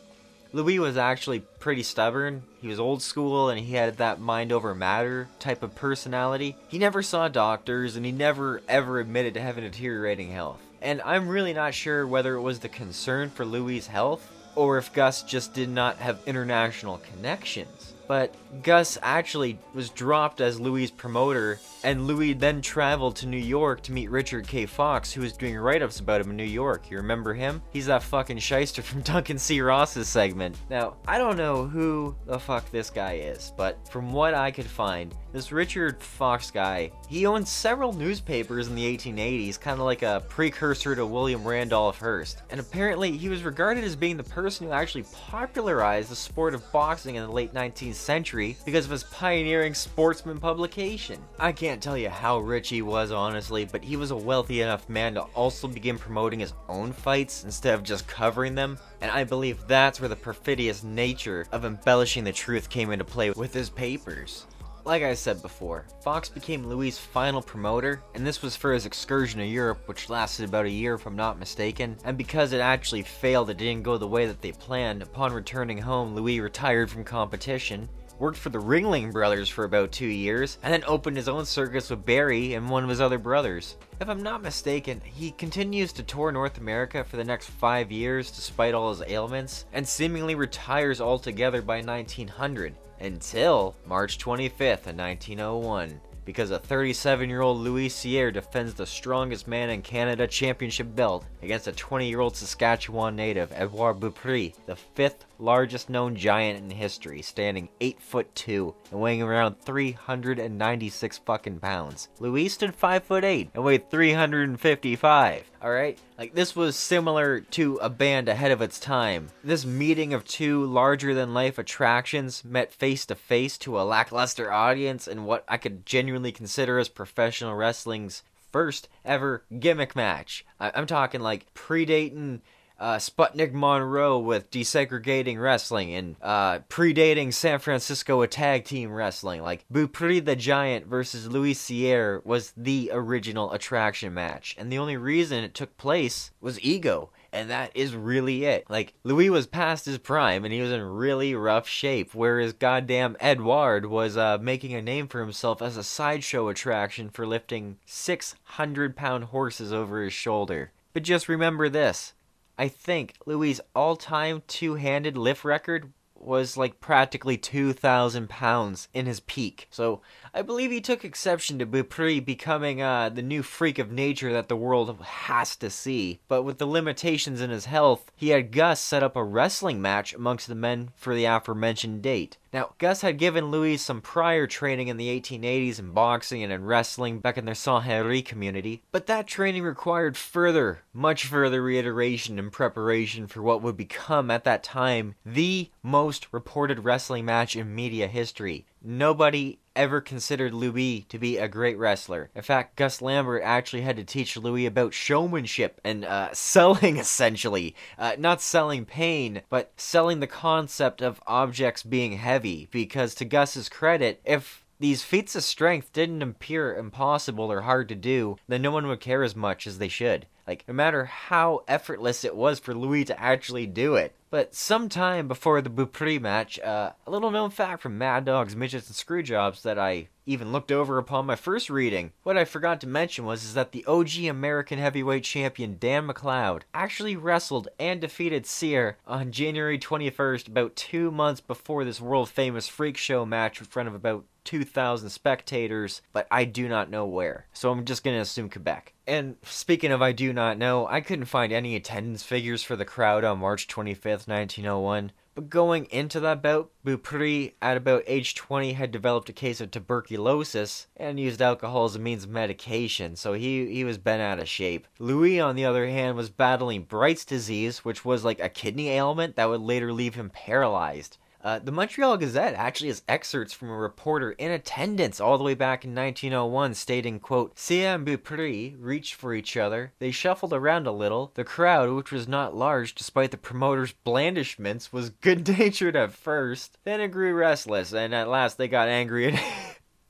Louis 0.55 0.78
was 0.78 0.97
actually 0.97 1.41
pretty 1.41 1.82
stubborn. 1.82 2.43
He 2.62 2.68
was 2.68 2.80
old 2.80 3.03
school 3.03 3.51
and 3.51 3.61
he 3.61 3.74
had 3.74 3.99
that 3.99 4.18
mind 4.18 4.51
over 4.51 4.74
matter 4.74 5.28
type 5.41 5.62
of 5.62 5.74
personality. 5.74 6.57
He 6.68 6.78
never 6.78 7.03
saw 7.03 7.28
doctors 7.28 7.95
and 7.95 8.07
he 8.07 8.11
never 8.11 8.62
ever 8.66 8.99
admitted 8.99 9.34
to 9.34 9.43
having 9.43 9.64
deteriorating 9.64 10.32
health. 10.32 10.62
And 10.80 11.03
I'm 11.03 11.28
really 11.28 11.53
not 11.53 11.74
sure 11.74 12.07
whether 12.07 12.34
it 12.34 12.41
was 12.41 12.61
the 12.61 12.70
concern 12.70 13.28
for 13.28 13.45
Louis' 13.45 13.88
health 13.88 14.26
or 14.57 14.78
if 14.78 14.91
Gus 14.95 15.22
just 15.22 15.53
did 15.53 15.68
not 15.68 15.99
have 15.99 16.18
international 16.24 16.97
connections. 17.12 17.93
But 18.11 18.34
Gus 18.64 18.98
actually 19.02 19.56
was 19.72 19.88
dropped 19.88 20.40
as 20.40 20.58
Louis' 20.58 20.90
promoter, 20.90 21.61
and 21.84 22.08
Louis 22.08 22.32
then 22.32 22.61
traveled 22.61 23.14
to 23.16 23.26
New 23.28 23.36
York 23.36 23.82
to 23.82 23.92
meet 23.92 24.11
Richard 24.11 24.48
K. 24.48 24.66
Fox, 24.66 25.12
who 25.12 25.20
was 25.20 25.32
doing 25.32 25.56
write 25.56 25.80
ups 25.80 26.00
about 26.00 26.20
him 26.20 26.30
in 26.30 26.36
New 26.36 26.42
York. 26.42 26.90
You 26.90 26.96
remember 26.96 27.34
him? 27.34 27.62
He's 27.72 27.86
that 27.86 28.02
fucking 28.02 28.38
shyster 28.38 28.82
from 28.82 29.02
Duncan 29.02 29.38
C. 29.38 29.61
Ross's 29.61 30.08
segment. 30.08 30.56
Now, 30.68 30.96
I 31.06 31.18
don't 31.18 31.36
know 31.36 31.68
who 31.68 32.16
the 32.26 32.40
fuck 32.40 32.68
this 32.72 32.90
guy 32.90 33.12
is, 33.12 33.52
but 33.56 33.78
from 33.88 34.12
what 34.12 34.34
I 34.34 34.50
could 34.50 34.66
find, 34.66 35.14
this 35.32 35.52
Richard 35.52 36.02
Fox 36.02 36.50
guy, 36.50 36.90
he 37.08 37.24
owned 37.24 37.46
several 37.46 37.92
newspapers 37.92 38.66
in 38.66 38.74
the 38.74 38.96
1880s, 38.96 39.61
kind 39.61 39.78
of 39.78 39.86
like 39.86 40.02
a 40.02 40.24
precursor 40.28 40.96
to 40.96 41.06
William 41.06 41.46
Randolph 41.46 42.00
Hearst. 42.00 42.42
And 42.50 42.58
apparently, 42.58 43.16
he 43.16 43.28
was 43.28 43.44
regarded 43.44 43.84
as 43.84 43.94
being 43.94 44.16
the 44.16 44.24
person 44.24 44.66
who 44.66 44.72
actually 44.72 45.04
popularized 45.12 46.11
the 46.11 46.16
sport 46.16 46.54
of 46.54 46.72
boxing 46.72 47.14
in 47.14 47.22
the 47.22 47.30
late 47.30 47.54
19th 47.54 47.99
century 48.01 48.57
because 48.64 48.84
of 48.86 48.90
his 48.90 49.05
pioneering 49.05 49.74
sportsman 49.74 50.38
publication. 50.38 51.18
I 51.38 51.53
can't 51.53 51.82
tell 51.82 51.96
you 51.96 52.09
how 52.09 52.38
rich 52.38 52.68
he 52.68 52.82
was, 52.82 53.12
honestly, 53.12 53.64
but 53.64 53.84
he 53.84 53.96
was 53.96 54.11
a 54.11 54.16
wealthy 54.16 54.62
enough 54.62 54.88
man 54.88 55.14
to 55.14 55.22
also 55.34 55.68
begin 55.68 55.98
promoting 55.98 56.40
his 56.40 56.55
own 56.68 56.92
fights 56.92 57.44
instead 57.44 57.74
of 57.74 57.82
just 57.82 58.09
covering 58.09 58.55
them. 58.55 58.78
And 59.01 59.11
I 59.11 59.24
believe 59.24 59.66
that's 59.66 60.01
where 60.01 60.09
the 60.09 60.16
perfidious 60.16 60.82
nature 60.82 61.46
of 61.53 61.64
embellishing 61.64 62.24
the 62.24 62.32
truth 62.32 62.70
came 62.70 62.90
into 62.90 63.05
play 63.05 63.30
with 63.30 63.55
his 63.55 63.70
papers. 63.70 64.46
Like 64.87 65.03
I 65.03 65.12
said 65.12 65.43
before, 65.43 65.85
Fox 66.01 66.31
became 66.31 66.66
Louis' 66.66 66.97
final 66.97 67.43
promoter, 67.43 68.03
and 68.14 68.26
this 68.26 68.41
was 68.41 68.57
for 68.57 68.72
his 68.72 68.87
excursion 68.87 69.39
to 69.39 69.47
Europe, 69.47 69.83
which 69.87 70.09
lasted 70.09 70.49
about 70.49 70.64
a 70.64 70.70
year 70.70 70.95
if 70.95 71.07
I'm 71.07 71.16
not 71.16 71.39
mistaken. 71.39 71.99
And 72.03 72.16
because 72.16 72.53
it 72.53 72.61
actually 72.61 73.03
failed, 73.03 73.51
it 73.51 73.59
didn't 73.59 73.83
go 73.83 73.99
the 73.99 74.09
way 74.09 74.26
that 74.26 74.41
they 74.41 74.53
planned. 74.53 75.03
Upon 75.03 75.35
returning 75.35 75.78
home, 75.78 76.14
Louis 76.14 76.41
retired 76.41 76.91
from 76.91 77.05
competition, 77.05 77.91
worked 78.18 78.39
for 78.39 78.49
the 78.49 78.59
Ringling 78.59 79.12
Brothers 79.12 79.51
for 79.51 79.64
about 79.64 79.93
two 79.93 80.07
years, 80.07 80.57
and 80.62 80.72
then 80.72 80.85
opened 80.87 81.18
his 81.18 81.28
own 81.28 81.45
circus 81.45 81.91
with 81.91 82.07
Barry 82.07 82.55
and 82.55 82.70
one 82.70 82.83
of 82.83 82.89
his 82.89 83.03
other 83.03 83.18
brothers. 83.18 83.76
If 84.01 84.09
I'm 84.09 84.22
not 84.22 84.43
mistaken, 84.43 85.03
he 85.05 85.33
continues 85.33 85.93
to 85.93 86.03
tour 86.03 86.33
North 86.33 86.57
America 86.57 87.05
for 87.05 87.18
the 87.18 87.24
next 87.24 87.51
five 87.51 87.93
years 87.93 88.31
despite 88.31 88.72
all 88.72 88.89
his 88.89 89.03
ailments, 89.07 89.66
and 89.74 89.87
seemingly 89.87 90.35
retires 90.35 91.03
altogether 91.03 91.61
by 91.61 91.83
1900 91.83 92.74
until 93.01 93.74
March 93.86 94.18
25th 94.18 94.86
of 94.86 94.96
1901 94.96 96.01
because 96.24 96.51
a 96.51 96.59
37 96.59 97.28
year 97.28 97.40
old 97.40 97.59
Louis 97.59 97.88
Cyr 97.88 98.30
defends 98.30 98.74
the 98.74 98.86
strongest 98.86 99.48
man 99.48 99.70
in 99.70 99.82
Canada 99.82 100.26
championship 100.26 100.94
belt 100.94 101.24
against 101.42 101.66
a 101.66 101.72
20 101.72 102.09
year 102.09 102.20
old 102.20 102.36
Saskatchewan 102.36 103.16
native, 103.16 103.51
Edouard 103.53 103.98
Beaupré, 103.98 104.55
the 104.66 104.76
fifth 104.76 105.24
largest 105.41 105.91
known 105.91 106.16
giant 106.16 106.59
in 106.59 106.70
history, 106.70 107.22
standing 107.22 107.68
8 107.80 108.01
foot 108.01 108.34
2 108.34 108.74
and 108.91 109.01
weighing 109.01 109.22
around 109.22 109.61
396 109.61 111.18
fucking 111.18 111.59
pounds. 111.61 112.09
Louis 112.18 112.49
stood 112.49 112.74
5 112.74 113.05
foot 113.05 113.24
8 113.24 113.51
and 113.55 113.64
weighed 113.64 113.91
355. 113.91 115.51
Alright? 115.62 115.99
Like 116.18 116.34
this 116.34 116.57
was 116.57 116.76
similar 116.76 117.41
to 117.41 117.76
a 117.76 117.91
band 117.91 118.28
ahead 118.28 118.51
of 118.51 118.62
its 118.62 118.78
time. 118.78 119.28
This 119.45 119.64
meeting 119.64 120.14
of 120.14 120.24
two 120.24 120.64
larger 120.64 121.14
than 121.14 121.34
life 121.34 121.59
attractions 121.59 122.45
met 122.45 122.72
face 122.72 123.07
to 123.07 123.14
face 123.14 123.59
to 123.59 123.80
a 123.80 123.82
lackluster 123.82 124.53
audience 124.53 125.07
in 125.09 125.24
what 125.24 125.45
I 125.49 125.57
could 125.57 125.84
genuinely 125.84 126.32
consider 126.32 126.78
as 126.78 126.88
professional 126.88 127.55
wrestling's 127.55 128.22
first 128.53 128.88
ever 129.05 129.45
gimmick 129.59 129.95
match. 129.95 130.45
I- 130.59 130.70
am 130.70 130.86
talking 130.86 131.20
like 131.20 131.53
predating 131.55 132.41
uh, 132.81 132.97
Sputnik 132.97 133.53
Monroe 133.53 134.18
with 134.18 134.51
desegregating 134.51 135.41
wrestling 135.41 135.95
and 135.95 136.16
uh, 136.22 136.61
predating 136.70 137.33
San 137.33 137.59
Francisco 137.59 138.18
with 138.18 138.31
tag 138.31 138.64
team 138.64 138.91
wrestling. 138.91 139.43
Like 139.43 139.66
Beaupré 139.72 140.24
the 140.24 140.35
Giant 140.35 140.87
versus 140.87 141.28
Louis 141.28 141.55
Cyr 141.55 142.22
was 142.24 142.53
the 142.57 142.91
original 142.93 143.53
attraction 143.53 144.14
match, 144.14 144.57
and 144.59 144.72
the 144.72 144.78
only 144.78 144.97
reason 144.97 145.45
it 145.45 145.55
took 145.55 145.76
place 145.76 146.31
was 146.41 146.61
ego. 146.61 147.11
And 147.33 147.49
that 147.49 147.70
is 147.76 147.95
really 147.95 148.45
it. 148.45 148.64
Like, 148.68 148.95
Louis 149.05 149.31
was 149.31 149.47
past 149.47 149.85
his 149.85 149.99
prime 149.99 150.45
and 150.45 150.53
he 150.53 150.61
was 150.61 150.72
in 150.72 150.83
really 150.83 151.33
rough 151.33 151.68
shape, 151.68 152.12
whereas 152.12 152.53
goddamn 152.53 153.16
Edouard 153.20 153.87
was 153.87 154.16
uh, 154.16 154.39
making 154.41 154.74
a 154.74 154.83
name 154.83 155.07
for 155.07 155.20
himself 155.20 155.62
as 155.62 155.76
a 155.76 155.85
sideshow 155.85 156.49
attraction 156.49 157.09
for 157.09 157.24
lifting 157.24 157.76
600 157.87 158.97
pound 158.97 159.24
horses 159.26 159.72
over 159.72 160.03
his 160.03 160.12
shoulder. 160.12 160.72
But 160.93 161.05
just 161.05 161.28
remember 161.28 161.68
this 161.68 162.14
I 162.61 162.68
think 162.68 163.14
Louis' 163.24 163.58
all 163.74 163.96
time 163.96 164.42
two 164.46 164.74
handed 164.74 165.16
lift 165.16 165.46
record 165.46 165.94
was 166.14 166.58
like 166.58 166.78
practically 166.78 167.38
2,000 167.38 168.28
pounds 168.28 168.88
in 168.92 169.06
his 169.06 169.20
peak. 169.20 169.66
So 169.70 170.02
I 170.34 170.42
believe 170.42 170.70
he 170.70 170.82
took 170.82 171.02
exception 171.02 171.58
to 171.58 171.64
Beaupré 171.64 172.22
becoming 172.22 172.82
uh, 172.82 173.08
the 173.08 173.22
new 173.22 173.42
freak 173.42 173.78
of 173.78 173.90
nature 173.90 174.30
that 174.34 174.48
the 174.48 174.56
world 174.56 174.94
has 175.00 175.56
to 175.56 175.70
see. 175.70 176.20
But 176.28 176.42
with 176.42 176.58
the 176.58 176.66
limitations 176.66 177.40
in 177.40 177.48
his 177.48 177.64
health, 177.64 178.12
he 178.14 178.28
had 178.28 178.52
Gus 178.52 178.78
set 178.78 179.02
up 179.02 179.16
a 179.16 179.24
wrestling 179.24 179.80
match 179.80 180.12
amongst 180.12 180.46
the 180.46 180.54
men 180.54 180.90
for 180.94 181.14
the 181.14 181.24
aforementioned 181.24 182.02
date. 182.02 182.36
Now, 182.53 182.74
Gus 182.78 183.03
had 183.03 183.18
given 183.18 183.53
Louis 183.53 183.76
some 183.76 184.01
prior 184.01 184.48
training 184.48 184.88
in 184.88 184.96
the 184.96 185.20
1880s 185.20 185.78
in 185.78 185.92
boxing 185.92 186.42
and 186.42 186.53
in 186.53 186.64
wrestling 186.64 187.20
back 187.20 187.38
in 187.38 187.44
their 187.44 187.55
Saint 187.55 187.84
Henri 187.84 188.22
community, 188.22 188.82
but 188.90 189.07
that 189.07 189.28
training 189.28 189.62
required 189.62 190.16
further, 190.16 190.82
much 190.92 191.26
further 191.26 191.62
reiteration 191.62 192.40
and 192.40 192.51
preparation 192.51 193.28
for 193.28 193.40
what 193.40 193.62
would 193.62 193.76
become 193.76 194.32
at 194.32 194.42
that 194.44 194.64
time 194.64 195.14
the 195.24 195.70
most 195.84 196.26
reported 196.32 196.84
wrestling 196.84 197.24
match 197.24 197.55
in 197.55 197.72
media 197.72 198.09
history. 198.09 198.66
Nobody 198.82 199.61
ever 199.76 200.00
considered 200.00 200.54
Louis 200.54 201.06
to 201.08 201.18
be 201.18 201.38
a 201.38 201.48
great 201.48 201.78
wrestler. 201.78 202.30
In 202.34 202.42
fact, 202.42 202.76
Gus 202.76 203.00
Lambert 203.00 203.42
actually 203.44 203.82
had 203.82 203.96
to 203.96 204.04
teach 204.04 204.36
Louis 204.36 204.66
about 204.66 204.94
showmanship 204.94 205.80
and 205.84 206.04
uh, 206.04 206.30
selling, 206.32 206.96
essentially. 206.96 207.74
Uh, 207.98 208.16
not 208.18 208.40
selling 208.40 208.84
pain, 208.84 209.42
but 209.48 209.72
selling 209.76 210.20
the 210.20 210.26
concept 210.26 211.02
of 211.02 211.22
objects 211.26 211.82
being 211.82 212.12
heavy. 212.12 212.68
Because, 212.70 213.14
to 213.16 213.24
Gus's 213.24 213.68
credit, 213.68 214.20
if 214.24 214.64
these 214.80 215.02
feats 215.02 215.36
of 215.36 215.44
strength 215.44 215.92
didn't 215.92 216.22
appear 216.22 216.74
impossible 216.74 217.52
or 217.52 217.60
hard 217.60 217.88
to 217.90 217.94
do, 217.94 218.38
then 218.48 218.62
no 218.62 218.70
one 218.70 218.86
would 218.86 219.00
care 219.00 219.22
as 219.22 219.36
much 219.36 219.66
as 219.66 219.78
they 219.78 219.88
should. 219.88 220.26
Like, 220.51 220.66
no 220.66 220.74
matter 220.74 221.05
how 221.05 221.62
effortless 221.68 222.24
it 222.24 222.34
was 222.34 222.59
for 222.59 222.74
Louis 222.74 223.05
to 223.05 223.20
actually 223.20 223.68
do 223.68 223.94
it. 223.94 224.16
But 224.30 224.53
sometime 224.53 225.28
before 225.28 225.62
the 225.62 225.70
Beaupré 225.70 226.20
match, 226.20 226.59
uh, 226.59 226.90
a 227.07 227.11
little 227.11 227.30
known 227.30 227.51
fact 227.51 227.82
from 227.82 227.98
Mad 227.98 228.24
Dogs, 228.24 228.57
Midgets, 228.57 228.88
and 228.88 228.96
Screwjobs 228.96 229.62
that 229.62 229.78
I 229.78 230.09
even 230.26 230.51
looked 230.51 230.72
over 230.72 230.98
upon 230.98 231.26
my 231.26 231.36
first 231.36 231.70
reading. 231.70 232.11
What 232.24 232.36
I 232.36 232.44
forgot 232.44 232.80
to 232.80 232.88
mention 232.88 233.24
was 233.24 233.44
is 233.44 233.55
that 233.55 233.70
the 233.70 233.84
OG 233.84 234.24
American 234.24 234.80
heavyweight 234.80 235.22
champion 235.22 235.76
Dan 235.78 236.09
McLeod 236.09 236.62
actually 236.74 237.16
wrestled 237.16 237.68
and 237.78 238.01
defeated 238.01 238.44
Cyr 238.44 238.98
on 239.07 239.30
January 239.30 239.78
21st, 239.78 240.48
about 240.48 240.74
two 240.74 241.12
months 241.12 241.40
before 241.40 241.84
this 241.84 242.01
world 242.01 242.28
famous 242.28 242.66
freak 242.66 242.96
show 242.96 243.24
match 243.24 243.61
in 243.61 243.66
front 243.66 243.88
of 243.88 243.94
about 243.94 244.24
2,000 244.51 245.11
spectators, 245.11 246.03
but 246.12 246.26
I 246.28 246.44
do 246.44 246.68
not 246.68 246.90
know 246.90 247.07
where. 247.07 247.46
So 247.53 247.70
I'm 247.70 247.84
just 247.84 248.03
going 248.03 248.16
to 248.16 248.22
assume 248.22 248.51
Quebec. 248.51 248.94
And 249.07 249.36
speaking 249.44 249.92
of 249.92 250.03
I 250.03 250.11
do 250.11 250.32
not 250.32 250.59
know, 250.59 250.88
I 250.88 251.03
couldn't 251.03 251.26
find 251.26 251.53
any 251.53 251.76
attendance 251.76 252.24
figures 252.24 252.64
for 252.64 252.74
the 252.74 252.84
crowd 252.84 253.22
on 253.22 253.38
March 253.38 253.68
25th, 253.68 254.26
1901. 254.26 255.12
But 255.36 255.51
going 255.51 255.84
into 255.84 256.18
that 256.18 256.42
bout, 256.42 256.72
Beaupré, 256.84 257.53
at 257.62 257.76
about 257.76 258.03
age 258.09 258.34
20, 258.34 258.72
had 258.72 258.90
developed 258.90 259.28
a 259.28 259.32
case 259.32 259.61
of 259.61 259.70
tuberculosis 259.70 260.88
and 260.96 261.20
used 261.20 261.40
alcohol 261.40 261.84
as 261.84 261.94
a 261.94 262.01
means 262.01 262.24
of 262.24 262.30
medication, 262.30 263.14
so 263.14 263.34
he, 263.34 263.72
he 263.72 263.84
was 263.84 263.98
bent 263.98 264.20
out 264.20 264.40
of 264.40 264.48
shape. 264.48 264.88
Louis, 264.98 265.38
on 265.38 265.55
the 265.55 265.64
other 265.64 265.86
hand, 265.86 266.16
was 266.16 266.28
battling 266.28 266.82
Bright's 266.82 267.24
disease, 267.24 267.84
which 267.84 268.05
was 268.05 268.24
like 268.24 268.40
a 268.40 268.48
kidney 268.48 268.88
ailment 268.88 269.36
that 269.36 269.48
would 269.48 269.61
later 269.61 269.92
leave 269.92 270.16
him 270.16 270.28
paralyzed. 270.28 271.18
Uh, 271.43 271.59
the 271.59 271.72
Montreal 271.72 272.18
Gazette 272.18 272.55
actually 272.55 272.88
has 272.88 273.03
excerpts 273.09 273.55
from 273.55 273.70
a 273.70 273.76
reporter 273.76 274.32
in 274.32 274.51
attendance 274.51 275.20
all 275.20 275.38
the 275.38 275.45
way 275.45 275.55
back 275.55 275.84
in 275.84 275.95
1901 275.95 276.74
stating, 276.74 277.18
quote, 277.18 277.59
Cyr 277.59 277.95
and 277.95 278.07
Beaupré 278.07 278.76
reached 278.78 279.14
for 279.14 279.32
each 279.32 279.57
other. 279.57 279.93
They 280.01 280.11
shuffled 280.11 280.53
around 280.53 280.86
a 280.86 280.93
little. 280.93 281.32
The 281.34 281.45
crowd, 281.45 281.91
which 281.93 282.12
was 282.12 282.28
not 282.28 282.55
large 282.55 282.95
despite 282.95 283.30
the 283.30 283.38
promoter's 283.38 283.93
blandishments, 283.93 284.93
was 284.93 285.11
good 285.11 285.49
natured 285.59 285.97
at 285.97 286.12
first. 286.12 286.76
Then 286.84 287.01
it 287.01 287.09
grew 287.09 287.32
restless, 287.32 287.95
and 287.95 288.14
at 288.14 288.28
last 288.28 288.59
they 288.59 288.68
got 288.68 288.88
angry 288.88 289.28
and 289.28 289.41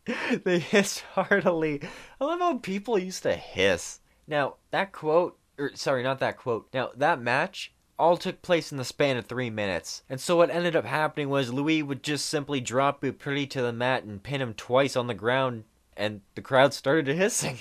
they 0.45 0.59
hissed 0.59 1.01
heartily. 1.15 1.81
I 2.21 2.25
love 2.25 2.41
how 2.41 2.59
people 2.59 2.99
used 2.99 3.23
to 3.23 3.35
hiss. 3.35 4.01
Now, 4.27 4.57
that 4.73 4.91
quote, 4.91 5.39
or 5.59 5.71
sorry, 5.75 6.03
not 6.03 6.19
that 6.21 6.39
quote. 6.39 6.69
Now, 6.75 6.91
that 6.97 7.21
match 7.21 7.73
all 8.01 8.17
took 8.17 8.43
place 8.43 8.73
in 8.73 8.79
the 8.79 8.85
span 8.85 9.17
of 9.17 9.27
three 9.27 9.51
minutes. 9.51 10.03
And 10.09 10.21
so 10.21 10.39
what 10.39 10.51
ended 10.51 10.75
up 10.75 10.87
happening 10.87 11.29
was 11.29 11.53
Louis 11.53 11.83
would 11.83 12.03
just 12.03 12.27
simply 12.27 12.61
drop 12.61 13.03
Beaupré 13.03 13.49
to 13.51 13.63
the 13.63 13.73
mat 13.73 14.05
and 14.05 14.23
pin 14.23 14.41
him 14.41 14.55
twice 14.55 14.97
on 14.97 15.07
the 15.07 15.15
ground, 15.15 15.65
and 15.97 16.23
the 16.35 16.43
crowd 16.43 16.73
started 16.73 17.15
hissing. 17.15 17.59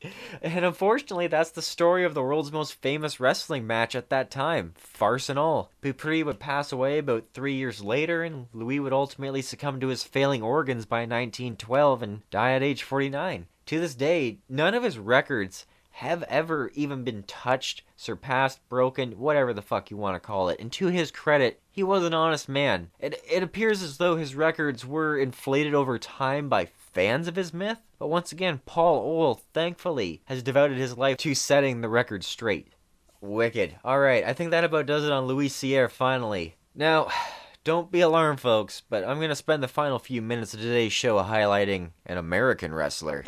and 0.42 0.64
unfortunately, 0.64 1.26
that's 1.26 1.50
the 1.50 1.60
story 1.60 2.04
of 2.04 2.14
the 2.14 2.22
world's 2.22 2.52
most 2.52 2.74
famous 2.74 3.20
wrestling 3.20 3.66
match 3.66 3.94
at 3.94 4.10
that 4.10 4.30
time, 4.30 4.72
farce 4.76 5.28
and 5.28 5.38
all. 5.38 5.70
Beaupré 5.82 6.24
would 6.24 6.38
pass 6.38 6.72
away 6.72 6.98
about 6.98 7.26
three 7.34 7.54
years 7.54 7.82
later, 7.82 8.22
and 8.22 8.46
Louis 8.52 8.80
would 8.80 8.92
ultimately 8.92 9.42
succumb 9.42 9.80
to 9.80 9.88
his 9.88 10.04
failing 10.04 10.42
organs 10.42 10.86
by 10.86 11.00
1912 11.00 12.02
and 12.02 12.30
die 12.30 12.52
at 12.52 12.62
age 12.62 12.82
49. 12.82 13.46
To 13.66 13.80
this 13.80 13.94
day, 13.94 14.38
none 14.48 14.74
of 14.74 14.82
his 14.82 14.98
records 14.98 15.66
have 15.90 16.22
ever 16.24 16.70
even 16.74 17.04
been 17.04 17.22
touched, 17.24 17.82
surpassed, 17.96 18.66
broken, 18.68 19.12
whatever 19.12 19.52
the 19.52 19.62
fuck 19.62 19.90
you 19.90 19.96
want 19.96 20.14
to 20.14 20.20
call 20.20 20.48
it. 20.48 20.58
And 20.60 20.72
to 20.72 20.86
his 20.86 21.10
credit, 21.10 21.60
he 21.70 21.82
was 21.82 22.04
an 22.04 22.14
honest 22.14 22.48
man. 22.48 22.90
It, 22.98 23.22
it 23.30 23.42
appears 23.42 23.82
as 23.82 23.98
though 23.98 24.16
his 24.16 24.34
records 24.34 24.86
were 24.86 25.18
inflated 25.18 25.74
over 25.74 25.98
time 25.98 26.48
by 26.48 26.68
fans 26.92 27.28
of 27.28 27.36
his 27.36 27.54
myth, 27.54 27.78
but 27.98 28.08
once 28.08 28.32
again, 28.32 28.60
Paul 28.66 28.98
Ohl, 28.98 29.42
thankfully, 29.52 30.22
has 30.24 30.42
devoted 30.42 30.78
his 30.78 30.96
life 30.96 31.18
to 31.18 31.34
setting 31.34 31.80
the 31.80 31.88
record 31.88 32.24
straight. 32.24 32.72
Wicked. 33.20 33.76
Alright, 33.84 34.24
I 34.24 34.32
think 34.32 34.50
that 34.50 34.64
about 34.64 34.86
does 34.86 35.04
it 35.04 35.12
on 35.12 35.26
Louis 35.26 35.48
Cyr 35.48 35.88
finally. 35.88 36.56
Now, 36.74 37.08
don't 37.64 37.92
be 37.92 38.00
alarmed, 38.00 38.40
folks, 38.40 38.82
but 38.88 39.04
I'm 39.04 39.18
going 39.18 39.28
to 39.28 39.36
spend 39.36 39.62
the 39.62 39.68
final 39.68 39.98
few 39.98 40.22
minutes 40.22 40.54
of 40.54 40.60
today's 40.60 40.92
show 40.92 41.18
highlighting 41.18 41.90
an 42.06 42.16
American 42.16 42.72
wrestler. 42.72 43.22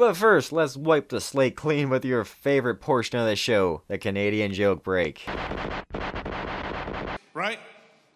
But 0.00 0.16
first, 0.16 0.50
let's 0.50 0.78
wipe 0.78 1.10
the 1.10 1.20
slate 1.20 1.56
clean 1.56 1.90
with 1.90 2.06
your 2.06 2.24
favorite 2.24 2.76
portion 2.76 3.18
of 3.18 3.26
the 3.26 3.36
show, 3.36 3.82
the 3.86 3.98
Canadian 3.98 4.54
joke 4.54 4.82
break. 4.82 5.26
Right? 7.34 7.58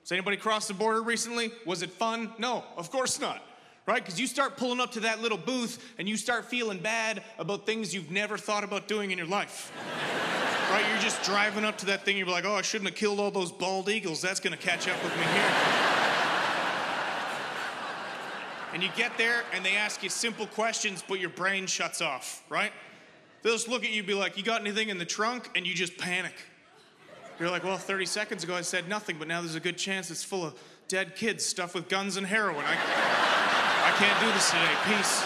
Has 0.01 0.11
anybody 0.11 0.39
crossed 0.39 0.69
the 0.69 0.73
border 0.73 1.03
recently? 1.03 1.53
Was 1.67 1.83
it 1.83 1.91
fun? 1.91 2.33
No, 2.39 2.65
of 2.79 2.91
course 2.91 3.21
not. 3.21 3.43
Right? 3.85 4.03
Because 4.03 4.19
you 4.19 4.27
start 4.27 4.57
pulling 4.57 4.81
up 4.81 4.93
to 4.93 5.01
that 5.01 5.21
little 5.21 5.37
booth 5.37 5.93
and 5.99 6.09
you 6.09 6.17
start 6.17 6.47
feeling 6.47 6.79
bad 6.79 7.23
about 7.39 7.67
things 7.67 7.95
you've 7.95 8.11
never 8.11 8.39
thought 8.39 8.65
about 8.65 8.89
doing 8.89 9.11
in 9.11 9.19
your 9.19 9.27
life. 9.27 9.71
right? 10.71 10.87
You're 10.91 11.03
just 11.03 11.23
driving 11.23 11.67
up 11.67 11.77
to 11.79 11.87
that 11.87 12.07
thing, 12.07 12.17
you're 12.17 12.27
like, 12.27 12.47
oh, 12.47 12.55
I 12.55 12.63
shouldn't 12.63 12.89
have 12.89 12.97
killed 12.97 13.21
all 13.21 13.31
those 13.31 13.53
bald 13.53 13.91
eagles. 13.91 14.23
That's 14.23 14.41
going 14.41 14.57
to 14.57 14.59
catch 14.59 14.89
up 14.89 15.05
with 15.05 15.15
me 15.19 15.23
here. 15.25 16.24
And 18.75 18.83
you 18.83 18.89
get 18.97 19.17
there 19.17 19.45
and 19.53 19.65
they 19.65 19.77
ask 19.77 20.03
you 20.03 20.09
simple 20.09 20.49
questions, 20.49 21.03
but 21.07 21.21
your 21.21 21.31
brain 21.31 21.67
shuts 21.67 22.03
off, 22.03 22.43
right? 22.51 22.73
They'll 23.43 23.53
just 23.53 23.69
look 23.69 23.85
at 23.85 23.91
you 23.91 23.99
and 23.99 24.07
be 24.07 24.15
like, 24.15 24.37
You 24.37 24.43
got 24.43 24.61
anything 24.61 24.89
in 24.89 24.99
the 24.99 25.05
trunk? 25.05 25.49
And 25.55 25.65
you 25.65 25.75
just 25.75 25.97
panic. 25.97 26.35
You're 27.39 27.51
like, 27.51 27.63
Well, 27.63 27.79
30 27.79 28.05
seconds 28.05 28.43
ago 28.43 28.57
I 28.57 28.63
said 28.63 28.89
nothing, 28.89 29.17
but 29.17 29.29
now 29.29 29.41
there's 29.41 29.55
a 29.55 29.61
good 29.61 29.79
chance 29.79 30.11
it's 30.11 30.25
full 30.25 30.45
of 30.45 30.59
dead 30.89 31.15
kids 31.15 31.47
stuffed 31.47 31.77
with 31.77 31.89
guns 31.89 32.17
and 32.17 32.27
heroin. 32.27 32.65
I, 32.67 32.73
I 32.73 33.97
can't 33.97 34.21
do 34.21 34.27
this 34.33 34.51
today. 34.51 34.97
Peace. 34.97 35.23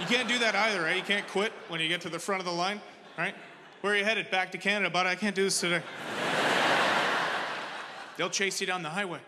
You 0.00 0.06
can't 0.06 0.28
do 0.28 0.38
that 0.38 0.54
either, 0.54 0.80
right? 0.80 0.96
You 0.96 1.02
can't 1.02 1.28
quit 1.28 1.52
when 1.68 1.78
you 1.78 1.88
get 1.88 2.00
to 2.00 2.08
the 2.08 2.18
front 2.18 2.40
of 2.40 2.46
the 2.46 2.52
line, 2.52 2.80
right? 3.18 3.34
Where 3.82 3.92
are 3.92 3.96
you 3.96 4.04
headed? 4.04 4.30
Back 4.30 4.50
to 4.52 4.58
Canada, 4.58 4.88
but 4.90 5.06
I 5.06 5.14
can't 5.14 5.36
do 5.36 5.44
this 5.44 5.60
today. 5.60 5.82
They'll 8.16 8.30
chase 8.30 8.62
you 8.62 8.66
down 8.66 8.82
the 8.82 8.88
highway. 8.88 9.20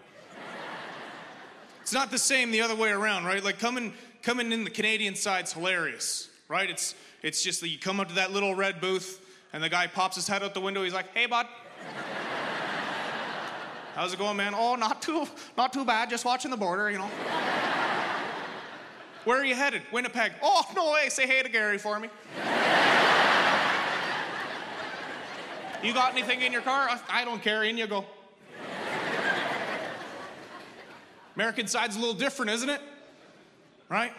It's 1.87 1.93
not 1.93 2.11
the 2.11 2.19
same 2.19 2.51
the 2.51 2.63
other 2.63 2.75
way 2.75 2.91
around, 2.91 3.27
right? 3.27 3.45
Like 3.45 3.61
coming 3.61 3.93
coming 4.21 4.51
in 4.51 4.65
the 4.65 4.71
Canadian 4.71 5.15
side's 5.15 5.53
hilarious, 5.53 6.29
right? 6.49 6.69
It's 6.69 6.97
it's 7.23 7.45
just 7.45 7.61
that 7.61 7.69
you 7.69 7.79
come 7.79 8.01
up 8.01 8.09
to 8.09 8.15
that 8.17 8.33
little 8.33 8.57
red 8.57 8.81
booth 8.81 9.25
and 9.53 9.63
the 9.63 9.69
guy 9.69 9.87
pops 9.87 10.17
his 10.17 10.27
head 10.27 10.43
out 10.43 10.53
the 10.53 10.61
window. 10.61 10.83
He's 10.83 10.93
like, 10.93 11.15
"Hey, 11.15 11.27
bud." 11.27 11.47
How's 13.95 14.13
it 14.13 14.19
going, 14.19 14.37
man? 14.37 14.53
Oh, 14.53 14.75
not 14.75 15.01
too 15.01 15.29
not 15.57 15.73
too 15.73 15.85
bad. 15.85 16.11
Just 16.11 16.25
watching 16.25 16.51
the 16.51 16.57
border, 16.57 16.91
you 16.91 16.99
know. 16.99 17.07
Where 19.25 19.39
are 19.39 19.45
you 19.45 19.55
headed? 19.55 19.83
Winnipeg. 19.93 20.33
Oh, 20.43 20.65
no 20.75 20.91
way. 20.91 21.09
Say 21.09 21.29
hey 21.29 21.45
to 21.45 21.49
Gary 21.49 21.79
for 21.79 22.01
me. 22.01 22.09
you 25.85 25.95
got 25.95 26.15
anything 26.15 26.43
in 26.43 26.51
your 26.51 26.63
car? 26.63 26.89
I 27.09 27.25
don't 27.25 27.43
care. 27.43 27.63
In 27.63 27.79
you 27.79 27.87
go. 27.87 28.05
American 31.37 31.67
side's 31.67 31.97
a 31.97 31.99
little 31.99 32.15
different, 32.15 32.51
isn't 32.51 32.71
it? 32.71 32.81
Right? 33.89 34.13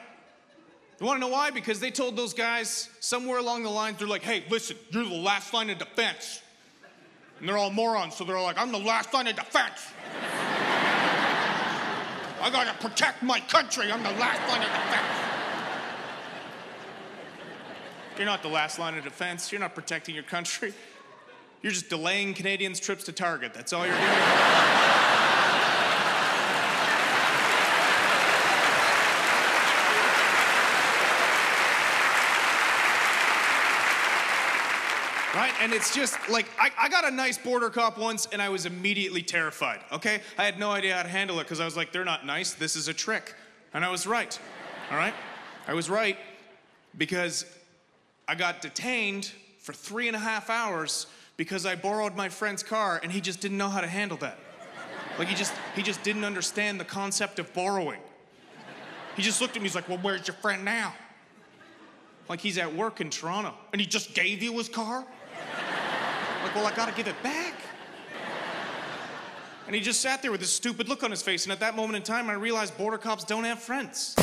You 1.00 1.06
want 1.06 1.18
to 1.18 1.28
know 1.28 1.34
why? 1.34 1.52
Because 1.52 1.80
they 1.80 1.92
told 1.92 2.16
those 2.16 2.34
guys 2.34 2.90
somewhere 3.00 3.40
along 3.40 3.64
the 3.64 3.70
lines, 3.70 3.98
they're 4.00 4.08
like, 4.08 4.24
hey, 4.24 4.44
listen, 4.50 4.78
you're 4.90 5.04
the 5.04 5.14
last 5.14 5.54
line 5.54 5.70
of 5.70 5.78
defense. 5.78 6.42
And 7.40 7.48
they're 7.48 7.58
all 7.58 7.70
morons, 7.70 8.16
so 8.16 8.24
they're 8.24 8.40
like, 8.40 8.58
I'm 8.58 8.72
the 8.72 8.80
last 8.80 9.14
line 9.14 9.28
of 9.28 9.36
defense. 9.36 9.92
I 12.42 12.50
gotta 12.52 12.74
protect 12.80 13.22
my 13.22 13.40
country. 13.42 13.92
I'm 13.92 14.02
the 14.02 14.12
last 14.12 14.48
line 14.50 14.62
of 14.62 14.68
defense. 14.68 15.28
You're 18.18 18.26
not 18.26 18.42
the 18.42 18.50
last 18.50 18.80
line 18.80 18.98
of 18.98 19.04
defense. 19.04 19.52
You're 19.52 19.62
not 19.62 19.76
protecting 19.76 20.16
your 20.16 20.24
country. 20.24 20.74
You're 21.62 21.72
just 21.72 21.90
delaying 21.90 22.34
Canadians' 22.34 22.80
trips 22.80 23.04
to 23.06 23.12
Target. 23.12 23.54
That's 23.54 23.74
all 23.74 23.86
you're 23.86 23.96
doing. 23.96 25.17
Right? 35.48 35.62
And 35.62 35.74
it's 35.74 35.96
just 35.96 36.18
like, 36.30 36.46
I, 36.60 36.72
I 36.78 36.90
got 36.90 37.08
a 37.08 37.12
nice 37.12 37.38
border 37.38 37.70
cop 37.70 37.98
once 37.98 38.28
and 38.34 38.42
I 38.42 38.50
was 38.50 38.66
immediately 38.66 39.22
terrified, 39.22 39.80
okay? 39.94 40.20
I 40.38 40.44
had 40.44 40.60
no 40.60 40.72
idea 40.72 40.96
how 40.96 41.04
to 41.04 41.10
handle 41.10 41.40
it 41.40 41.44
because 41.44 41.62
I 41.62 41.66
was 41.66 41.78
like, 41.78 41.94
they're 41.94 42.04
not 42.04 42.26
nice. 42.26 42.54
This 42.54 42.76
is 42.76 42.90
a 42.90 42.94
trick. 42.94 43.34
And 43.74 43.86
I 43.86 43.90
was 43.90 44.06
right, 44.06 44.38
all 44.92 44.98
right? 44.98 45.14
I 45.66 45.74
was 45.74 45.90
right 45.90 46.18
because 46.98 47.46
I 48.28 48.36
got 48.36 48.62
detained 48.62 49.32
for 49.60 49.72
three 49.72 50.08
and 50.08 50.16
a 50.18 50.20
half 50.20 50.50
hours 50.50 51.08
because 51.38 51.66
I 51.66 51.76
borrowed 51.76 52.16
my 52.16 52.28
friend's 52.28 52.64
car 52.64 53.00
and 53.02 53.10
he 53.10 53.22
just 53.22 53.40
didn't 53.40 53.58
know 53.58 53.70
how 53.70 53.80
to 53.80 53.88
handle 53.88 54.18
that. 54.18 54.40
Like 55.18 55.30
he 55.30 55.36
just 55.36 55.54
he 55.76 55.82
just 55.82 56.04
didn't 56.04 56.26
understand 56.26 56.80
the 56.80 56.86
concept 56.86 57.40
of 57.40 57.54
borrowing. 57.54 58.00
He 59.16 59.22
just 59.24 59.40
looked 59.42 59.56
at 59.56 59.62
me, 59.62 59.68
he's 59.68 59.76
like, 59.76 59.90
Well, 59.90 60.00
where's 60.02 60.28
your 60.28 60.36
friend 60.36 60.64
now? 60.64 60.94
Like 62.30 62.40
he's 62.40 62.58
at 62.58 62.76
work 62.76 63.02
in 63.02 63.10
Toronto. 63.10 63.54
And 63.72 63.82
he 63.82 63.88
just 63.88 64.14
gave 64.14 64.44
you 64.44 64.54
his 64.58 64.70
car? 64.70 65.06
Like, 66.44 66.56
well, 66.56 66.66
I 66.66 66.74
gotta 66.76 66.94
give 66.94 67.08
it 67.08 67.22
back. 67.24 67.54
And 69.66 69.76
he 69.76 69.82
just 69.82 70.00
sat 70.00 70.22
there 70.22 70.32
with 70.32 70.40
this 70.40 70.54
stupid 70.54 70.88
look 70.88 71.04
on 71.04 71.12
his 71.12 71.22
face, 71.22 71.44
and 71.44 71.52
at 71.52 71.60
that 71.60 71.76
moment 71.76 71.98
in 71.98 72.04
time 72.04 72.30
I 72.30 72.34
realized 72.34 72.78
border 72.78 72.98
cops 72.98 73.26
don't 73.26 73.44
have 73.44 73.60
friends. 73.60 74.16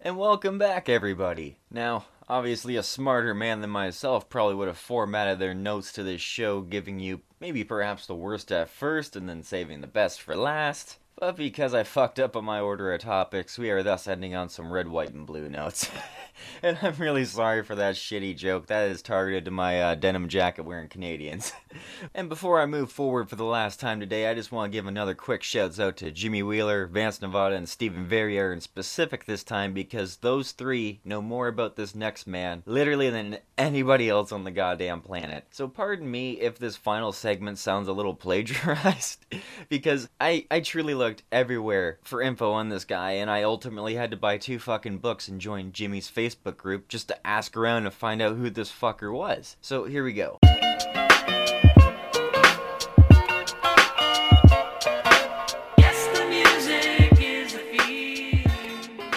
And 0.00 0.16
welcome 0.16 0.58
back, 0.58 0.88
everybody. 0.88 1.56
Now, 1.70 2.06
obviously, 2.28 2.76
a 2.76 2.82
smarter 2.82 3.34
man 3.34 3.60
than 3.60 3.70
myself 3.70 4.28
probably 4.28 4.54
would 4.54 4.68
have 4.68 4.78
formatted 4.78 5.38
their 5.38 5.54
notes 5.54 5.92
to 5.92 6.02
this 6.02 6.20
show, 6.20 6.60
giving 6.60 7.00
you 7.00 7.22
maybe 7.40 7.64
perhaps 7.64 8.06
the 8.06 8.14
worst 8.14 8.52
at 8.52 8.68
first 8.68 9.16
and 9.16 9.28
then 9.28 9.42
saving 9.42 9.80
the 9.80 9.86
best 9.86 10.22
for 10.22 10.36
last. 10.36 10.98
But 11.18 11.36
because 11.36 11.74
I 11.74 11.82
fucked 11.82 12.18
up 12.18 12.36
on 12.36 12.44
my 12.44 12.60
order 12.60 12.92
of 12.92 13.00
topics, 13.00 13.58
we 13.58 13.70
are 13.70 13.82
thus 13.82 14.06
ending 14.08 14.34
on 14.34 14.48
some 14.48 14.72
red, 14.72 14.88
white, 14.88 15.12
and 15.12 15.26
blue 15.26 15.48
notes. 15.48 15.90
and 16.62 16.78
I'm 16.82 16.94
really 16.96 17.24
sorry 17.24 17.62
for 17.62 17.74
that 17.76 17.94
shitty 17.94 18.36
joke. 18.36 18.66
That 18.66 18.90
is 18.90 19.02
targeted 19.02 19.44
to 19.46 19.50
my 19.50 19.80
uh, 19.80 19.94
denim 19.94 20.28
jacket 20.28 20.62
wearing 20.62 20.88
Canadians. 20.88 21.52
and 22.14 22.28
before 22.28 22.60
I 22.60 22.66
move 22.66 22.90
forward 22.90 23.28
for 23.28 23.36
the 23.36 23.44
last 23.44 23.80
time 23.80 24.00
today, 24.00 24.28
I 24.28 24.34
just 24.34 24.52
want 24.52 24.72
to 24.72 24.76
give 24.76 24.86
another 24.86 25.14
quick 25.14 25.42
shouts 25.42 25.78
out 25.78 25.96
to 25.98 26.10
Jimmy 26.10 26.42
Wheeler, 26.42 26.86
Vance 26.86 27.20
Nevada, 27.20 27.56
and 27.56 27.68
Stephen 27.68 28.06
Verrier 28.06 28.52
in 28.52 28.60
specific 28.60 29.24
this 29.24 29.44
time 29.44 29.72
because 29.72 30.16
those 30.16 30.52
three 30.52 31.00
know 31.04 31.22
more 31.22 31.48
about 31.48 31.76
this 31.76 31.94
next 31.94 32.26
man 32.26 32.62
literally 32.66 33.10
than 33.10 33.38
anybody 33.58 34.08
else 34.08 34.32
on 34.32 34.44
the 34.44 34.50
goddamn 34.50 35.00
planet. 35.00 35.46
So 35.50 35.68
pardon 35.68 36.10
me 36.10 36.40
if 36.40 36.58
this 36.58 36.76
final 36.76 37.12
segment 37.12 37.58
sounds 37.58 37.88
a 37.88 37.92
little 37.92 38.14
plagiarized 38.22 39.24
because 39.68 40.08
I, 40.20 40.46
I 40.50 40.60
truly 40.60 40.94
looked 40.94 41.22
everywhere 41.30 41.98
for 42.02 42.22
info 42.22 42.52
on 42.52 42.68
this 42.68 42.84
guy 42.84 43.12
and 43.12 43.30
I 43.30 43.42
ultimately 43.42 43.94
had 43.94 44.10
to 44.10 44.16
buy 44.16 44.38
two 44.38 44.58
fucking 44.58 44.98
books 44.98 45.28
and 45.28 45.40
join 45.40 45.72
Jimmy's 45.72 46.10
Facebook 46.10 46.21
group 46.56 46.88
just 46.88 47.08
to 47.08 47.26
ask 47.26 47.56
around 47.56 47.84
and 47.84 47.94
find 47.94 48.22
out 48.22 48.36
who 48.36 48.50
this 48.50 48.70
fucker 48.70 49.12
was. 49.12 49.56
So 49.60 49.84
here 49.84 50.04
we 50.04 50.12
go. 50.12 50.38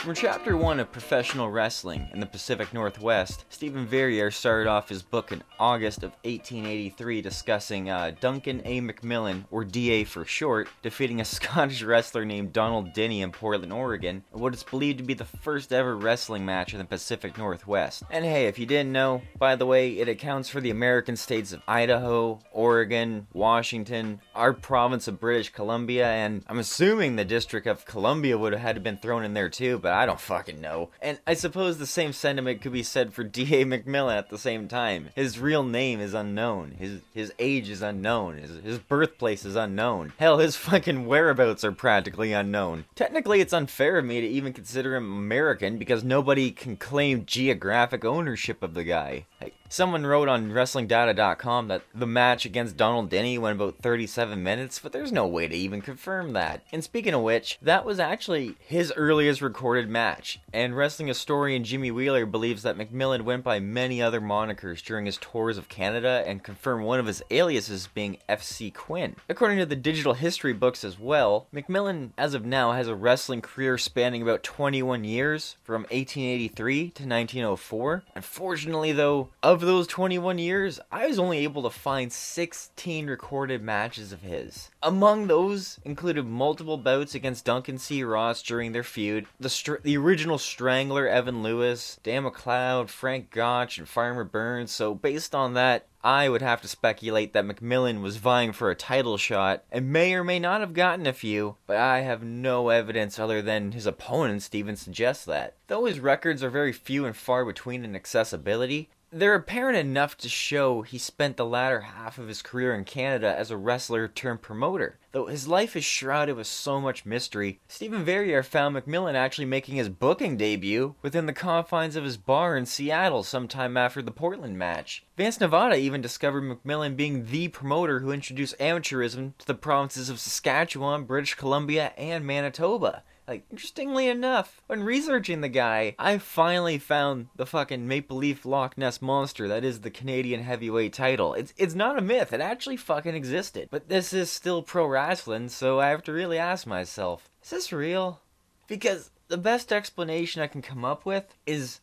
From 0.06 0.14
chapter 0.14 0.56
1 0.56 0.80
of 0.80 0.91
Professional 0.91 1.49
Wrestling 1.49 2.08
in 2.14 2.20
the 2.20 2.28
Pacific 2.28 2.72
Northwest, 2.72 3.43
Stephen 3.49 3.88
Verrier 3.88 4.30
started 4.30 4.70
off 4.70 4.88
his 4.88 5.01
book 5.01 5.32
in 5.32 5.41
August 5.60 6.03
of 6.03 6.12
1883 6.26 7.24
discussing 7.24 7.89
uh, 7.89 8.12
Duncan 8.20 8.62
A. 8.66 8.82
McMillan, 8.82 9.45
or 9.49 9.64
DA 9.64 10.03
for 10.03 10.24
short, 10.24 10.70
defeating 10.84 11.22
a 11.22 11.26
Scottish 11.26 11.82
wrestler 11.82 12.24
named 12.24 12.53
Donald 12.53 12.93
Denny 12.93 13.24
in 13.24 13.32
Portland, 13.32 13.74
Oregon, 13.74 14.24
in 14.32 14.39
what 14.39 14.53
is 14.53 14.62
believed 14.62 14.99
to 14.99 15.03
be 15.03 15.16
the 15.16 15.26
first 15.26 15.74
ever 15.74 15.97
wrestling 15.97 16.45
match 16.45 16.74
in 16.74 16.78
the 16.78 16.86
Pacific 16.86 17.36
Northwest. 17.36 18.03
And 18.12 18.24
hey, 18.24 18.45
if 18.45 18.60
you 18.60 18.68
didn't 18.68 18.91
know, 18.91 19.24
by 19.39 19.56
the 19.56 19.66
way, 19.66 19.97
it 19.97 20.08
accounts 20.08 20.49
for 20.49 20.62
the 20.62 20.70
American 20.70 21.16
states 21.16 21.51
of 21.51 21.64
Idaho, 21.68 22.41
Oregon, 22.51 23.26
Washington, 23.34 24.22
our 24.36 24.53
province 24.53 25.08
of 25.08 25.20
British 25.20 25.49
Columbia, 25.49 26.08
and 26.08 26.43
I'm 26.45 26.60
assuming 26.60 27.16
the 27.16 27.26
District 27.26 27.66
of 27.66 27.86
Columbia 27.86 28.38
would 28.38 28.53
have 28.53 28.62
had 28.62 28.76
to 28.76 28.82
been 28.82 28.97
thrown 28.97 29.26
in 29.26 29.34
there 29.34 29.49
too, 29.49 29.80
but 29.80 29.95
I 29.95 30.05
don't 30.06 30.20
fucking 30.20 30.62
know. 30.62 30.89
And 31.01 31.20
I 31.26 31.34
suppose 31.34 31.78
the 31.78 31.86
same 31.86 32.14
sentiment 32.14 32.62
could 32.62 32.72
be 32.72 32.84
said 32.84 33.14
for 33.14 33.24
D.A. 33.36 33.66
McMillan 33.66 34.18
at 34.18 34.30
the 34.30 34.38
same 34.38 34.68
time. 34.68 35.10
His 35.16 35.39
real 35.39 35.64
name 35.64 35.99
is 35.99 36.14
unknown. 36.14 36.76
His 36.78 37.01
his 37.14 37.34
age 37.39 37.70
is 37.70 37.82
unknown. 37.82 38.38
His, 38.38 38.64
his 38.64 38.80
birthplace 38.80 39.45
is 39.45 39.56
unknown. 39.56 40.14
Hell, 40.18 40.39
his 40.39 40.56
fucking 40.56 41.06
whereabouts 41.06 41.64
are 41.64 41.72
practically 41.72 42.34
unknown. 42.34 42.86
Technically, 42.95 43.41
it's 43.41 43.53
unfair 43.53 43.97
of 43.97 44.06
me 44.06 44.22
to 44.22 44.28
even 44.28 44.53
consider 44.53 44.95
him 44.95 45.18
American 45.18 45.78
because 45.78 46.03
nobody 46.03 46.51
can 46.51 46.78
claim 46.78 47.26
geographic 47.26 48.03
ownership 48.06 48.64
of 48.64 48.74
the 48.74 48.84
guy. 48.84 49.26
Like, 49.41 49.53
Someone 49.68 50.05
wrote 50.05 50.30
on 50.30 50.51
WrestlingData.com 50.51 51.68
that 51.70 51.82
the 51.93 52.05
match 52.05 52.45
against 52.45 52.78
Donald 52.78 53.09
Denny 53.09 53.38
went 53.38 53.55
about 53.55 53.78
37 53.82 54.41
minutes, 54.41 54.80
but 54.80 54.91
there's 54.91 55.11
no 55.11 55.26
way 55.26 55.47
to 55.47 55.55
even 55.55 55.82
confirm 55.82 56.34
that. 56.34 56.61
And 56.72 56.84
speaking 56.84 57.16
of 57.16 57.22
which, 57.22 57.57
that 57.61 57.84
was 57.84 57.99
actually 57.99 58.55
his 58.59 58.93
earliest 58.95 59.41
recorded 59.41 59.89
match. 59.89 60.39
And 60.53 60.78
wrestling 60.78 61.07
historian 61.07 61.63
Jimmy 61.63 61.89
Wheeler 61.89 62.26
believes 62.26 62.61
that 62.63 62.78
McMillan 62.78 63.22
went 63.24 63.43
by 63.43 63.59
many 63.59 64.01
other 64.01 64.22
monikers 64.22 64.84
during 64.84 65.07
his 65.07 65.18
tours 65.18 65.57
of 65.57 65.68
Canada 65.68 66.24
and 66.28 66.43
confirmed 66.43 66.86
one 66.86 66.99
of 66.99 67.07
his 67.07 67.24
aliases 67.32 67.88
being 67.88 68.20
FC 68.30 68.74
Quinn. 68.74 69.16
According 69.28 69.57
to 69.57 69.66
the 69.66 69.76
digital 69.76 70.13
history 70.13 70.53
books 70.53 70.84
as 70.84 70.99
well, 70.99 71.47
McMillan, 71.53 72.11
as 72.18 72.36
of 72.36 72.45
now, 72.45 72.74
has 72.74 72.88
a 72.88 72.95
wrestling 72.95 73.41
career 73.41 73.78
spanning 73.78 74.22
about 74.22 74.43
21 74.43 75.03
years 75.03 75.57
from 75.63 75.82
1883 75.84 76.78
to 76.91 77.03
1904. 77.03 78.03
Unfortunately, 78.16 78.91
though, 78.91 79.30
of 79.41 79.64
those 79.66 79.88
21 79.88 80.38
years, 80.38 80.80
I 80.91 81.07
was 81.07 81.20
only 81.20 81.39
able 81.39 81.63
to 81.63 81.70
find 81.70 82.11
16 82.11 83.07
recorded 83.07 83.61
matches 83.61 84.11
of 84.11 84.22
his. 84.22 84.70
Among 84.82 85.28
those 85.28 85.80
included 85.84 86.26
multiple 86.26 86.78
bouts 86.78 87.16
against 87.16 87.45
Duncan 87.45 87.78
C. 87.78 88.03
Ross 88.03 88.41
during 88.41 88.72
their 88.72 88.84
feud, 88.84 89.28
the 89.39 89.49
str- 89.49 89.76
the 89.84 89.97
original 89.97 90.38
Strangler 90.38 91.07
Evan 91.07 91.43
Lewis, 91.43 91.99
Dan 92.03 92.24
McLeod, 92.24 92.89
Frank 92.89 93.32
Gotch, 93.32 93.78
and 93.78 93.88
Farmer 93.88 94.24
Burns. 94.24 94.72
So 94.72 94.93
based 94.93 95.34
on 95.34 95.53
that, 95.53 95.88
I 96.05 96.30
would 96.30 96.43
have 96.43 96.61
to 96.61 96.68
speculate 96.68 97.34
that 97.34 97.47
McMillan 97.47 98.03
was 98.03 98.18
vying 98.18 98.51
for 98.51 98.70
a 98.70 98.76
title 98.76 99.18
shot 99.18 99.63
and 99.72 99.91
may 99.91 100.13
or 100.13 100.24
may 100.24 100.38
not 100.38 100.59
have 100.59 100.76
gotten 100.76 101.07
a 101.07 101.13
few, 101.13 101.55
but 101.66 101.78
I 101.78 102.01
have 102.01 102.22
no 102.22 102.70
evidence 102.70 103.18
other 103.18 103.41
than 103.41 103.72
his 103.72 103.88
opponents 103.88 104.47
to 104.49 104.57
even 104.59 104.76
suggest 104.76 105.26
that. 105.26 105.55
Though 105.66 105.86
his 105.86 105.99
records 105.99 106.43
are 106.43 106.51
very 106.51 106.74
few 106.74 107.07
and 107.07 107.18
far 107.18 107.43
between 107.43 107.84
in 107.84 107.95
accessibility, 107.95 108.89
they're 109.16 109.34
apparent 109.34 109.78
enough 109.78 110.18
to 110.18 110.28
show 110.28 110.82
he 110.82 110.97
spent 110.97 111.38
the 111.38 111.45
latter 111.45 111.80
half 111.80 112.18
of 112.18 112.28
his 112.28 112.41
career 112.41 112.76
in 112.76 112.84
Canada 112.84 113.34
as 113.34 113.49
a 113.49 113.55
wrestler 113.55 114.09
turned 114.09 114.41
promoter. 114.41 114.99
Though 115.13 115.28
his 115.28 115.47
life 115.47 115.78
is 115.78 115.86
shrouded 115.86 116.36
with 116.36 116.47
so 116.47 116.82
much 116.82 117.05
mystery, 117.05 117.61
Stephen 117.70 118.03
Verrier 118.03 118.43
found 118.43 118.76
McMillan 118.76 119.13
actually 119.13 119.45
making 119.45 119.76
his 119.76 119.88
booking 119.88 120.36
debut 120.36 120.95
within 121.01 121.28
the 121.28 121.32
confines 121.32 121.95
of 121.95 122.03
his 122.03 122.18
bar 122.18 122.57
in 122.57 122.66
Seattle 122.66 123.24
sometime 123.24 123.78
after 123.78 124.01
the 124.01 124.11
Portland 124.11 124.57
match. 124.57 125.05
Vance 125.16 125.39
Nevada 125.39 125.78
even 125.78 126.01
discovered 126.01 126.43
McMillan 126.43 126.97
being 126.97 127.28
the 127.28 127.47
promoter 127.47 128.01
who 128.01 128.11
introduced 128.11 128.59
amateurism 128.59 129.32
to 129.38 129.47
the 129.47 129.53
provinces 129.53 130.09
of 130.09 130.20
Saskatchewan, 130.20 131.05
British 131.05 131.36
Columbia, 131.36 131.93
and 131.97 132.26
Manitoba. 132.26 133.03
Like, 133.28 133.45
interestingly 133.49 134.07
enough, 134.07 134.61
when 134.67 134.84
researching 134.84 135.41
the 135.41 135.49
guy, 135.49 135.95
I 135.97 136.19
finally 136.19 136.78
found 136.78 137.30
the 137.36 137.47
fucking 137.47 137.88
Maple 137.88 138.17
Leaf 138.17 138.45
Loch 138.45 138.78
Ness 138.78 139.01
Monster 139.01 139.47
that 139.47 139.63
is 139.63 139.82
the 139.82 139.89
Canadian 139.89 140.43
heavyweight 140.43 140.93
title. 140.93 141.34
It's 141.34 141.53
it's 141.57 141.73
not 141.73 141.97
a 141.97 142.01
myth, 142.01 142.34
it 142.34 142.41
actually 142.41 142.78
fucking 142.78 143.15
existed. 143.15 143.69
But 143.71 143.89
this 143.89 144.13
is 144.13 144.32
still 144.32 144.61
pro 144.61 144.86
wrestling, 144.86 145.49
so 145.49 145.80
I 145.80 145.88
have 145.88 146.03
to 146.03 146.13
really 146.13 146.38
ask 146.38 146.67
myself, 146.67 147.30
is 147.43 147.49
this 147.49 147.73
real? 147.73 148.21
Because 148.67 149.09
the 149.28 149.38
best 149.38 149.73
explanation 149.73 150.41
I 150.41 150.47
can 150.47 150.61
come 150.61 150.86
up 150.86 151.05
with 151.05 151.36
is 151.47 151.80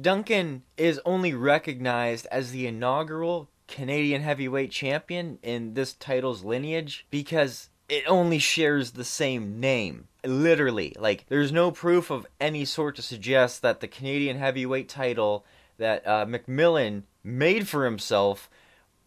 Duncan 0.00 0.62
is 0.76 1.00
only 1.04 1.34
recognized 1.34 2.26
as 2.32 2.50
the 2.50 2.66
inaugural 2.66 3.50
Canadian 3.68 4.22
heavyweight 4.22 4.70
champion 4.70 5.38
in 5.42 5.74
this 5.74 5.92
title's 5.92 6.44
lineage 6.44 7.06
because 7.10 7.68
it 7.88 8.04
only 8.06 8.38
shares 8.38 8.92
the 8.92 9.04
same 9.04 9.60
name. 9.60 10.08
Literally. 10.24 10.96
Like, 10.98 11.26
there's 11.28 11.52
no 11.52 11.70
proof 11.70 12.10
of 12.10 12.26
any 12.40 12.64
sort 12.64 12.96
to 12.96 13.02
suggest 13.02 13.62
that 13.62 13.80
the 13.80 13.88
Canadian 13.88 14.38
heavyweight 14.38 14.88
title 14.88 15.44
that 15.78 16.06
uh, 16.06 16.24
McMillan 16.24 17.02
made 17.22 17.68
for 17.68 17.84
himself 17.84 18.48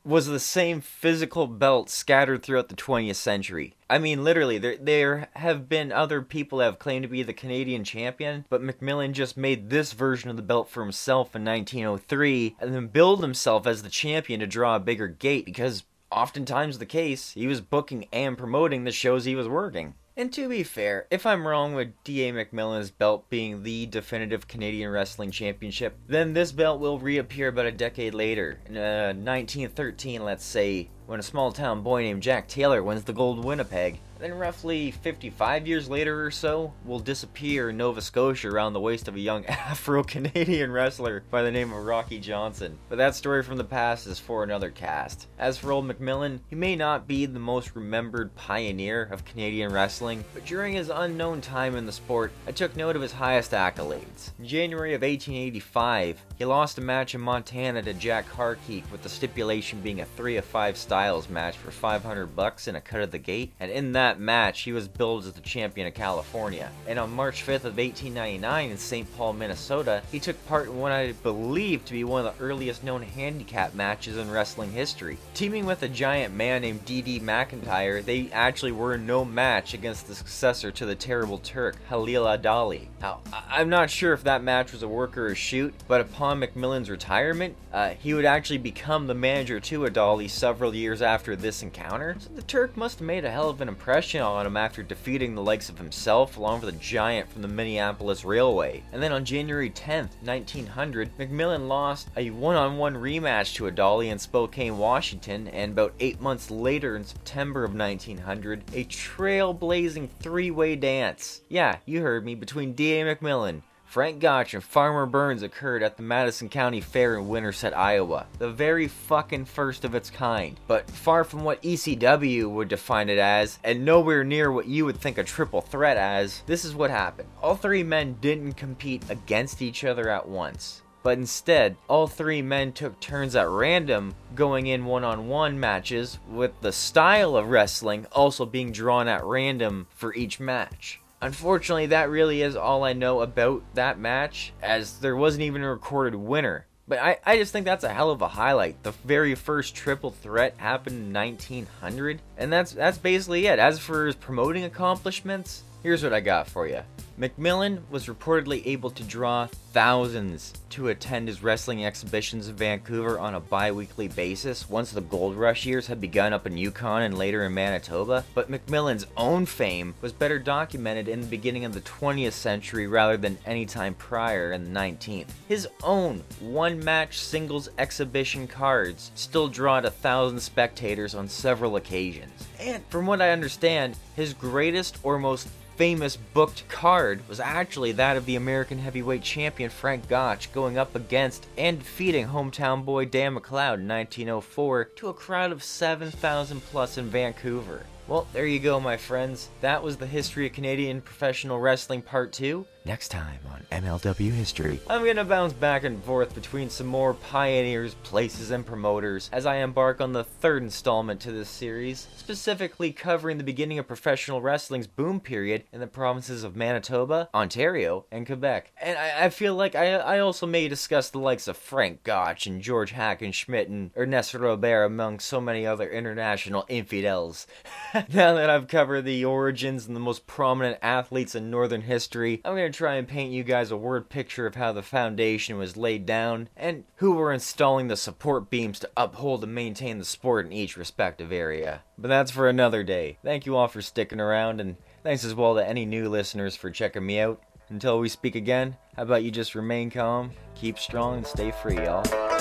was 0.07 0.27
the 0.27 0.39
same 0.39 0.79
physical 0.79 1.47
belt 1.47 1.89
scattered 1.89 2.41
throughout 2.41 2.69
the 2.69 2.75
20th 2.75 3.15
century. 3.15 3.75
I 3.89 3.97
mean, 3.97 4.23
literally, 4.23 4.57
there 4.57 4.77
there 4.77 5.27
have 5.33 5.67
been 5.67 5.91
other 5.91 6.21
people 6.21 6.59
that 6.59 6.65
have 6.65 6.79
claimed 6.79 7.03
to 7.03 7.09
be 7.09 7.23
the 7.23 7.33
Canadian 7.33 7.83
champion, 7.83 8.45
but 8.49 8.61
McMillan 8.61 9.11
just 9.11 9.35
made 9.35 9.69
this 9.69 9.91
version 9.91 10.29
of 10.29 10.37
the 10.37 10.41
belt 10.41 10.69
for 10.69 10.81
himself 10.81 11.35
in 11.35 11.43
1903 11.43 12.55
and 12.59 12.73
then 12.73 12.87
billed 12.87 13.21
himself 13.21 13.67
as 13.67 13.83
the 13.83 13.89
champion 13.89 14.39
to 14.39 14.47
draw 14.47 14.77
a 14.77 14.79
bigger 14.79 15.09
gate 15.09 15.45
because 15.45 15.83
oftentimes 16.11 16.77
the 16.77 16.85
case, 16.85 17.31
he 17.31 17.47
was 17.47 17.61
booking 17.61 18.07
and 18.11 18.37
promoting 18.37 18.83
the 18.83 18.91
shows 18.91 19.25
he 19.25 19.35
was 19.35 19.47
working. 19.47 19.95
And 20.17 20.33
to 20.33 20.49
be 20.49 20.63
fair, 20.63 21.05
if 21.11 21.27
I'm 21.27 21.47
wrong 21.47 21.75
with 21.75 21.93
D.A. 22.03 22.33
McMillan's 22.33 22.89
belt 22.89 23.29
being 23.29 23.61
the 23.61 23.85
definitive 23.85 24.47
Canadian 24.47 24.89
Wrestling 24.89 25.29
Championship, 25.29 25.95
then 26.07 26.33
this 26.33 26.51
belt 26.51 26.79
will 26.79 26.97
reappear 26.97 27.49
about 27.49 27.67
a 27.67 27.71
decade 27.71 28.15
later. 28.15 28.59
In 28.65 28.77
uh, 28.77 29.13
1913, 29.13 30.25
let's 30.25 30.43
say, 30.43 30.89
when 31.05 31.19
a 31.19 31.23
small 31.23 31.51
town 31.51 31.83
boy 31.83 32.01
named 32.01 32.23
Jack 32.23 32.47
Taylor 32.47 32.81
wins 32.81 33.03
the 33.03 33.13
Gold 33.13 33.45
Winnipeg. 33.45 33.99
Then, 34.19 34.33
roughly 34.33 34.89
55 34.89 35.67
years 35.67 35.89
later 35.89 36.25
or 36.25 36.31
so, 36.31 36.73
will 36.85 36.99
disappear 36.99 37.69
in 37.69 37.77
Nova 37.77 38.01
Scotia 38.01 38.49
around 38.49 38.73
the 38.73 38.79
waist 38.79 39.07
of 39.07 39.15
a 39.15 39.19
young 39.19 39.45
Afro 39.47 40.03
Canadian 40.03 40.71
wrestler 40.71 41.23
by 41.29 41.43
the 41.43 41.51
name 41.51 41.71
of 41.71 41.85
Rocky 41.85 42.19
Johnson. 42.19 42.79
But 42.89 42.97
that 42.97 43.15
story 43.15 43.43
from 43.43 43.57
the 43.57 43.63
past 43.63 44.07
is 44.07 44.17
for 44.17 44.43
another 44.43 44.71
cast. 44.71 45.27
As 45.37 45.57
for 45.57 45.71
old 45.71 45.87
McMillan, 45.87 46.39
he 46.49 46.55
may 46.55 46.75
not 46.75 47.07
be 47.07 47.27
the 47.27 47.39
most 47.39 47.75
remembered 47.75 48.35
pioneer 48.35 49.03
of 49.03 49.25
Canadian 49.25 49.71
wrestling, 49.71 50.25
but 50.33 50.45
during 50.45 50.73
his 50.73 50.89
unknown 50.89 51.41
time 51.41 51.75
in 51.75 51.85
the 51.85 51.91
sport, 51.91 52.31
I 52.47 52.51
took 52.51 52.75
note 52.75 52.95
of 52.95 53.01
his 53.03 53.11
highest 53.11 53.51
accolades. 53.51 54.31
In 54.39 54.47
January 54.47 54.95
of 54.95 55.01
1885, 55.01 56.21
he 56.37 56.45
lost 56.45 56.77
a 56.77 56.81
match 56.81 57.13
in 57.13 57.21
Montana 57.21 57.83
to 57.83 57.93
Jack 57.93 58.27
Carkeek, 58.29 58.89
with 58.91 59.03
the 59.03 59.09
stipulation 59.09 59.81
being 59.81 60.01
a 60.01 60.05
3 60.05 60.37
of 60.37 60.45
5 60.45 60.75
styles 60.77 61.29
match 61.29 61.57
for 61.57 61.71
500 61.71 62.35
bucks 62.35 62.67
and 62.67 62.77
a 62.77 62.81
cut 62.81 63.01
of 63.01 63.11
the 63.11 63.17
gate, 63.17 63.53
and 63.59 63.71
in 63.71 63.91
that 63.91 64.06
that 64.07 64.19
match, 64.21 64.61
he 64.61 64.71
was 64.71 64.87
billed 64.87 65.25
as 65.25 65.33
the 65.33 65.41
champion 65.41 65.85
of 65.85 65.93
California. 65.93 66.71
And 66.87 66.97
on 66.97 67.11
March 67.11 67.45
5th 67.45 67.65
of 67.65 67.77
1899 67.77 68.71
in 68.71 68.77
St. 68.77 69.17
Paul, 69.17 69.33
Minnesota, 69.33 70.01
he 70.11 70.19
took 70.19 70.45
part 70.47 70.67
in 70.67 70.77
what 70.77 70.93
I 70.93 71.11
believe 71.11 71.83
to 71.85 71.91
be 71.91 72.05
one 72.05 72.25
of 72.25 72.37
the 72.37 72.43
earliest 72.43 72.85
known 72.85 73.01
handicap 73.01 73.73
matches 73.73 74.15
in 74.15 74.31
wrestling 74.31 74.71
history. 74.71 75.17
Teaming 75.33 75.65
with 75.65 75.83
a 75.83 75.89
giant 75.89 76.33
man 76.33 76.61
named 76.61 76.85
D.D. 76.85 77.19
McIntyre, 77.19 78.03
they 78.03 78.29
actually 78.31 78.71
were 78.71 78.97
no 78.97 79.25
match 79.25 79.73
against 79.73 80.07
the 80.07 80.15
successor 80.15 80.71
to 80.71 80.85
the 80.85 80.95
terrible 80.95 81.39
Turk, 81.39 81.75
Halil 81.89 82.23
Adali. 82.23 82.87
Now, 83.01 83.19
I'm 83.49 83.67
not 83.67 83.89
sure 83.89 84.13
if 84.13 84.23
that 84.23 84.41
match 84.41 84.71
was 84.71 84.83
a 84.83 84.87
work 84.87 85.17
or 85.17 85.27
a 85.27 85.35
shoot, 85.35 85.73
but 85.89 85.99
upon 85.99 86.39
McMillan's 86.39 86.89
retirement, 86.89 87.57
uh, 87.73 87.89
he 87.89 88.13
would 88.13 88.25
actually 88.25 88.59
become 88.59 89.07
the 89.07 89.13
manager 89.13 89.59
to 89.59 89.81
Adali 89.81 90.29
several 90.29 90.73
years 90.73 91.01
after 91.01 91.35
this 91.35 91.61
encounter. 91.61 92.15
So 92.19 92.29
the 92.33 92.41
Turk 92.41 92.77
must 92.77 92.99
have 92.99 93.05
made 93.05 93.25
a 93.25 93.31
hell 93.31 93.49
of 93.49 93.59
an 93.59 93.67
impression 93.67 93.96
impression 93.97 94.21
on 94.21 94.45
him 94.45 94.55
after 94.55 94.83
defeating 94.83 95.33
the 95.33 95.41
likes 95.41 95.69
of 95.69 95.77
himself 95.79 96.37
along 96.37 96.61
with 96.61 96.69
a 96.69 96.77
giant 96.77 97.27
from 97.31 97.41
the 97.41 97.47
Minneapolis 97.47 98.23
Railway. 98.23 98.83
And 98.91 99.01
then 99.01 99.11
on 99.11 99.25
January 99.25 99.71
10th, 99.71 100.11
1900, 100.21 101.17
McMillan 101.17 101.67
lost 101.67 102.07
a 102.15 102.29
one-on-one 102.29 102.93
rematch 102.93 103.55
to 103.55 103.63
Adali 103.63 104.11
in 104.11 104.19
Spokane, 104.19 104.77
Washington, 104.77 105.47
and 105.47 105.71
about 105.71 105.95
eight 105.99 106.21
months 106.21 106.51
later 106.51 106.95
in 106.95 107.05
September 107.05 107.63
of 107.63 107.73
1900, 107.73 108.65
a 108.73 108.83
trailblazing 108.85 110.09
three-way 110.19 110.75
dance. 110.75 111.41
Yeah, 111.49 111.77
you 111.87 112.03
heard 112.03 112.23
me, 112.23 112.35
between 112.35 112.73
D.A. 112.73 113.03
McMillan, 113.03 113.63
Frank 113.87 114.19
Gotch 114.19 114.53
and 114.53 114.61
Farmer 114.61 115.05
Burns 115.05 115.41
occurred 115.41 115.81
at 115.81 115.95
the 115.95 116.03
Madison 116.03 116.49
County 116.49 116.81
Fair 116.81 117.17
in 117.17 117.29
Winterset, 117.29 117.75
Iowa. 117.75 118.27
The 118.37 118.51
very 118.51 118.89
fucking 118.89 119.45
first 119.45 119.85
of 119.85 119.95
its 119.95 120.09
kind. 120.09 120.59
But 120.67 120.91
far 120.91 121.23
from 121.23 121.45
what 121.45 121.63
ECW 121.63 122.49
would 122.49 122.67
define 122.67 123.07
it 123.07 123.17
as, 123.17 123.59
and 123.63 123.85
nowhere 123.85 124.25
near 124.25 124.51
what 124.51 124.67
you 124.67 124.83
would 124.83 124.97
think 124.97 125.17
a 125.17 125.23
triple 125.23 125.61
threat 125.61 125.95
as, 125.95 126.43
this 126.47 126.65
is 126.65 126.75
what 126.75 126.91
happened. 126.91 127.29
All 127.41 127.55
three 127.55 127.81
men 127.81 128.17
didn't 128.19 128.53
compete 128.53 129.03
against 129.09 129.61
each 129.61 129.85
other 129.85 130.09
at 130.09 130.27
once. 130.27 130.81
But 131.01 131.17
instead, 131.17 131.77
all 131.87 132.07
three 132.07 132.41
men 132.41 132.73
took 132.73 132.99
turns 132.99 133.37
at 133.37 133.47
random 133.47 134.15
going 134.35 134.67
in 134.67 134.83
one 134.83 135.05
on 135.05 135.29
one 135.29 135.61
matches, 135.61 136.19
with 136.29 136.51
the 136.59 136.73
style 136.73 137.37
of 137.37 137.47
wrestling 137.47 138.05
also 138.11 138.45
being 138.45 138.73
drawn 138.73 139.07
at 139.07 139.23
random 139.23 139.87
for 139.95 140.13
each 140.13 140.41
match. 140.41 140.99
Unfortunately, 141.21 141.87
that 141.87 142.09
really 142.09 142.41
is 142.41 142.55
all 142.55 142.83
I 142.83 142.93
know 142.93 143.21
about 143.21 143.63
that 143.73 143.97
match, 143.97 144.53
as 144.61 144.99
there 144.99 145.15
wasn't 145.15 145.43
even 145.43 145.63
a 145.63 145.69
recorded 145.69 146.15
winner. 146.15 146.67
But 146.87 146.99
I, 146.99 147.17
I 147.25 147.37
just 147.37 147.51
think 147.51 147.65
that's 147.65 147.83
a 147.83 147.93
hell 147.93 148.11
of 148.11 148.21
a 148.21 148.27
highlight. 148.29 148.81
The 148.83 148.91
very 148.91 149.35
first 149.35 149.75
triple 149.75 150.11
threat 150.11 150.55
happened 150.57 151.07
in 151.07 151.13
1900, 151.13 152.21
and 152.37 152.53
that's 152.53 152.71
that's 152.71 152.97
basically 152.97 153.47
it. 153.47 153.59
As 153.59 153.79
for 153.79 154.05
his 154.05 154.15
promoting 154.15 154.63
accomplishments, 154.63 155.63
here's 155.83 156.03
what 156.03 156.13
I 156.13 156.21
got 156.21 156.47
for 156.47 156.67
you. 156.67 156.81
McMillan 157.19 157.79
was 157.89 158.05
reportedly 158.05 158.61
able 158.67 158.91
to 158.91 159.03
draw 159.03 159.47
thousands 159.71 160.53
to 160.69 160.89
attend 160.89 161.27
his 161.27 161.41
wrestling 161.41 161.83
exhibitions 161.83 162.47
in 162.47 162.55
Vancouver 162.55 163.17
on 163.17 163.33
a 163.33 163.39
bi-weekly 163.39 164.07
basis 164.07 164.69
once 164.69 164.91
the 164.91 165.01
gold 165.01 165.35
rush 165.35 165.65
years 165.65 165.87
had 165.87 165.99
begun 165.99 166.31
up 166.31 166.45
in 166.45 166.57
Yukon 166.57 167.01
and 167.01 167.17
later 167.17 167.43
in 167.43 167.55
Manitoba, 167.55 168.23
but 168.35 168.51
McMillan's 168.51 169.07
own 169.17 169.47
fame 169.47 169.95
was 169.99 170.11
better 170.11 170.37
documented 170.37 171.07
in 171.07 171.21
the 171.21 171.25
beginning 171.25 171.65
of 171.65 171.73
the 171.73 171.81
20th 171.81 172.33
century 172.33 172.85
rather 172.85 173.17
than 173.17 173.39
any 173.47 173.65
time 173.65 173.95
prior 173.95 174.51
in 174.51 174.63
the 174.63 174.79
19th. 174.79 175.29
His 175.47 175.67
own 175.81 176.23
one-match 176.39 177.17
singles 177.17 177.67
exhibition 177.79 178.47
cards 178.47 179.11
still 179.15 179.47
drawed 179.47 179.85
a 179.85 179.91
thousand 179.91 180.39
spectators 180.39 181.15
on 181.15 181.27
several 181.27 181.77
occasions. 181.77 182.47
And 182.59 182.85
from 182.89 183.07
what 183.07 183.23
I 183.23 183.31
understand, 183.31 183.97
his 184.15 184.35
greatest 184.35 184.99
or 185.01 185.17
most 185.17 185.47
famous 185.77 186.17
booked 186.33 186.67
card 186.67 187.06
was 187.27 187.39
actually 187.39 187.93
that 187.93 188.17
of 188.17 188.25
the 188.25 188.35
American 188.35 188.79
heavyweight 188.79 189.23
champion 189.23 189.69
Frank 189.69 190.07
Gotch 190.07 190.51
going 190.51 190.77
up 190.77 190.95
against 190.95 191.47
and 191.57 191.79
defeating 191.79 192.27
hometown 192.27 192.83
boy 192.83 193.05
Dan 193.05 193.35
McLeod 193.35 193.79
in 193.79 193.87
1904 193.87 194.85
to 194.95 195.07
a 195.07 195.13
crowd 195.13 195.51
of 195.51 195.63
7,000 195.63 196.61
plus 196.61 196.97
in 196.97 197.05
Vancouver. 197.05 197.85
Well, 198.07 198.27
there 198.31 198.45
you 198.45 198.59
go, 198.59 198.79
my 198.79 198.95
friends. 198.95 199.49
That 199.61 199.83
was 199.83 199.97
the 199.97 200.07
history 200.07 200.47
of 200.47 200.53
Canadian 200.53 201.01
professional 201.01 201.59
wrestling 201.59 202.01
part 202.01 202.31
2. 202.31 202.65
Next 202.87 203.09
time 203.09 203.39
on 203.51 203.65
MLW 203.69 204.31
History, 204.31 204.79
I'm 204.89 205.05
gonna 205.05 205.25
bounce 205.25 205.51
back 205.51 205.83
and 205.83 206.01
forth 206.05 206.33
between 206.33 206.69
some 206.69 206.87
more 206.87 207.15
pioneers, 207.15 207.95
places, 207.95 208.49
and 208.51 208.65
promoters 208.65 209.29
as 209.33 209.45
I 209.45 209.57
embark 209.57 209.99
on 209.99 210.13
the 210.13 210.23
third 210.23 210.63
installment 210.63 211.19
to 211.21 211.33
this 211.33 211.49
series, 211.49 212.07
specifically 212.15 212.93
covering 212.93 213.37
the 213.37 213.43
beginning 213.43 213.77
of 213.77 213.89
professional 213.89 214.41
wrestling's 214.41 214.87
boom 214.87 215.19
period 215.19 215.65
in 215.73 215.81
the 215.81 215.87
provinces 215.87 216.45
of 216.45 216.55
Manitoba, 216.55 217.27
Ontario, 217.33 218.05
and 218.09 218.25
Quebec. 218.25 218.71
And 218.81 218.97
I, 218.97 219.25
I 219.25 219.29
feel 219.31 219.53
like 219.53 219.75
I, 219.75 219.95
I 219.95 220.19
also 220.19 220.47
may 220.47 220.69
discuss 220.69 221.09
the 221.09 221.19
likes 221.19 221.49
of 221.49 221.57
Frank 221.57 222.03
Gotch 222.03 222.47
and 222.47 222.61
George 222.61 222.93
Hackenschmidt 222.93 223.67
and 223.67 223.91
Ernesto 223.97 224.39
Robert 224.39 224.85
among 224.85 225.19
so 225.19 225.41
many 225.41 225.67
other 225.67 225.89
international 225.89 226.63
infidels. 226.69 227.47
now 227.93 228.33
that 228.35 228.49
I've 228.49 228.69
covered 228.69 229.01
the 229.01 229.25
origins 229.25 229.87
and 229.87 229.95
the 229.95 229.99
most 229.99 230.25
prominent 230.25 230.77
athletes 230.81 231.35
in 231.35 231.51
Northern 231.51 231.81
history, 231.81 232.39
I'm 232.45 232.55
gonna 232.55 232.76
try 232.77 232.95
and 232.95 233.07
paint 233.07 233.33
you 233.33 233.43
guys 233.43 233.71
a 233.71 233.77
word 233.77 234.07
picture 234.07 234.45
of 234.45 234.55
how 234.55 234.71
the 234.71 234.83
foundation 234.83 235.57
was 235.57 235.75
laid 235.75 236.05
down 236.05 236.47
and 236.55 236.83
who 236.97 237.13
were 237.13 237.33
installing 237.33 237.87
the 237.87 237.97
support 237.97 238.51
beams 238.51 238.77
to 238.79 238.89
uphold 238.95 239.43
and 239.43 239.55
maintain 239.55 239.97
the 239.97 240.05
sport 240.05 240.45
in 240.45 240.53
each 240.53 240.77
respective 240.77 241.31
area. 241.31 241.81
But 241.97 242.09
that's 242.09 242.31
for 242.31 242.47
another 242.47 242.83
day. 242.83 243.17
Thank 243.23 243.47
you 243.47 243.55
all 243.55 243.67
for 243.67 243.81
sticking 243.81 244.19
around 244.19 244.61
and 244.61 244.77
thanks 245.03 245.25
as 245.25 245.33
well 245.33 245.55
to 245.55 245.67
any 245.67 245.85
new 245.85 246.07
listeners 246.07 246.55
for 246.55 246.69
checking 246.69 247.05
me 247.05 247.19
out. 247.19 247.41
Until 247.69 247.99
we 247.99 248.09
speak 248.09 248.35
again, 248.35 248.77
how 248.95 249.03
about 249.03 249.23
you 249.23 249.31
just 249.31 249.55
remain 249.55 249.89
calm, 249.89 250.31
keep 250.55 250.77
strong, 250.77 251.17
and 251.17 251.27
stay 251.27 251.51
free, 251.51 251.77
y'all? 251.77 252.36